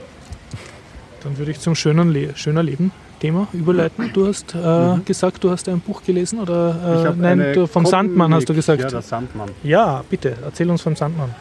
[1.22, 4.11] Dann würde ich zum schönen Le schöner Leben Thema überleiten.
[4.12, 5.05] Du hast äh, mhm.
[5.05, 8.82] gesagt, du hast ein Buch gelesen oder äh, nein, du, vom Sandmann hast du gesagt.
[8.82, 9.51] Ja, der Sandmann.
[9.62, 11.34] Ja, bitte, erzähl uns vom Sandmann.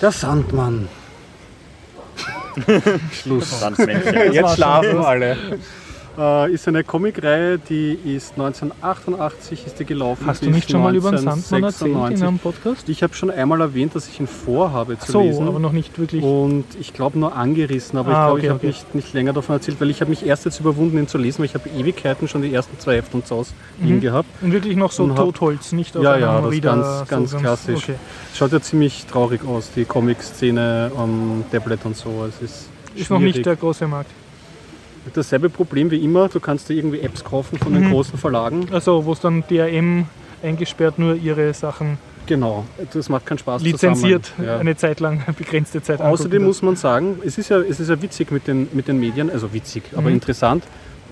[0.00, 0.88] Der Sandmann.
[3.12, 3.64] Schluss.
[4.30, 5.36] Jetzt schlafen alle.
[6.16, 10.26] Äh, ist eine Comicreihe, die ist 1988 ist die gelaufen.
[10.26, 12.88] Hast du nicht schon mal über den Sandmann erzählt in einem Podcast?
[12.88, 15.48] Ich habe schon einmal erwähnt, dass ich ihn vorhabe zu so, lesen.
[15.48, 16.22] aber noch nicht wirklich.
[16.22, 18.66] Und ich glaube nur angerissen, aber ah, ich glaube, okay, ich habe okay.
[18.68, 21.40] nicht, nicht länger davon erzählt, weil ich habe mich erst jetzt überwunden, ihn zu lesen,
[21.40, 23.88] weil ich habe Ewigkeiten schon die ersten zwei Hefte und aus mhm.
[23.88, 24.28] ihm gehabt.
[24.40, 27.82] Und wirklich noch so Totholz, nicht auf Ja, ja, das ist ganz, ganz so klassisch.
[27.84, 27.96] Okay.
[28.34, 32.24] Schaut ja ziemlich traurig aus, die Comic-Szene am Tablet und so.
[32.28, 34.10] Es ist, ist noch nicht der große Markt
[35.12, 36.28] dasselbe Problem wie immer.
[36.28, 37.92] Du kannst dir irgendwie Apps kaufen von den mhm.
[37.92, 38.68] großen Verlagen.
[38.72, 40.06] Also wo es dann DRM
[40.42, 43.62] eingesperrt nur ihre Sachen Genau, das macht keinen Spaß.
[43.62, 44.58] Lizenziert ja.
[44.58, 46.00] eine Zeit lang, eine begrenzte Zeit.
[46.00, 48.98] Außerdem muss man sagen, es ist ja, es ist ja witzig mit den, mit den
[48.98, 50.16] Medien, also witzig, aber mhm.
[50.16, 50.64] interessant.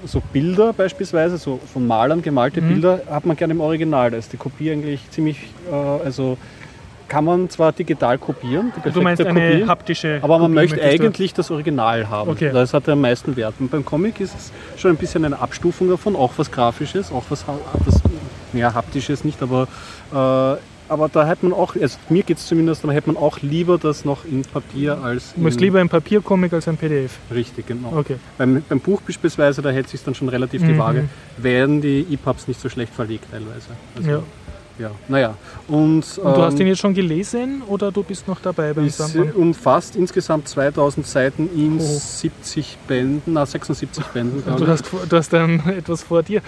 [0.04, 2.68] So Bilder beispielsweise, so von Malern gemalte mhm.
[2.68, 4.10] Bilder, hat man gerne im Original.
[4.10, 5.38] Da ist die Kopie eigentlich ziemlich,
[5.70, 6.38] äh, also
[7.12, 10.82] kann man zwar digital kopieren, die du meinst eine Kopie, haptische aber man Kopie möchte
[10.82, 12.30] eigentlich das Original haben.
[12.30, 12.50] Okay.
[12.50, 13.52] Das hat am meisten Wert.
[13.60, 17.24] Und beim Comic ist es schon ein bisschen eine Abstufung davon, auch was Grafisches, auch
[17.28, 17.44] was,
[17.84, 18.00] was
[18.54, 19.68] ja, Haptisches nicht, aber,
[20.10, 23.40] äh, aber da hätte man auch, also mir geht es zumindest, da hätte man auch
[23.42, 25.34] lieber das noch in Papier als.
[25.34, 27.18] Du musst lieber ein Papiercomic als ein PDF.
[27.30, 27.92] Richtig, genau.
[27.94, 28.16] Okay.
[28.38, 30.68] Beim, beim Buch beispielsweise, da hält sich dann schon relativ mhm.
[30.68, 33.68] die Waage, werden die EPUBs nicht so schlecht verlegt teilweise.
[33.96, 34.22] Also, ja
[34.78, 35.36] ja, naja.
[35.68, 38.86] Und, und du hast ihn ähm, jetzt schon gelesen oder du bist noch dabei beim
[38.86, 39.00] Es
[39.34, 41.82] umfasst insgesamt 2000 Seiten in oh.
[41.82, 44.42] 70 Bänden, na 76 Bänden.
[44.44, 46.42] Du hast, du hast dann etwas vor dir.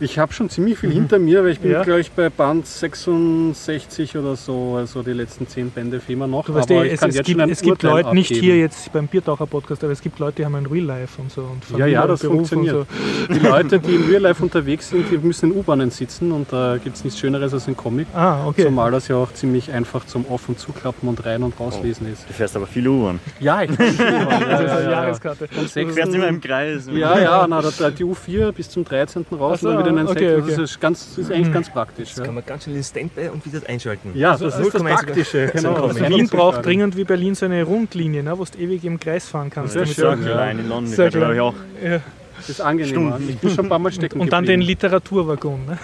[0.00, 0.94] Ich habe schon ziemlich viel mhm.
[0.94, 1.82] hinter mir, weil ich bin, ja.
[1.82, 6.44] glaube ich, bei Band 66 oder so, also die letzten 10 Bände fehlen mir noch.
[6.44, 8.14] Du weißt, aber eh, es, es, gibt, es gibt Leute, abgeben.
[8.14, 11.30] nicht hier jetzt beim Biertaucher-Podcast, aber es gibt Leute, die haben ein Real Life und
[11.30, 11.42] so.
[11.42, 12.86] Und Familie ja, ja, das Beruf funktioniert.
[13.28, 13.34] So.
[13.34, 16.78] Die Leute, die im Real Life unterwegs sind, die müssen in U-Bahnen sitzen und da
[16.82, 18.06] gibt es nichts Schöneres als ein Comic.
[18.14, 18.64] Ah, okay.
[18.64, 22.12] Zumal das ja auch ziemlich einfach zum Auf- und Zuklappen und rein- und rauslesen oh.
[22.12, 22.28] ist.
[22.28, 23.20] Du fährst aber viele Uhren.
[23.38, 24.28] Ja, ich fahre viele Uhren.
[24.28, 25.48] Ja, ja, ja, Jahreskarte.
[25.48, 25.88] Vom 6.
[25.88, 26.88] Du fährst immer im Kreis.
[26.92, 29.26] Ja, ja, na, da, die U4 bis zum 13.
[29.32, 30.50] raus so, und dann wieder in den okay, okay.
[30.50, 31.52] Das ist, ganz, das ist eigentlich mhm.
[31.52, 32.14] ganz praktisch.
[32.14, 34.10] Das kann man ganz schnell in Standby und wieder einschalten.
[34.14, 35.50] Ja, das, das ist das Praktische.
[35.60, 35.90] Genau.
[35.94, 39.50] Wien braucht dringend wie Berlin so eine Rundlinie, ne, wo du ewig im Kreis fahren
[39.50, 39.72] kannst.
[39.72, 40.22] Sehr schön.
[40.22, 41.54] Klein in London, ich auch.
[42.40, 43.20] Das ist angenehmer.
[43.28, 45.66] Ich bin schon ein paar Mal stecken Und dann den Literaturwaggon.
[45.66, 45.78] Ne?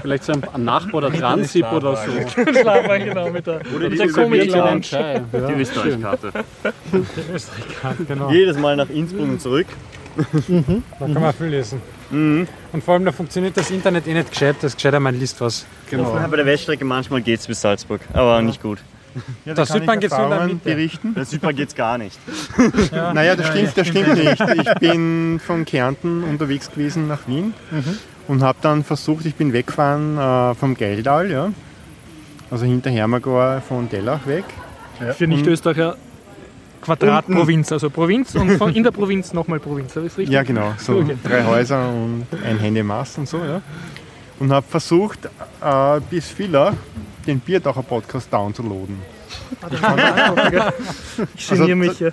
[0.00, 2.12] Vielleicht so ein Nachbar oder Transip oder so.
[2.52, 4.80] Schlafwagen, genau, mit der, oder mit der Comic Lounge.
[5.32, 6.32] Die Österreich-Karte.
[6.92, 8.30] Die Österreich-Karte, genau.
[8.30, 9.66] Jedes Mal nach Innsbruck und zurück.
[10.48, 10.82] Mhm.
[10.98, 11.82] Da kann man viel lesen.
[12.10, 12.46] Mhm.
[12.72, 15.66] Und vor allem, da funktioniert das Internet eh nicht gescheit, das gescheiter man liest was.
[15.90, 16.12] Genau.
[16.30, 18.42] Bei der Weststrecke manchmal geht es bis Salzburg, aber ja.
[18.42, 18.78] nicht gut.
[19.44, 20.28] Ja, der Südbahn geht so
[20.62, 21.14] berichten.
[21.14, 22.18] Der Südbahn geht es gar nicht.
[22.92, 23.12] Ja.
[23.14, 24.40] Naja, das stimmt, das stimmt nicht.
[24.40, 27.98] Ich bin von Kärnten unterwegs gewesen nach Wien mhm.
[28.28, 31.52] und habe dann versucht, ich bin weggefahren äh, vom Geldal, ja.
[32.50, 34.44] also hinter Hermagor von Dellach weg.
[35.00, 35.12] Ja.
[35.12, 35.96] Für Nicht-Österreicher
[36.84, 40.32] Quadratprovinz, also Provinz und von in der Provinz nochmal Provinz, habe ich richtig?
[40.32, 40.74] Ja, genau.
[40.78, 41.16] So okay.
[41.22, 43.62] drei Häuser und ein Händemaß und so, ja.
[44.38, 46.74] Und habe versucht, äh, bis Villach
[47.24, 48.98] den Bierdacher Podcast downzuladen.
[51.36, 51.98] Ich, ich also, mich.
[51.98, 52.10] Da,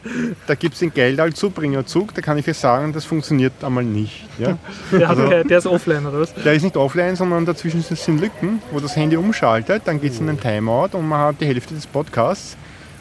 [0.48, 4.26] da gibt es den Geldal Zubringerzug, da kann ich dir sagen, das funktioniert einmal nicht.
[4.38, 4.58] Ja?
[4.92, 6.34] Der, also, kein, der, ist offline, oder was?
[6.34, 10.20] Der ist nicht offline, sondern dazwischen sind Lücken, wo das Handy umschaltet, dann geht es
[10.20, 12.58] in den Timeout und man hat die Hälfte des Podcasts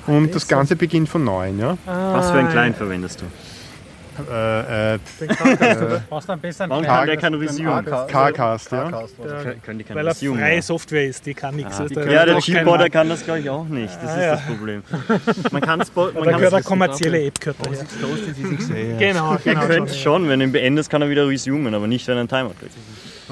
[0.06, 1.58] und das Ganze beginnt von neuem.
[1.58, 1.76] Ja?
[1.86, 3.24] Ah, Was für einen Client verwendest du?
[4.30, 4.98] Äh, äh,
[6.08, 7.82] brauchst du einen besseren Warum kann der kein Resume?
[8.08, 8.90] Carcast, ja.
[9.64, 11.78] Können die kein Weil er freie Software ist, die kann nichts.
[11.78, 13.94] Ja, der Keyboarder kann das glaube ich auch nicht.
[14.02, 14.82] Das ist das Problem.
[15.52, 17.56] Man kann es man Da gehört eine kommerzielle App gehört
[18.98, 19.60] Genau, genau.
[19.60, 22.20] Er könnte schon, wenn du ihn beendest, kann er wieder resumen, aber nicht, wenn er
[22.20, 22.74] einen Timer kriegt.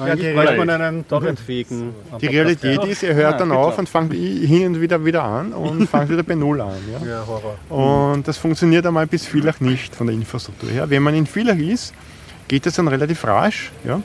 [0.07, 1.93] Ja, die bräuchte man einen torrentfähigen.
[2.21, 5.87] Die Realität ist, er hört dann auf und fängt hin und wieder wieder an und
[5.89, 6.77] fängt wieder bei Null an.
[6.91, 7.07] Ja?
[7.07, 7.55] ja Horror.
[7.69, 10.89] Und das funktioniert einmal bis Villach nicht von der Infrastruktur her.
[10.89, 11.93] Wenn man in Villach ist,
[12.47, 13.71] geht das dann relativ rasch.
[13.83, 14.01] Ja?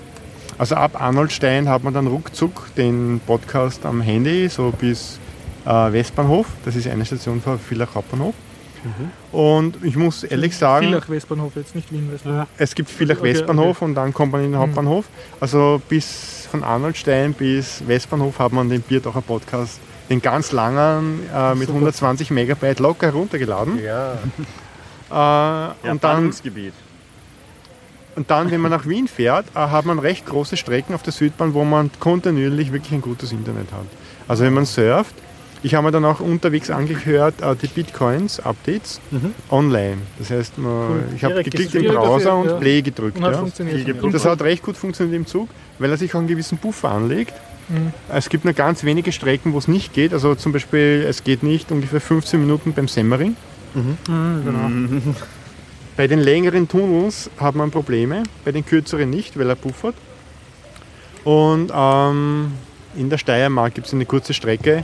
[0.58, 5.18] Also ab Arnoldstein hat man dann ruckzuck den Podcast am Handy, so bis
[5.64, 6.46] äh, Westbahnhof.
[6.64, 8.34] Das ist eine Station vor Villach Hauptbahnhof.
[8.84, 9.36] Mhm.
[9.36, 10.86] Und ich muss ehrlich sagen.
[10.86, 12.46] Villach Westbahnhof, jetzt nicht Wien Westbahnhof.
[12.58, 13.84] Es gibt Villach okay, Westbahnhof okay.
[13.84, 14.62] und dann kommt man in den mhm.
[14.62, 15.06] Hauptbahnhof.
[15.40, 21.54] Also bis von Arnoldstein bis Westbahnhof hat man den Bierdacher Podcast, den ganz langen äh,
[21.54, 23.80] mit 120 Megabyte locker heruntergeladen.
[23.82, 24.18] Ja.
[25.10, 26.32] äh, und dann,
[28.16, 31.12] und dann, wenn man nach Wien fährt, äh, hat man recht große Strecken auf der
[31.12, 33.86] Südbahn, wo man kontinuierlich wirklich ein gutes Internet hat.
[34.28, 35.14] Also wenn man surft,
[35.64, 39.34] ich habe mir dann auch unterwegs angehört, uh, die Bitcoins-Updates mhm.
[39.50, 39.96] online.
[40.18, 42.56] Das heißt, man, ich habe geklickt im Browser und ja.
[42.56, 43.16] Play gedrückt.
[43.16, 44.10] Und ja.
[44.12, 45.48] Das hat recht gut funktioniert im Zug,
[45.78, 47.32] weil er sich auch einen gewissen Buffer anlegt.
[47.70, 47.94] Mhm.
[48.10, 50.12] Es gibt nur ganz wenige Strecken, wo es nicht geht.
[50.12, 53.34] Also zum Beispiel, es geht nicht ungefähr 15 Minuten beim Semmering.
[53.72, 53.96] Mhm.
[54.06, 55.14] Mhm, genau.
[55.96, 59.94] Bei den längeren Tunnels hat man Probleme, bei den kürzeren nicht, weil er buffert.
[61.22, 62.50] Und ähm,
[62.96, 64.82] in der Steiermark gibt es eine kurze Strecke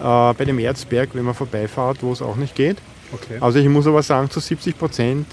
[0.00, 2.78] äh, bei dem Erzberg, wenn man vorbeifahrt, wo es auch nicht geht.
[3.12, 3.38] Okay.
[3.40, 5.26] Also ich muss aber sagen, zu 70 Prozent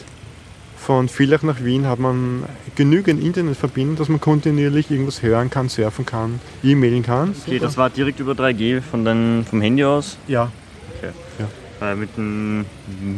[0.78, 2.44] von Villach nach Wien hat man
[2.76, 7.34] genügend Internetverbindung, dass man kontinuierlich irgendwas hören kann, surfen kann, e-mailen kann.
[7.46, 10.18] Okay, das war direkt über 3G von den, vom Handy aus?
[10.28, 10.52] Ja.
[10.98, 11.12] Okay.
[11.40, 11.48] ja.
[11.84, 12.66] Weil mit dem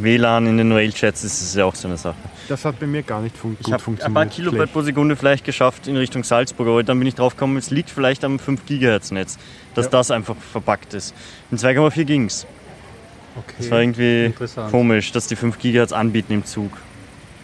[0.02, 2.16] WLAN in den Rail-Chats ist es ja auch so eine Sache.
[2.48, 4.10] Das hat bei mir gar nicht fun ich gut funktioniert.
[4.10, 4.72] ein paar Kilobyte Schlecht.
[4.72, 7.90] pro Sekunde vielleicht geschafft in Richtung Salzburg, aber dann bin ich drauf gekommen, es liegt
[7.90, 9.38] vielleicht am 5 GHz Netz,
[9.76, 9.90] dass ja.
[9.92, 11.14] das einfach verpackt ist.
[11.52, 12.44] In 2,4 ging es.
[13.36, 13.54] Okay.
[13.58, 14.34] Das war irgendwie
[14.72, 16.72] komisch, dass die 5 GHz anbieten im Zug.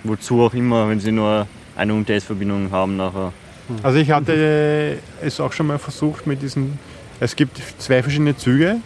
[0.03, 1.47] Wozu auch immer, wenn sie nur
[1.77, 3.33] eine UMTS-Verbindung haben nachher.
[3.69, 3.77] Hm.
[3.85, 6.81] Also ich hatte es auch schon mal versucht mit diesen,
[7.21, 8.81] es gibt zwei verschiedene Züge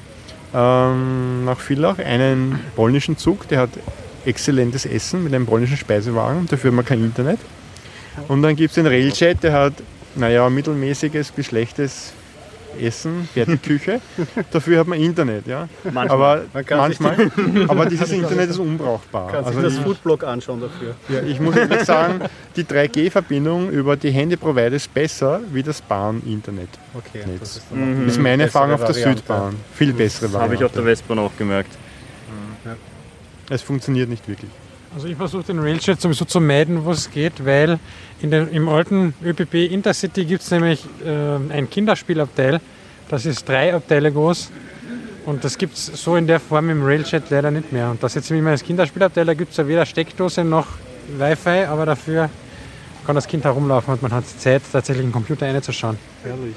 [0.57, 3.71] ähm, nach Villach, einen polnischen Zug, der hat
[4.25, 7.39] exzellentes Essen mit einem polnischen Speisewagen, dafür haben wir kein Internet.
[8.29, 9.75] Und dann gibt es den Railjet, der hat,
[10.15, 12.15] naja, mittelmäßiges bis schlechtes
[12.81, 14.01] Essen, Fertigküche.
[14.51, 15.69] Dafür hat man Internet, ja.
[15.85, 16.09] Manchmal.
[16.11, 16.45] Aber,
[16.77, 17.31] manchmal,
[17.69, 19.31] aber dieses Internet ist unbrauchbar.
[19.31, 20.95] Kann also sich das Foodblog anschauen dafür.
[21.09, 22.21] Ja, ich muss ehrlich sagen,
[22.57, 26.69] die 3G-Verbindung über die Handy-Provider ist besser wie das Bahn-Internet.
[26.95, 28.09] Okay, das ist, mhm.
[28.09, 29.19] ist meine Erfahrung auf der Variante.
[29.19, 29.57] Südbahn.
[29.75, 30.43] Viel bessere Variante.
[30.43, 31.77] Habe ich auf der Westbahn auch gemerkt.
[33.49, 34.51] Es funktioniert nicht wirklich.
[34.97, 37.79] Also ich versuche den Railjet sowieso zu meiden, wo es geht, weil
[38.23, 42.63] den, im alten ÖPP Intercity gibt es nämlich äh, ein Kinderspielabteil,
[43.11, 44.51] das ist drei Abteile groß
[45.27, 47.91] und das gibt es so in der Form im Railjet leider nicht mehr.
[47.91, 50.67] Und das jetzt immer als Kinderspielabteil, da gibt es ja weder Steckdose noch
[51.19, 52.31] Wi-Fi, aber dafür
[53.07, 55.97] kann das Kind herumlaufen und man hat Zeit, tatsächlich einen Computer reinzuschauen.
[56.23, 56.57] Herrlich.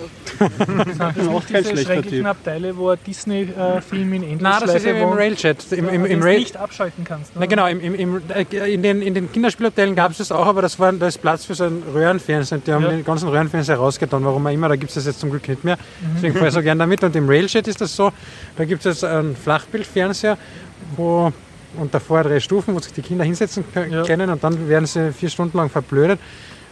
[0.97, 2.25] das sind auch diese schrecklichen typ.
[2.25, 5.71] Abteile, wo ein Disney-Film in Endlosschleife Nein, das ist im Railjet.
[5.71, 7.31] Im, im, im Rail nicht abschalten kannst.
[7.35, 10.61] Na, genau, im, im, äh, in, den, in den Kinderspielabteilen gab es das auch, aber
[10.61, 12.59] das war da ist Platz für so einen Röhrenfernseher.
[12.65, 12.89] Die haben ja.
[12.89, 14.69] den ganzen Röhrenfernseher rausgetan, warum auch immer.
[14.69, 15.75] Da gibt es das jetzt zum Glück nicht mehr.
[15.75, 16.07] Mhm.
[16.15, 17.03] Deswegen fahre ich so gerne damit.
[17.03, 18.11] Und im Railjet ist das so,
[18.57, 20.37] da gibt es einen Flachbildfernseher,
[20.95, 21.31] wo
[21.77, 24.31] und davor drei Stufen, wo sich die Kinder hinsetzen können ja.
[24.33, 26.19] und dann werden sie vier Stunden lang verblödet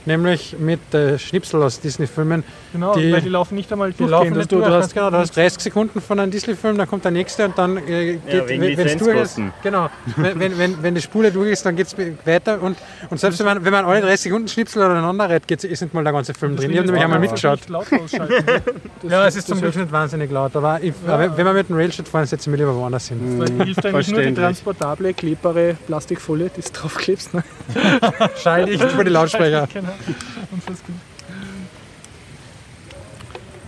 [0.07, 2.43] nämlich mit äh, Schnipsel aus Disney-Filmen.
[2.73, 5.17] Genau, die, weil die laufen nicht einmal die laufen nicht du, du, hast, genau, du
[5.17, 8.47] hast 30 Sekunden von einem Disney-Film, dann kommt der nächste und dann äh, geht, ja,
[8.49, 11.95] wenn es durch ist, genau, wenn, wenn, wenn die Spule durch ist, dann geht es
[12.25, 12.77] weiter und,
[13.09, 16.03] und selbst wenn man, wenn man alle 30 Sekunden Schnipsel aneinander reiht, ist nicht mal
[16.03, 16.71] der ganze Film drin.
[16.71, 17.59] Ich habe nämlich einmal mitgeschaut.
[19.09, 21.13] ja, es ist zum Glück nicht wahnsinnig laut, aber, ich, ja.
[21.13, 23.39] aber wenn man mit dem Railjet fahren, setzen wir lieber woanders hin.
[23.39, 27.33] Das hilft eigentlich nur die transportable, klebbare Plastikfolie, die du draufklebst.
[27.33, 27.43] Ne?
[28.43, 29.67] Scheinlich für die Lautsprecher.
[29.73, 29.93] genau.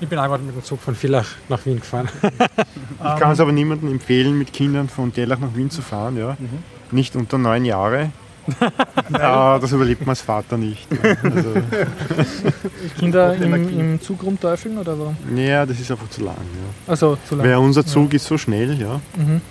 [0.02, 2.08] Ich bin gerade mit dem Zug von Villach nach Wien gefahren.
[2.22, 6.18] ich kann es aber niemandem empfehlen, mit Kindern von Gerlach nach Wien zu fahren.
[6.18, 6.38] Ja.
[6.40, 6.64] Mhm.
[6.92, 8.12] Nicht unter neun Jahre.
[9.14, 10.88] ah, das überlebt man als Vater nicht.
[10.92, 11.16] Ja.
[11.30, 11.54] Also.
[13.00, 15.18] Kinder im, im, Zug rumteufeln oder warum?
[15.36, 16.36] Ja, das ist einfach zu lang.
[16.36, 16.92] Ja.
[16.92, 17.46] Also zu lang.
[17.46, 18.16] Weil unser Zug ja.
[18.16, 19.02] ist so schnell, ja.
[19.16, 19.42] Mhm.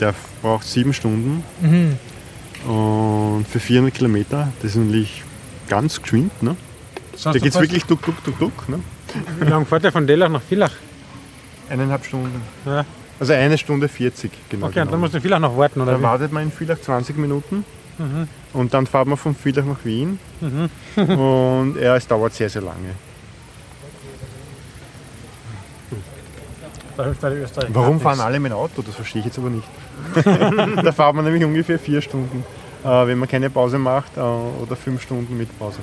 [0.00, 1.44] Der braucht sieben Stunden.
[1.60, 1.96] Mhm.
[2.68, 5.22] Und für 400 Kilometer, das ist natürlich
[5.72, 6.42] ganz geschwind.
[6.42, 6.54] Ne?
[7.24, 8.68] Da geht es wirklich duck, duck, duck, duck.
[8.68, 8.80] Ne?
[9.40, 10.72] Wie lange fährt der von Dellach nach Villach?
[11.70, 12.42] Eineinhalb Stunden.
[12.66, 12.84] Ja.
[13.18, 14.66] Also eine Stunde 40, genau.
[14.66, 15.92] Okay, und dann muss man Villach noch warten, oder?
[15.92, 16.04] Dann wie?
[16.04, 17.64] wartet man in Villach 20 Minuten
[17.96, 18.28] mhm.
[18.52, 20.18] und dann fahren wir von Villach nach Wien.
[20.40, 20.68] Mhm.
[21.18, 22.94] und ja, es dauert sehr, sehr lange.
[27.68, 28.82] Warum fahren alle mit dem Auto?
[28.82, 29.68] Das verstehe ich jetzt aber nicht.
[30.84, 32.44] da fahren wir nämlich ungefähr vier Stunden
[32.82, 35.78] wenn man keine Pause macht äh, oder fünf Stunden mit Pause.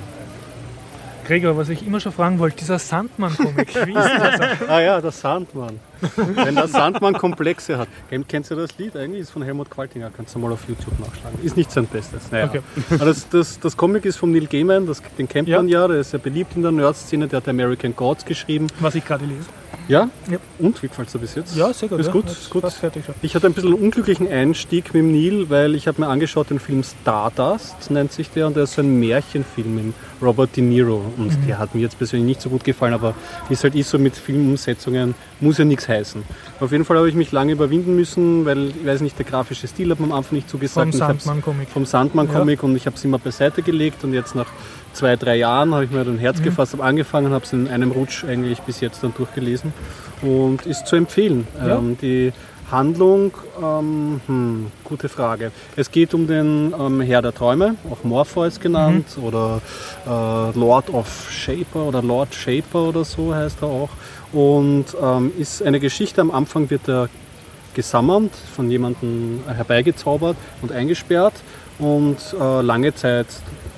[1.30, 4.68] Gregor, was ich immer schon fragen wollte, dieser Sandmann-Comic, wie ist das?
[4.68, 5.78] ah ja, der Sandmann.
[6.16, 7.86] Wenn der Sandmann Komplexe hat.
[8.26, 8.96] Kennst du das Lied?
[8.96, 11.38] Eigentlich ist von Helmut Qualtinger, kannst du mal auf YouTube nachschlagen.
[11.44, 12.32] Ist nicht sein Bestes.
[12.32, 12.46] Naja.
[12.46, 12.62] Okay.
[12.90, 15.58] Aber das, das, das Comic ist von Neil Gaiman, das, den kennt ja.
[15.58, 18.66] man ja, der ist sehr beliebt in der Nerd-Szene, der hat American Gods geschrieben.
[18.80, 19.46] Was ich gerade lese.
[19.90, 20.08] Ja?
[20.30, 20.38] ja.
[20.60, 21.56] Und wie gefällt es dir bis jetzt?
[21.56, 21.98] Ja, sehr gut.
[21.98, 22.12] Ist ja.
[22.12, 22.72] gut, ist gut.
[22.72, 26.06] Fertig, Ich hatte ein bisschen einen unglücklichen Einstieg mit dem Neil, weil ich habe mir
[26.06, 30.56] angeschaut den Film Stardust, nennt sich der, und der ist so ein Märchenfilm mit Robert
[30.56, 31.02] De Niro.
[31.16, 31.46] Und mhm.
[31.46, 33.16] der hat mir jetzt persönlich nicht so gut gefallen, aber
[33.48, 36.22] wie es halt ist so mit Filmumsetzungen, muss ja nichts heißen.
[36.60, 39.66] Auf jeden Fall habe ich mich lange überwinden müssen, weil, ich weiß nicht, der grafische
[39.66, 40.92] Stil hat mir am Anfang nicht zugesagt.
[40.92, 41.68] Vom Sandmann-Comic.
[41.70, 42.68] Vom Sandmann-Comic ja.
[42.68, 44.48] und ich habe es immer beiseite gelegt und jetzt nach
[44.92, 46.44] zwei, drei Jahren habe ich mir dann Herz mhm.
[46.44, 49.72] gefasst, habe angefangen, habe es in einem Rutsch eigentlich bis jetzt dann durchgelesen
[50.22, 51.46] und ist zu empfehlen.
[51.58, 51.78] Ja.
[51.78, 52.32] Ähm, die
[52.70, 55.50] Handlung, ähm, hm, gute Frage.
[55.76, 59.24] Es geht um den ähm, Herr der Träume, auch Morpheus genannt, mhm.
[59.24, 59.60] oder
[60.06, 63.90] äh, Lord of Shaper oder Lord Shaper oder so heißt er auch.
[64.32, 67.08] Und ähm, ist eine Geschichte, am Anfang wird er
[67.74, 71.34] gesammelt, von jemandem herbeigezaubert und eingesperrt
[71.78, 73.26] und äh, lange Zeit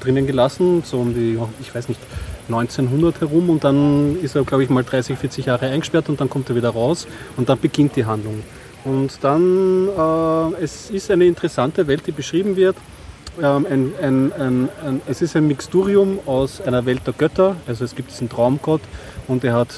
[0.00, 2.00] drinnen gelassen, so um die, ich weiß nicht,
[2.48, 6.28] 1900 herum und dann ist er, glaube ich, mal 30, 40 Jahre eingesperrt und dann
[6.28, 8.42] kommt er wieder raus und dann beginnt die Handlung.
[8.84, 12.76] Und dann, äh, es ist eine interessante Welt, die beschrieben wird.
[13.40, 14.32] Ähm, ein, ein,
[14.84, 18.82] ein, es ist ein Mixturium aus einer Welt der Götter, also es gibt diesen Traumgott
[19.28, 19.68] und er hat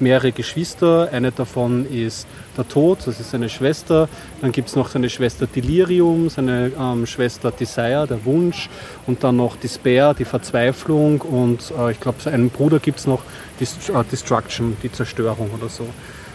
[0.00, 1.08] mehrere Geschwister.
[1.12, 2.26] Eine davon ist
[2.56, 4.08] der Tod, das ist seine Schwester.
[4.40, 8.68] Dann gibt es noch seine Schwester Delirium, seine ähm, Schwester Desire, der Wunsch.
[9.06, 11.20] Und dann noch Despair, die Verzweiflung.
[11.20, 13.22] Und äh, ich glaube, seinen Bruder gibt es noch
[13.58, 15.86] Dist äh, Destruction, die Zerstörung oder so.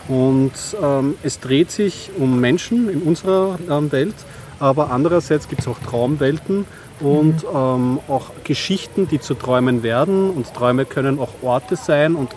[0.08, 4.16] Und ähm, es dreht sich um Menschen in unserer ähm, Welt,
[4.60, 6.66] aber andererseits gibt es auch Traumwelten
[7.00, 7.50] und mhm.
[7.54, 10.30] ähm, auch Geschichten, die zu Träumen werden.
[10.30, 12.30] Und Träume können auch Orte sein und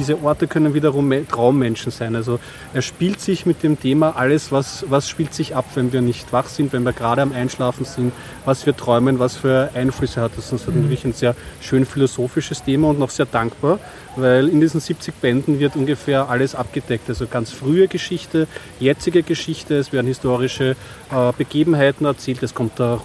[0.00, 2.16] diese Orte können wiederum Traummenschen sein.
[2.16, 2.40] Also
[2.72, 6.32] er spielt sich mit dem Thema alles, was, was spielt sich ab, wenn wir nicht
[6.32, 8.12] wach sind, wenn wir gerade am Einschlafen sind,
[8.46, 10.50] was wir träumen, was für Einflüsse hat das.
[10.50, 13.78] Das ist natürlich ein sehr schön philosophisches Thema und noch sehr dankbar,
[14.16, 17.08] weil in diesen 70 Bänden wird ungefähr alles abgedeckt.
[17.08, 18.46] Also ganz frühe Geschichte,
[18.78, 20.76] jetzige Geschichte, es werden historische
[21.10, 22.42] äh, Begebenheiten erzählt.
[22.42, 23.00] Es kommt der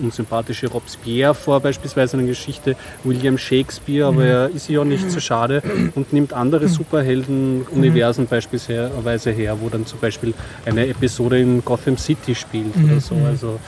[0.00, 5.20] unsympathische Robespierre vor, beispielsweise in der Geschichte, William Shakespeare, aber er ist ja nicht so
[5.20, 5.62] schade
[5.94, 10.34] und nimmt andere Superhelden-Universen beispielsweise her, wo dann zum Beispiel
[10.64, 13.14] eine Episode in Gotham City spielt oder so.
[13.26, 13.60] Also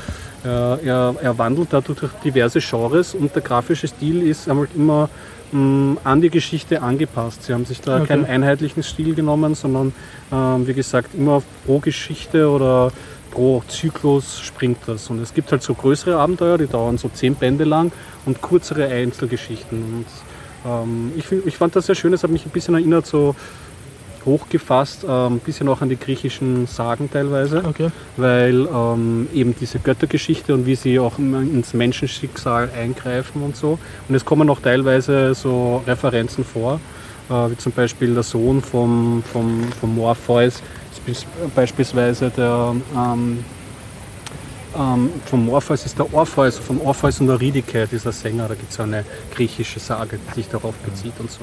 [0.45, 5.09] er, er wandelt dadurch durch diverse Genres und der grafische Stil ist immer
[5.55, 7.45] mh, an die Geschichte angepasst.
[7.45, 8.07] Sie haben sich da okay.
[8.09, 9.93] keinen einheitlichen Stil genommen, sondern
[10.31, 10.35] äh,
[10.67, 12.93] wie gesagt immer pro Geschichte oder
[13.31, 15.09] pro Zyklus springt das.
[15.11, 17.93] Und es gibt halt so größere Abenteuer, die dauern so zehn Bände lang
[18.27, 19.83] und kürzere Einzelgeschichten.
[19.83, 20.07] Und
[20.71, 23.35] ähm, ich, ich fand das sehr schön, es hat mich ein bisschen erinnert, so
[24.25, 27.91] hochgefasst, äh, ein bisschen auch an die griechischen Sagen teilweise, okay.
[28.17, 33.79] weil ähm, eben diese Göttergeschichte und wie sie auch ins Menschenschicksal eingreifen und so.
[34.09, 36.81] Und es kommen auch teilweise so Referenzen vor,
[37.31, 40.63] äh, wie zum Beispiel der Sohn vom, vom, vom Morpheus,
[41.55, 43.45] beispielsweise der ähm,
[44.77, 48.81] ähm, vom Orpheus ist der Orpheus, vom Orpheus und Eurydice, dieser Sänger, da gibt es
[48.81, 51.41] eine griechische Sage, die sich darauf bezieht und so.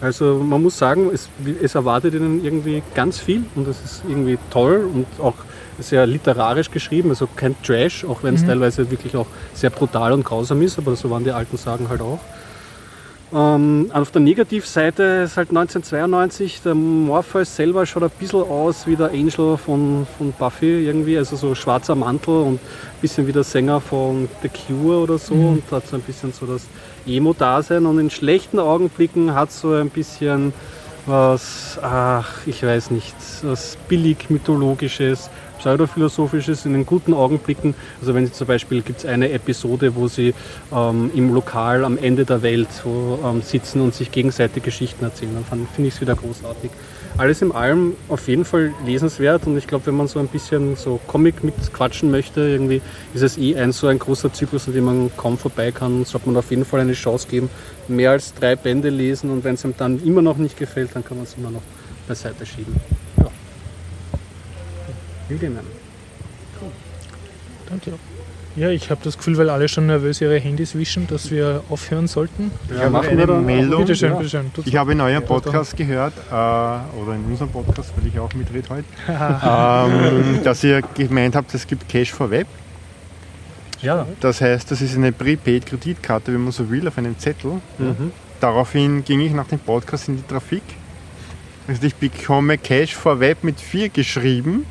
[0.00, 1.28] Also man muss sagen, es,
[1.60, 5.34] es, erwartet ihnen irgendwie ganz viel und es ist irgendwie toll und auch
[5.80, 8.48] sehr literarisch geschrieben, also kein Trash, auch wenn es mhm.
[8.48, 12.00] teilweise wirklich auch sehr brutal und grausam ist, aber so waren die alten Sagen halt
[12.00, 12.20] auch.
[13.30, 18.96] Ähm, auf der Negativseite ist halt 1992, der Morpheus selber schaut ein bisschen aus wie
[18.96, 22.60] der Angel von, von Buffy irgendwie, also so schwarzer Mantel und ein
[23.02, 25.48] bisschen wie der Sänger von The Cure oder so mhm.
[25.48, 26.62] und hat so ein bisschen so das
[27.08, 30.52] Emo-Dasein und in schlechten Augenblicken hat so ein bisschen
[31.06, 37.74] was, ach, ich weiß nicht, was billig-mythologisches, pseudophilosophisches in den guten Augenblicken.
[38.00, 40.34] Also wenn Sie zum Beispiel gibt es eine Episode, wo Sie
[40.72, 45.44] ähm, im Lokal am Ende der Welt wo, ähm, sitzen und sich gegenseitig Geschichten erzählen,
[45.50, 46.70] dann finde ich es wieder großartig.
[47.16, 50.76] Alles in allem auf jeden Fall lesenswert und ich glaube, wenn man so ein bisschen
[50.76, 52.80] so Comic mitquatschen möchte, irgendwie
[53.12, 56.28] ist es eh ein so ein großer Zyklus, an dem man kaum vorbei kann, sollte
[56.28, 57.50] man auf jeden Fall eine Chance geben,
[57.88, 61.04] mehr als drei Bände lesen und wenn es ihm dann immer noch nicht gefällt, dann
[61.04, 61.62] kann man es immer noch
[62.06, 62.76] beiseite schieben.
[63.16, 63.30] Ja.
[65.28, 65.66] Hügelmann.
[66.60, 66.70] Cool.
[67.68, 67.92] Danke.
[68.58, 72.08] Ja, ich habe das Gefühl, weil alle schon nervös ihre Handys wischen, dass wir aufhören
[72.08, 72.50] sollten.
[72.68, 73.82] Ich habe eine Meldung.
[73.82, 74.50] Bitte schön, bitte schön.
[74.64, 78.68] Ich habe in eurem Podcast gehört, äh, oder in unserem Podcast, weil ich auch mitrede
[78.68, 82.48] heute, ähm, dass ihr gemeint habt, es gibt Cash for Web.
[83.80, 84.08] Ja.
[84.18, 87.60] Das heißt, das ist eine Prepaid-Kreditkarte, wenn man so will, auf einem Zettel.
[87.78, 88.10] Mhm.
[88.40, 90.62] Daraufhin ging ich nach dem Podcast in die Trafik.
[91.68, 94.66] Also ich bekomme Cash for Web mit 4 geschrieben.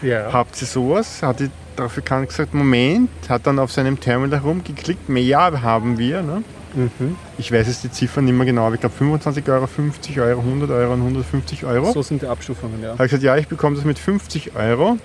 [0.00, 0.32] Ja.
[0.32, 1.22] Habt ihr sowas?
[1.22, 1.40] Hat
[1.72, 6.22] die Trafikant gesagt, Moment, hat dann auf seinem Terminal herumgeklickt, mehr haben wir.
[6.22, 6.44] Ne?
[6.74, 7.16] Mhm.
[7.38, 10.40] Ich weiß jetzt die Ziffern nicht mehr genau, aber ich glaube 25 Euro, 50 Euro,
[10.40, 11.92] 100 Euro und 150 Euro.
[11.92, 12.90] So sind die Abstufungen, ja.
[12.90, 14.98] Habe ich gesagt, ja, ich bekomme das mit 50 Euro.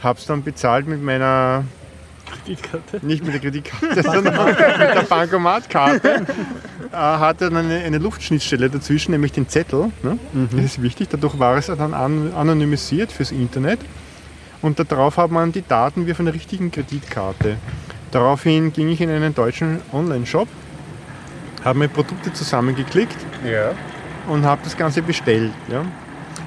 [0.00, 1.64] Habe es dann bezahlt mit meiner
[2.30, 3.04] Kreditkarte?
[3.04, 6.26] Nicht mit der Kreditkarte, sondern mit der Bankomatkarte.
[6.92, 9.90] Äh, hatte dann eine, eine, Luftschnittstelle dazwischen, nämlich den Zettel.
[10.02, 10.18] Ne?
[10.32, 10.48] Mhm.
[10.52, 11.08] Das ist wichtig.
[11.10, 13.80] Dadurch war es dann an, anonymisiert fürs Internet.
[14.62, 17.56] Und darauf hat man die Daten wie von der richtigen Kreditkarte.
[18.10, 20.48] Daraufhin ging ich in einen deutschen Online-Shop,
[21.64, 23.72] habe mir Produkte zusammengeklickt ja.
[24.26, 25.52] und habe das Ganze bestellt.
[25.70, 25.84] Ja.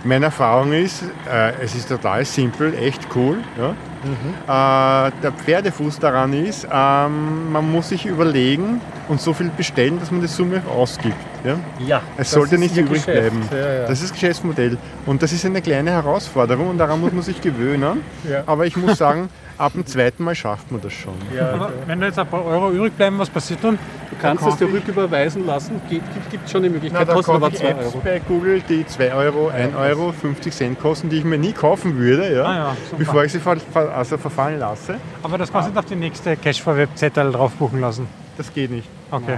[0.03, 3.37] Meine Erfahrung ist, äh, es ist total simpel, echt cool.
[3.57, 3.75] Ja.
[4.03, 4.33] Mhm.
[4.47, 8.81] Äh, der Pferdefuß daran ist, ähm, man muss sich überlegen
[9.11, 11.15] und so viel bestellen, dass man die Summe ausgibt.
[11.43, 11.57] Ja?
[11.85, 13.19] ja es sollte nicht übrig Geschäft.
[13.19, 13.49] bleiben.
[13.51, 13.81] Ja, ja.
[13.81, 14.77] Das ist das Geschäftsmodell.
[15.05, 18.01] Und das ist eine kleine Herausforderung und daran muss man sich gewöhnen.
[18.45, 19.27] Aber ich muss sagen,
[19.57, 21.13] ab dem zweiten Mal schafft man das schon.
[21.35, 23.77] Ja, Aber wenn da jetzt ein paar Euro übrig bleiben, was passiert dann?
[24.09, 27.75] Du kannst es dir rücküberweisen lassen, gibt, gibt, schon die Möglichkeit, Na, kostet aber 2
[27.75, 28.01] Euro.
[28.03, 31.97] bei Google, die 2 Euro, 1 Euro, 50 Cent kosten, die ich mir nie kaufen
[31.97, 33.57] würde, ja, ah, ja bevor ich sie ver
[33.93, 34.95] also verfallen lasse.
[35.23, 38.20] Aber das kannst du auf die nächste Cash for Web Zettel drauf buchen lassen?
[38.41, 38.87] Das geht nicht.
[39.11, 39.37] Okay.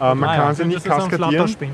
[0.00, 0.54] Äh, man ah, kann ja.
[0.54, 1.56] sie nicht kaskadieren.
[1.60, 1.68] Ne?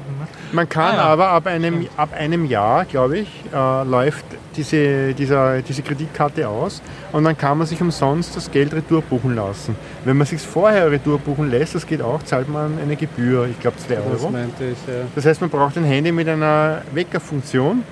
[0.53, 1.03] Man kann ah, ja.
[1.03, 4.25] aber ab einem, ab einem Jahr, glaube ich, äh, läuft
[4.57, 6.81] diese, dieser, diese Kreditkarte aus
[7.13, 9.77] und dann kann man sich umsonst das Geld retour buchen lassen.
[10.07, 13.61] Wenn man sich vorher retour buchen lässt, das geht auch, zahlt man eine Gebühr, ich
[13.61, 14.11] glaube 2 Euro.
[14.13, 15.03] Das, meinte ich, ja.
[15.15, 17.83] das heißt, man braucht ein Handy mit einer Weckerfunktion,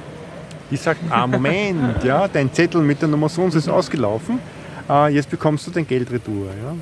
[0.70, 4.38] die sagt, ah Moment, ja, dein Zettel mit der Nummer so und so ist ausgelaufen,
[4.88, 6.46] äh, jetzt bekommst du dein Geld retour.
[6.46, 6.74] Ja.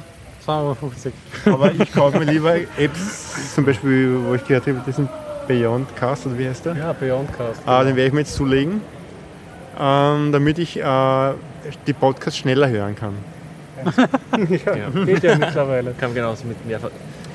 [0.48, 1.12] 2,50
[1.46, 1.56] Euro.
[1.56, 5.08] Aber ich kaufe mir lieber Apps, zum Beispiel, wo ich gehört habe, das sind
[5.46, 6.76] Beyondcast oder wie heißt der?
[6.76, 7.60] Ja, Beyondcast.
[7.66, 8.80] Ah, den werde ich mir jetzt zulegen,
[9.78, 11.32] ähm, damit ich äh,
[11.86, 13.14] die Podcasts schneller hören kann.
[14.48, 15.92] ja, geht ja mittlerweile.
[15.92, 16.80] Kann genauso mit mehr.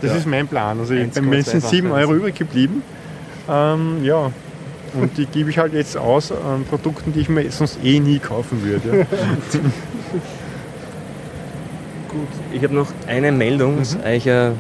[0.02, 0.18] Das ja.
[0.18, 0.80] ist mein Plan.
[0.80, 2.84] Also bei mir sind 7 Euro übrig geblieben.
[3.50, 4.32] Ähm, ja,
[4.94, 8.20] und die gebe ich halt jetzt aus an Produkten, die ich mir sonst eh nie
[8.20, 9.08] kaufen würde.
[12.14, 12.28] Gut.
[12.54, 13.80] Ich habe noch eine Meldung, mhm.
[13.80, 14.56] das ist eigentlich eine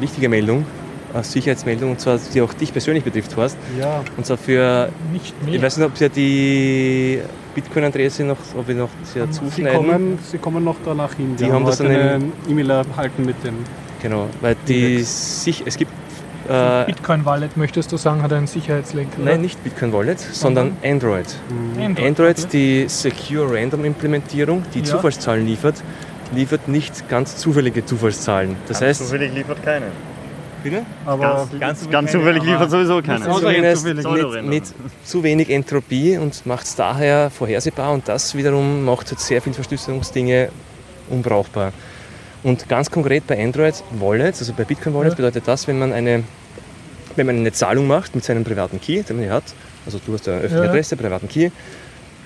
[0.00, 0.64] wichtige Meldung,
[1.12, 3.58] eine Sicherheitsmeldung, und zwar, die auch dich persönlich betrifft, Horst.
[3.78, 4.02] Ja.
[4.16, 5.54] Und zwar für, nicht mehr.
[5.54, 7.20] ich weiß nicht, ob Sie die
[7.54, 9.82] Bitcoin-Adresse noch, ob wir noch sehr zuschneiden.
[9.82, 11.36] Sie kommen, Sie kommen noch danach hin.
[11.36, 13.56] Die, die haben, haben das eine E-Mail erhalten mit dem.
[14.02, 15.90] Genau, weil die sich, es gibt
[16.48, 19.18] äh, Bitcoin Wallet möchtest du sagen, hat einen Sicherheitslink?
[19.18, 21.26] Nein, nicht Bitcoin Wallet, sondern Android.
[21.48, 21.82] Mhm.
[21.82, 22.48] Android, Android okay.
[22.52, 24.84] die Secure Random Implementierung, die ja.
[24.84, 25.82] Zufallszahlen liefert,
[26.34, 28.56] liefert nicht ganz zufällige Zufallszahlen.
[28.68, 29.86] Das ganz heißt, zufällig liefert keine.
[30.62, 30.82] Bitte?
[31.04, 33.24] Aber ganz, ganz, ganz zufällig liefert sowieso keine.
[34.42, 34.74] Nicht, nicht
[35.04, 40.50] zu wenig Entropie und macht es daher vorhersehbar und das wiederum macht sehr viele Verschlüsselungsdinge
[41.08, 41.72] unbrauchbar.
[42.42, 45.16] Und ganz konkret bei Android Wallets, also bei Bitcoin Wallets ja.
[45.16, 46.24] bedeutet das, wenn man eine
[47.16, 49.44] wenn man eine Zahlung macht mit seinem privaten Key, den man hier hat,
[49.84, 50.70] also du hast eine öffentliche ja.
[50.70, 51.50] Adresse, privaten Key,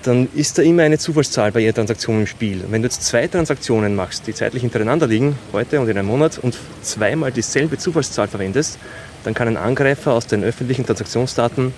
[0.03, 2.63] dann ist da immer eine Zufallszahl bei jeder Transaktion im Spiel.
[2.69, 6.39] Wenn du jetzt zwei Transaktionen machst, die zeitlich hintereinander liegen, heute und in einem Monat,
[6.39, 8.79] und zweimal dieselbe Zufallszahl verwendest,
[9.23, 11.73] dann kann ein Angreifer aus den öffentlichen Transaktionsdaten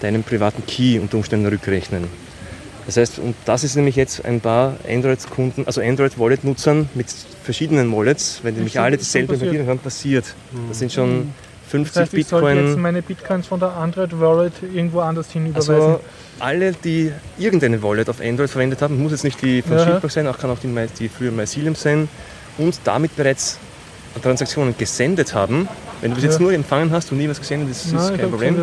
[0.00, 2.04] deinen privaten Key unter Umständen rückrechnen.
[2.86, 7.06] Das heißt, und das ist nämlich jetzt ein paar Android-Kunden, also Android-Wallet-Nutzern mit
[7.44, 10.34] verschiedenen Wallets, wenn die nämlich alle dieselbe Verbindung haben, passiert.
[10.68, 11.32] Das sind schon
[11.70, 12.58] 50 das heißt, ich Bitcoin.
[12.58, 15.74] Ich jetzt meine Bitcoins von der Android Wallet irgendwo anders hin überweisen.
[15.74, 16.00] Also
[16.40, 20.00] alle, die irgendeine Wallet auf Android verwendet haben, muss jetzt nicht die von ja.
[20.08, 20.68] sein, auch kann auch die,
[20.98, 22.08] die früher Mycelium sein
[22.58, 23.58] und damit bereits
[24.20, 25.68] Transaktionen gesendet haben.
[26.00, 26.30] Wenn du bis ja.
[26.30, 28.56] jetzt nur empfangen hast und nie was gesendet, das ist Nein, kein Problem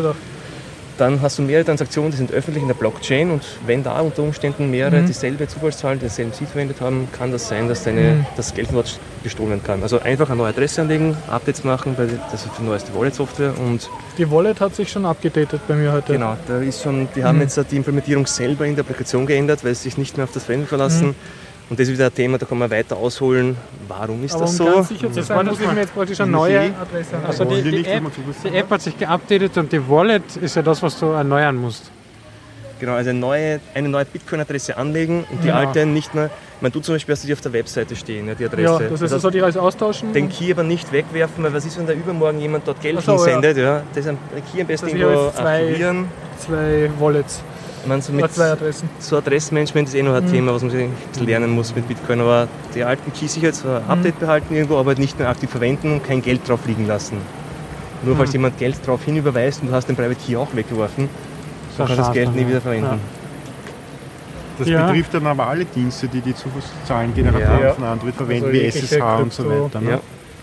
[0.98, 4.22] dann hast du mehrere Transaktionen, die sind öffentlich in der Blockchain und wenn da unter
[4.22, 5.06] Umständen mehrere mhm.
[5.06, 8.26] dieselbe Zufallszahl, denselben Seed verwendet haben, kann das sein, dass deine, mhm.
[8.36, 9.82] das Geld dort gestohlen kann.
[9.82, 13.88] Also einfach eine neue Adresse anlegen, Updates machen, weil das ist die neueste Wallet-Software und
[14.18, 16.12] die Wallet hat sich schon abgedatet bei mir heute.
[16.12, 17.42] Genau, da ist schon, die haben mhm.
[17.42, 20.44] jetzt die Implementierung selber in der Applikation geändert, weil sie sich nicht mehr auf das
[20.44, 21.08] Verwenden verlassen.
[21.08, 21.14] Mhm.
[21.70, 23.56] Und das ist wieder ein Thema, da kann man weiter ausholen.
[23.86, 24.74] Warum ist Aber das um so?
[24.74, 27.26] Ganz sicher zu sein, muss ich mir jetzt praktisch eine neue Adresse haben.
[27.26, 28.04] Also die, die, App,
[28.44, 31.90] die App hat sich geupdatet und die Wallet ist ja das, was du erneuern musst.
[32.80, 35.56] Genau, also eine neue, eine neue Bitcoin-Adresse anlegen und die ja.
[35.56, 36.30] alte nicht mehr.
[36.60, 38.62] Man tut zum Beispiel, dass die auf der Webseite stehen, ja, die Adresse.
[38.62, 40.12] Ja, das heißt, das soll die alles austauschen?
[40.12, 43.12] Den Key aber nicht wegwerfen, weil was ist, wenn da übermorgen jemand dort Geld so,
[43.12, 43.56] hinsendet?
[43.58, 43.62] Ja.
[43.62, 43.82] ja.
[43.94, 44.18] Das ist ein
[44.52, 46.08] Key am besten also irgendwo zwei, archivieren.
[46.38, 47.42] Zwei Wallets.
[47.88, 48.88] Meine, so mit zwei Adressen.
[48.98, 50.30] So Adressmanagement ist eh noch ein mhm.
[50.30, 52.20] Thema, was man ein bisschen lernen muss mit Bitcoin.
[52.20, 54.20] Aber die alten Keys sicher jetzt ein Update mhm.
[54.20, 57.16] behalten irgendwo, aber nicht mehr aktiv verwenden und kein Geld drauf liegen lassen.
[58.02, 58.34] Nur falls mhm.
[58.34, 61.08] jemand Geld drauf hinüberweist und du hast den Private Key auch weggeworfen,
[61.76, 62.86] dann kannst du das Geld nie wieder verwenden.
[62.86, 62.98] Ja.
[64.58, 64.86] Das ja.
[64.86, 67.72] betrifft dann aber alle Dienste, die die Zufallszahlengeneratoren ja.
[67.74, 69.80] von Android verwenden, also wie SSH und so weiter.
[69.80, 69.90] Ne?
[69.90, 70.00] Ja.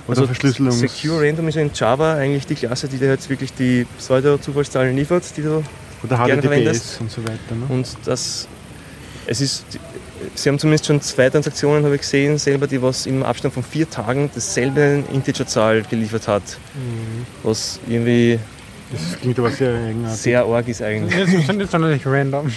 [0.08, 0.72] Oder also Verschlüsselung.
[0.72, 5.24] Secure Random ist in Java eigentlich die Klasse, die dir jetzt wirklich die Pseudo-Zufallszahlen liefert,
[5.36, 5.64] die du
[6.06, 7.02] Oder gerne verwendest.
[7.02, 7.56] und so weiter.
[7.56, 7.66] Ne?
[7.70, 8.48] Und das,
[9.28, 9.66] es ist,
[10.34, 13.64] Sie haben zumindest schon zwei Transaktionen, habe ich gesehen, selber, die was im Abstand von
[13.64, 16.44] vier Tagen dasselbe Integerzahl geliefert hat.
[16.74, 17.26] Mhm.
[17.44, 18.40] Was irgendwie
[18.92, 20.22] das klingt aber sehr eigenartig.
[20.22, 21.20] Sehr arg ist eigentlich.
[21.20, 22.52] Das ist nicht sonderlich random.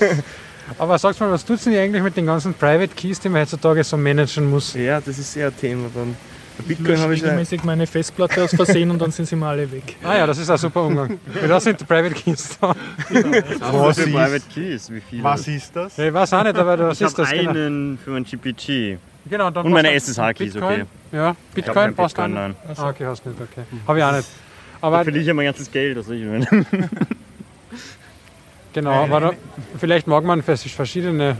[0.78, 3.84] aber sagst mal, was tut denn eigentlich mit den ganzen Private Keys, die man heutzutage
[3.84, 4.74] so managen muss?
[4.74, 5.88] Ja, das ist sehr ein Thema.
[5.94, 6.16] Beim
[6.66, 9.96] Bitcoin habe ich regelmäßig meine Festplatte aus Versehen und dann sind sie mal alle weg.
[10.02, 11.18] Ah ja, das ist ein super Umgang.
[11.46, 12.68] da sind die Private Keys da.
[13.72, 14.90] was ist Private Keys?
[14.90, 15.24] Wie viele?
[15.24, 15.98] Was ist das?
[15.98, 17.30] Ich weiß auch nicht, aber was ich ist das?
[17.30, 17.50] Genau.
[17.50, 18.98] einen für mein GPG.
[19.26, 20.84] Genau, und, und meine SSH-Keys, okay.
[21.10, 22.34] Ja, Bitcoin passt dann.
[22.34, 22.56] Nein.
[22.76, 23.64] Ah, okay, hast nicht, okay.
[23.86, 24.28] Habe ich auch nicht.
[24.80, 25.96] Aber da verliere ich ja mein ganzes Geld.
[25.96, 26.46] Also ich meine.
[28.72, 29.32] genau, aber da,
[29.78, 31.36] vielleicht mag man verschiedene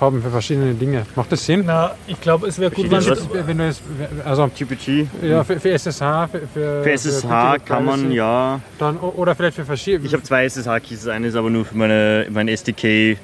[0.00, 1.06] haben für verschiedene Dinge.
[1.14, 1.64] Macht das Sinn?
[1.66, 3.80] Na, ich glaube, es wäre gut, wenn, wenn du es,
[4.24, 5.06] also GPG.
[5.22, 6.00] Ja, für, für SSH.
[6.30, 8.60] Für, für, für SSH für kann man ja.
[8.78, 10.06] Dann, oder vielleicht für verschiedene.
[10.06, 13.18] Ich habe zwei SSH-Keys, eine ist aber nur für meine, mein SDK.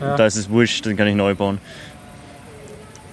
[0.00, 0.16] Ja.
[0.16, 1.58] Da ist es wurscht, den kann ich neu bauen.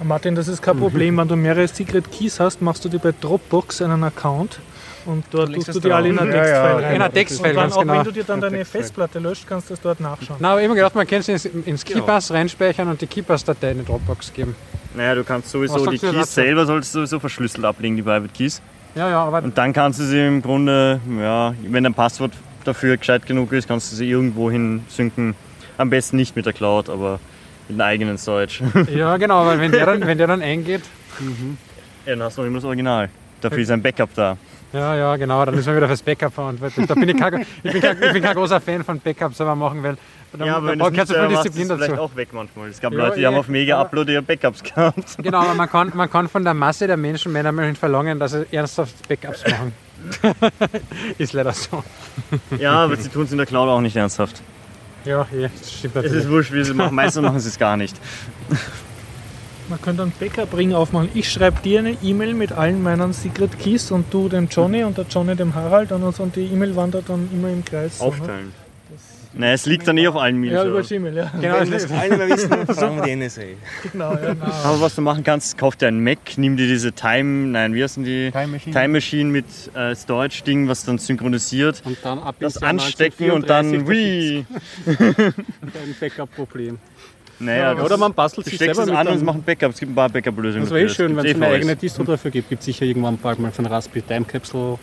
[0.04, 1.18] Martin, das ist kein Problem.
[1.18, 4.60] Wenn du mehrere Secret Keys hast, machst du dir bei Dropbox einen Account
[5.06, 6.96] und dort tust du die alle in einer Textfile ja, ja, rein.
[6.96, 7.94] In einer Textfile, und dann, auch genau.
[7.94, 10.38] wenn du dir dann deine Festplatte löscht, kannst du das dort nachschauen.
[10.40, 12.06] Na, aber immer gedacht, man kann es ins, ins genau.
[12.06, 14.56] Reinspeichern und die Keybus-Datei in die Dropbox geben.
[14.96, 18.62] Naja, du kannst sowieso die Keys selber sollst du sowieso verschlüsselt ablegen, die Private Keys.
[18.96, 19.44] Ja, ja, aber...
[19.44, 23.68] Und dann kannst du sie im Grunde, ja, wenn dein Passwort dafür gescheit genug ist,
[23.68, 25.36] kannst du sie irgendwo hin synken.
[25.78, 27.20] Am besten nicht mit der Cloud, aber
[27.68, 28.64] mit einem eigenen Storage.
[28.96, 30.84] ja, genau, weil wenn der dann, wenn der dann eingeht...
[31.20, 31.58] Mhm.
[32.06, 33.10] Ja, dann hast du noch immer das Original.
[33.42, 34.38] Dafür ist ein Backup da.
[34.74, 36.88] Ja, ja, genau, dann ist man wieder fürs Backup verantwortlich.
[36.88, 39.56] Da bin ich, kein, ich, bin kein, ich bin kein großer Fan von Backups, aber
[39.56, 39.98] machen, weil
[40.36, 41.84] da, ja, aber da braucht so viel Disziplin dazu.
[41.84, 42.70] vielleicht auch weg manchmal.
[42.70, 45.18] Es gab ja, Leute, die ja, haben auf Mega Upload ihre Backups gehabt.
[45.20, 48.32] Genau, aber man kann, man kann von der Masse der Menschen mehr nicht verlangen, dass
[48.32, 49.74] sie ernsthaft Backups machen.
[51.20, 51.84] ist leider so.
[52.58, 54.42] Ja, aber sie tun es in der Cloud auch nicht ernsthaft.
[55.06, 56.18] Ja, ja das stimmt natürlich.
[56.18, 56.96] Es ist wurscht, wie sie machen.
[56.96, 57.96] Meistens machen sie es gar nicht.
[59.70, 61.10] Man könnte einen Backup-Ring aufmachen.
[61.14, 64.98] Ich schreibe dir eine E-Mail mit allen meinen Secret Keys und du dem Johnny und
[64.98, 68.02] der Johnny dem Harald und, und die E-Mail wandert dann immer im Kreis.
[68.02, 68.52] Aufteilen.
[69.36, 70.54] Nein, es liegt dann eh auf allen Mails.
[70.54, 71.32] Ja, über Gmail, ja.
[71.42, 73.42] Genau, Wenn das alle mehr wissen, fragen wir die NSA.
[73.92, 74.34] Genau, ja.
[74.34, 74.46] Genau.
[74.46, 77.84] Aber was du machen kannst, kauf dir einen Mac, nimm dir diese Time, nein, wie
[77.84, 78.30] heißen die?
[78.32, 78.76] Time Machine.
[78.76, 79.46] Time Machine mit
[79.76, 81.82] äh, Storage-Ding, was dann synchronisiert.
[81.84, 84.46] Und dann ab das anstecken und dann, wie.
[84.86, 86.78] Ein Backup-Problem.
[87.40, 89.72] Naja, ja, oder man bastelt sich selber das an und macht ein Backup.
[89.72, 90.66] Es gibt ein paar Backup-Lösungen.
[90.66, 92.50] Das wäre eh schön, wenn es eine eigene Distro dafür gibt.
[92.50, 94.78] Gibt sicher irgendwann bald mal von Raspberry Time Capsule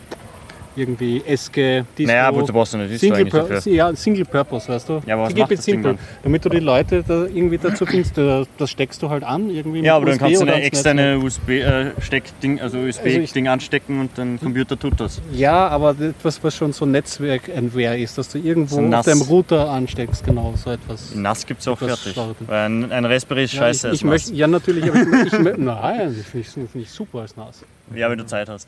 [0.75, 2.13] irgendwie Eske, Distro.
[2.13, 5.01] Naja, aber du brauchst eine Distro Single, Pur ja, Single Purpose, weißt du?
[5.05, 8.69] Ja, aber was macht das simple, damit du die Leute da irgendwie dazu bringst, das
[8.69, 12.79] steckst du halt an irgendwie Ja, aber dann kannst du eine externe USB-Steckding, äh, also
[12.79, 15.21] USB-Ding also anstecken und dein Computer tut das.
[15.33, 19.69] Ja, aber etwas, was schon so Netzwerk-Entwehr ist, dass du irgendwo so auf deinem Router
[19.69, 21.15] ansteckst, genau, so etwas.
[21.15, 22.15] NAS gibt es auch fertig.
[22.47, 25.39] Ein, ein, Raspberry ist ja, scheiße ich, ich möchte, Ja, natürlich, aber ich, ich, ich,
[25.57, 27.63] nein, das finde ich, find ich super als NAS.
[27.95, 28.67] Ja, wenn du Zeit hast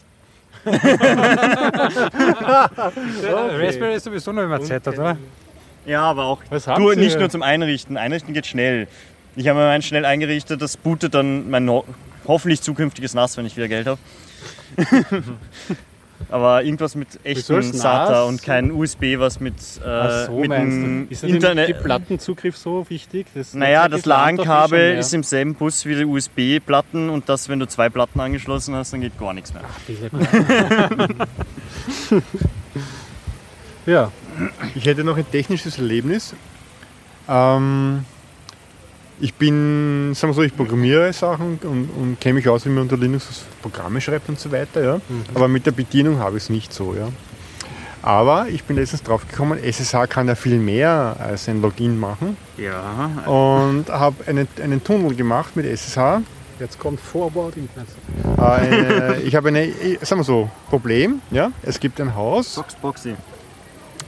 [0.65, 0.97] okay.
[3.65, 5.17] Raspberry ist sowieso noch immer Z, oder?
[5.85, 6.41] Ja, aber auch
[6.77, 7.97] du, nicht nur zum Einrichten.
[7.97, 8.87] Einrichten geht schnell.
[9.35, 11.83] Ich habe mir meinen schnell eingerichtet, das bootet dann mein ho
[12.25, 13.99] hoffentlich zukünftiges NAS, wenn ich wieder Geld habe.
[16.29, 21.23] Aber irgendwas mit echtem SATA und kein USB, was mit, äh, so, mit dem ist
[21.23, 21.69] Internet.
[21.69, 23.27] Ist Plattenzugriff so wichtig?
[23.33, 27.67] Das naja, das LAN-Kabel ist im selben Bus wie die USB-Platten und das, wenn du
[27.67, 29.63] zwei Platten angeschlossen hast, dann geht gar nichts mehr.
[29.63, 29.79] Ach,
[33.85, 34.11] ja.
[34.75, 36.35] Ich hätte noch ein technisches Erlebnis.
[37.29, 38.05] Ähm,
[39.19, 42.83] ich bin, sagen wir so, ich programmiere Sachen und, und kenne mich aus, wie man
[42.83, 44.83] unter Linux Programme schreibt und so weiter.
[44.83, 44.95] Ja.
[44.95, 45.23] Mhm.
[45.33, 46.95] Aber mit der Bedienung habe ich es nicht so.
[46.95, 47.09] Ja.
[48.01, 52.35] Aber ich bin letztens drauf gekommen, SSH kann ja viel mehr als ein Login machen.
[52.57, 53.23] Ja.
[53.25, 56.21] Und habe einen, einen Tunnel gemacht mit SSH.
[56.59, 57.55] Jetzt kommt Forward
[58.37, 59.71] Äh, ich habe eine,
[60.01, 61.21] sagen wir so, Problem.
[61.31, 61.51] Ja?
[61.61, 62.55] Es gibt ein Haus.
[62.55, 63.15] Box, Boxy.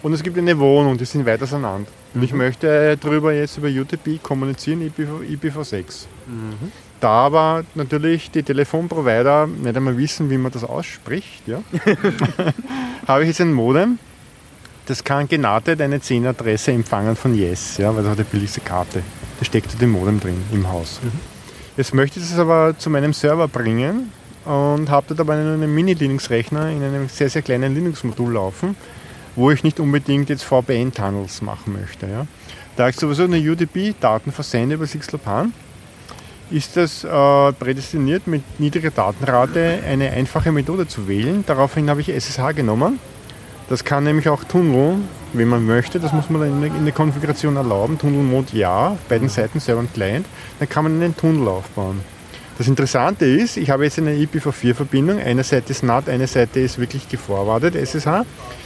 [0.05, 1.89] Und es gibt eine Wohnung, die sind weit auseinander.
[2.13, 6.05] Und ich möchte darüber jetzt über UTP kommunizieren, IPv, IPv6.
[6.27, 6.71] Mhm.
[6.99, 11.63] Da aber natürlich die Telefonprovider nicht einmal wissen, wie man das ausspricht, ja,
[13.07, 13.97] habe ich jetzt ein Modem,
[14.85, 19.01] das kann genartet eine 10-Adresse empfangen von Yes, ja, weil das hat die billigste Karte.
[19.39, 20.99] Da steckt dem Modem drin im Haus.
[21.01, 21.19] Mhm.
[21.77, 24.11] Jetzt möchte ich das aber zu meinem Server bringen
[24.45, 28.75] und habe dort aber einen Mini-Linux-Rechner in einem sehr, sehr kleinen Linux-Modul laufen
[29.35, 32.07] wo ich nicht unbedingt jetzt VPN-Tunnels machen möchte.
[32.07, 32.27] Ja.
[32.75, 35.53] Da ich sowieso eine UDP-Daten versende über Sixlopan,
[36.51, 37.07] ist das äh,
[37.53, 41.43] prädestiniert, mit niedriger Datenrate eine einfache Methode zu wählen.
[41.47, 42.99] Daraufhin habe ich SSH genommen.
[43.67, 44.97] Das kann nämlich auch Tunnel,
[45.33, 45.99] wenn man möchte.
[45.99, 47.97] Das muss man dann in der Konfiguration erlauben.
[47.97, 50.27] Tunnel-Mode ja, beiden Seiten Server und Client.
[50.59, 52.01] Dann kann man einen Tunnel aufbauen.
[52.57, 55.19] Das Interessante ist, ich habe jetzt eine IPv4-Verbindung.
[55.19, 58.23] Eine Seite ist NAT, eine Seite ist wirklich geforwardet, SSH.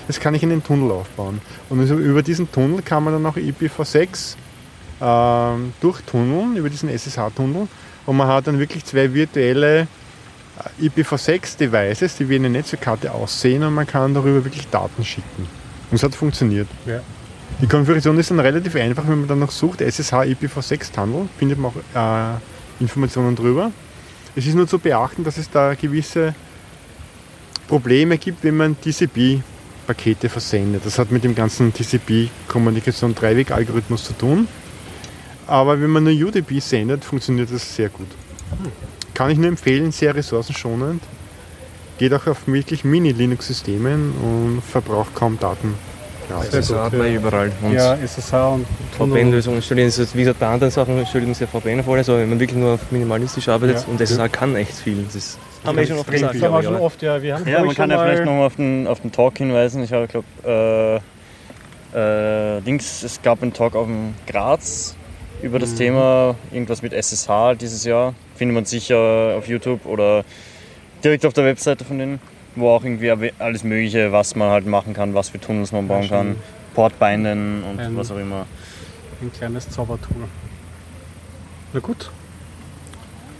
[0.08, 1.42] Das kann ich in den Tunnel aufbauen.
[1.70, 4.36] Und also über diesen Tunnel kann man dann auch IPv6
[5.02, 7.68] äh, durchtunneln, über diesen SSH-Tunnel.
[8.06, 9.88] Und man hat dann wirklich zwei virtuelle
[10.80, 15.48] äh, IPv6-Devices, die wie eine Netzwerkkarte aussehen und man kann darüber wirklich Daten schicken.
[15.90, 16.68] Und es hat funktioniert.
[16.86, 17.00] Ja.
[17.60, 21.72] Die Konfiguration ist dann relativ einfach, wenn man dann noch sucht, SSH IPv6-Tunnel, findet man
[21.72, 22.40] auch äh,
[22.80, 23.72] Informationen drüber.
[24.36, 26.36] Es ist nur zu beachten, dass es da gewisse
[27.68, 30.86] Probleme gibt, wenn man TCP-Pakete versendet.
[30.86, 34.48] Das hat mit dem ganzen TCP-Kommunikation-Dreiweg-Algorithmus zu tun.
[35.48, 38.08] Aber wenn man nur UDP sendet, funktioniert das sehr gut.
[39.14, 41.04] Kann ich nur empfehlen, sehr ressourcenschonend.
[41.98, 45.74] Geht auch auf wirklich Mini-Linux-Systemen und verbraucht kaum Daten.
[46.30, 47.52] Ja, SSH hat man überall.
[47.62, 48.66] Und ja, SSH und
[48.98, 49.88] VPN-Lösungen installieren.
[49.88, 52.80] Also wie gesagt, bei anderen Sachen installieren sehr VPN vor, also wenn man wirklich nur
[52.92, 53.84] minimalistisch arbeitet ja.
[53.88, 55.06] und SSH kann echt viel.
[55.12, 56.34] Das haben wir schon oft gesagt.
[56.34, 57.22] Viel, haben schon oft, ja.
[57.22, 59.84] Wir haben ja, man kann ja vielleicht nochmal auf den, auf den Talk hinweisen.
[59.84, 61.02] Ich glaube,
[61.94, 64.96] äh, äh, Dings, es gab einen Talk auf dem Graz
[65.42, 65.78] über das mhm.
[65.78, 68.14] Thema, irgendwas mit SSH dieses Jahr.
[68.36, 70.24] Findet man sicher auf YouTube oder
[71.04, 72.20] direkt auf der Webseite von denen
[72.56, 76.08] wo auch irgendwie alles Mögliche, was man halt machen kann, was für Tunnels man bauen
[76.10, 76.36] kann,
[76.74, 78.46] Portbinden und ein, was auch immer.
[79.22, 80.16] Ein kleines Zaubertool.
[81.74, 82.10] Na gut.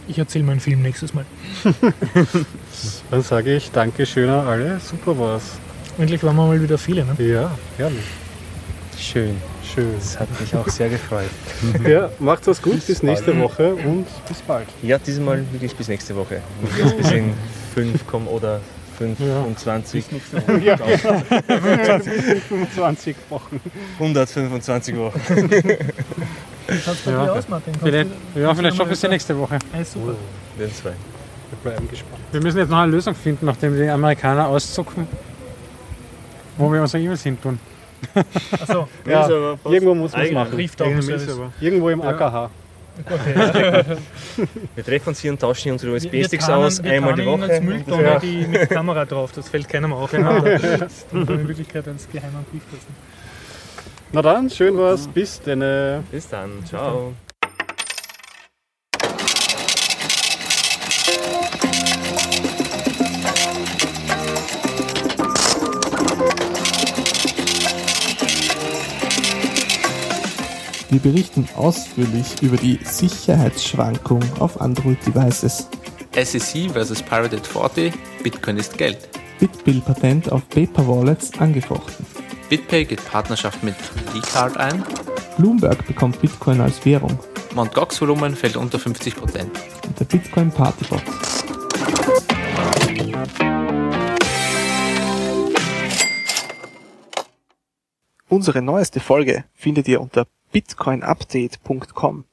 [0.08, 1.24] Ich erzähle meinen Film nächstes Mal.
[3.10, 5.58] Dann sage ich Dankeschön an alle, super war's.
[5.98, 7.14] Endlich waren wir mal wieder viele, ne?
[7.18, 8.04] Ja, herrlich.
[8.98, 9.36] Schön.
[9.62, 9.94] Schön.
[9.94, 11.30] Das hat mich auch sehr gefreut.
[11.88, 14.66] ja, macht's was gut, bis nächste Woche und bis bald.
[14.82, 16.42] Ja, diesmal wirklich bis nächste Woche.
[16.76, 17.32] Bis, bis in
[17.74, 18.60] 5 kommen oder
[19.00, 20.04] 25.
[20.62, 20.76] Ja.
[20.76, 23.60] 25 Wochen.
[23.98, 25.20] 125 Wochen.
[26.84, 27.32] Kannst du ja.
[27.32, 27.72] aus, Martin?
[27.82, 29.58] Vielleicht, ja, vielleicht schaffen wir es ja nächste Woche.
[29.72, 30.12] Hey, super.
[30.12, 30.90] Oh, den zwei.
[30.90, 30.96] Wir
[31.62, 32.20] bleiben gespannt.
[32.30, 35.08] Wir müssen jetzt noch eine Lösung finden, nachdem die Amerikaner auszucken,
[36.58, 37.58] wo wir unsere E-Mails hin tun.
[38.52, 39.26] Achso, ja,
[39.64, 40.58] irgendwo muss man es machen.
[41.60, 42.50] Irgendwo im AKH.
[44.74, 47.42] wir treffen uns hier und tauschen unsere USB-Sticks aus, wir einmal die Woche.
[47.42, 48.18] als Mülltonne ja.
[48.18, 50.10] die mit Kamera drauf, das fällt keinem auf.
[50.10, 50.40] Genau.
[50.80, 52.94] Das in Wirklichkeit als geheimer Briefkasten.
[54.12, 55.06] Na dann, schön war's.
[55.06, 56.04] Bis dann.
[56.10, 56.64] Bis dann.
[56.66, 57.14] Ciao.
[70.90, 75.68] Wir berichten ausführlich über die Sicherheitsschwankung auf Android-Devices.
[76.12, 77.94] SEC vs Pirated 40,
[78.24, 79.08] Bitcoin ist Geld.
[79.38, 82.04] Bitbill Patent auf Paper Wallets angefochten.
[82.48, 83.76] BitPay geht Partnerschaft mit
[84.16, 84.82] eCard ein.
[85.38, 87.16] Bloomberg bekommt Bitcoin als Währung.
[87.54, 87.72] Mt.
[87.72, 89.42] Gox Volumen fällt unter 50%.
[89.86, 91.04] Und der Bitcoin Partybox.
[98.28, 102.24] Unsere neueste Folge findet ihr unter bitcoinupdate.com.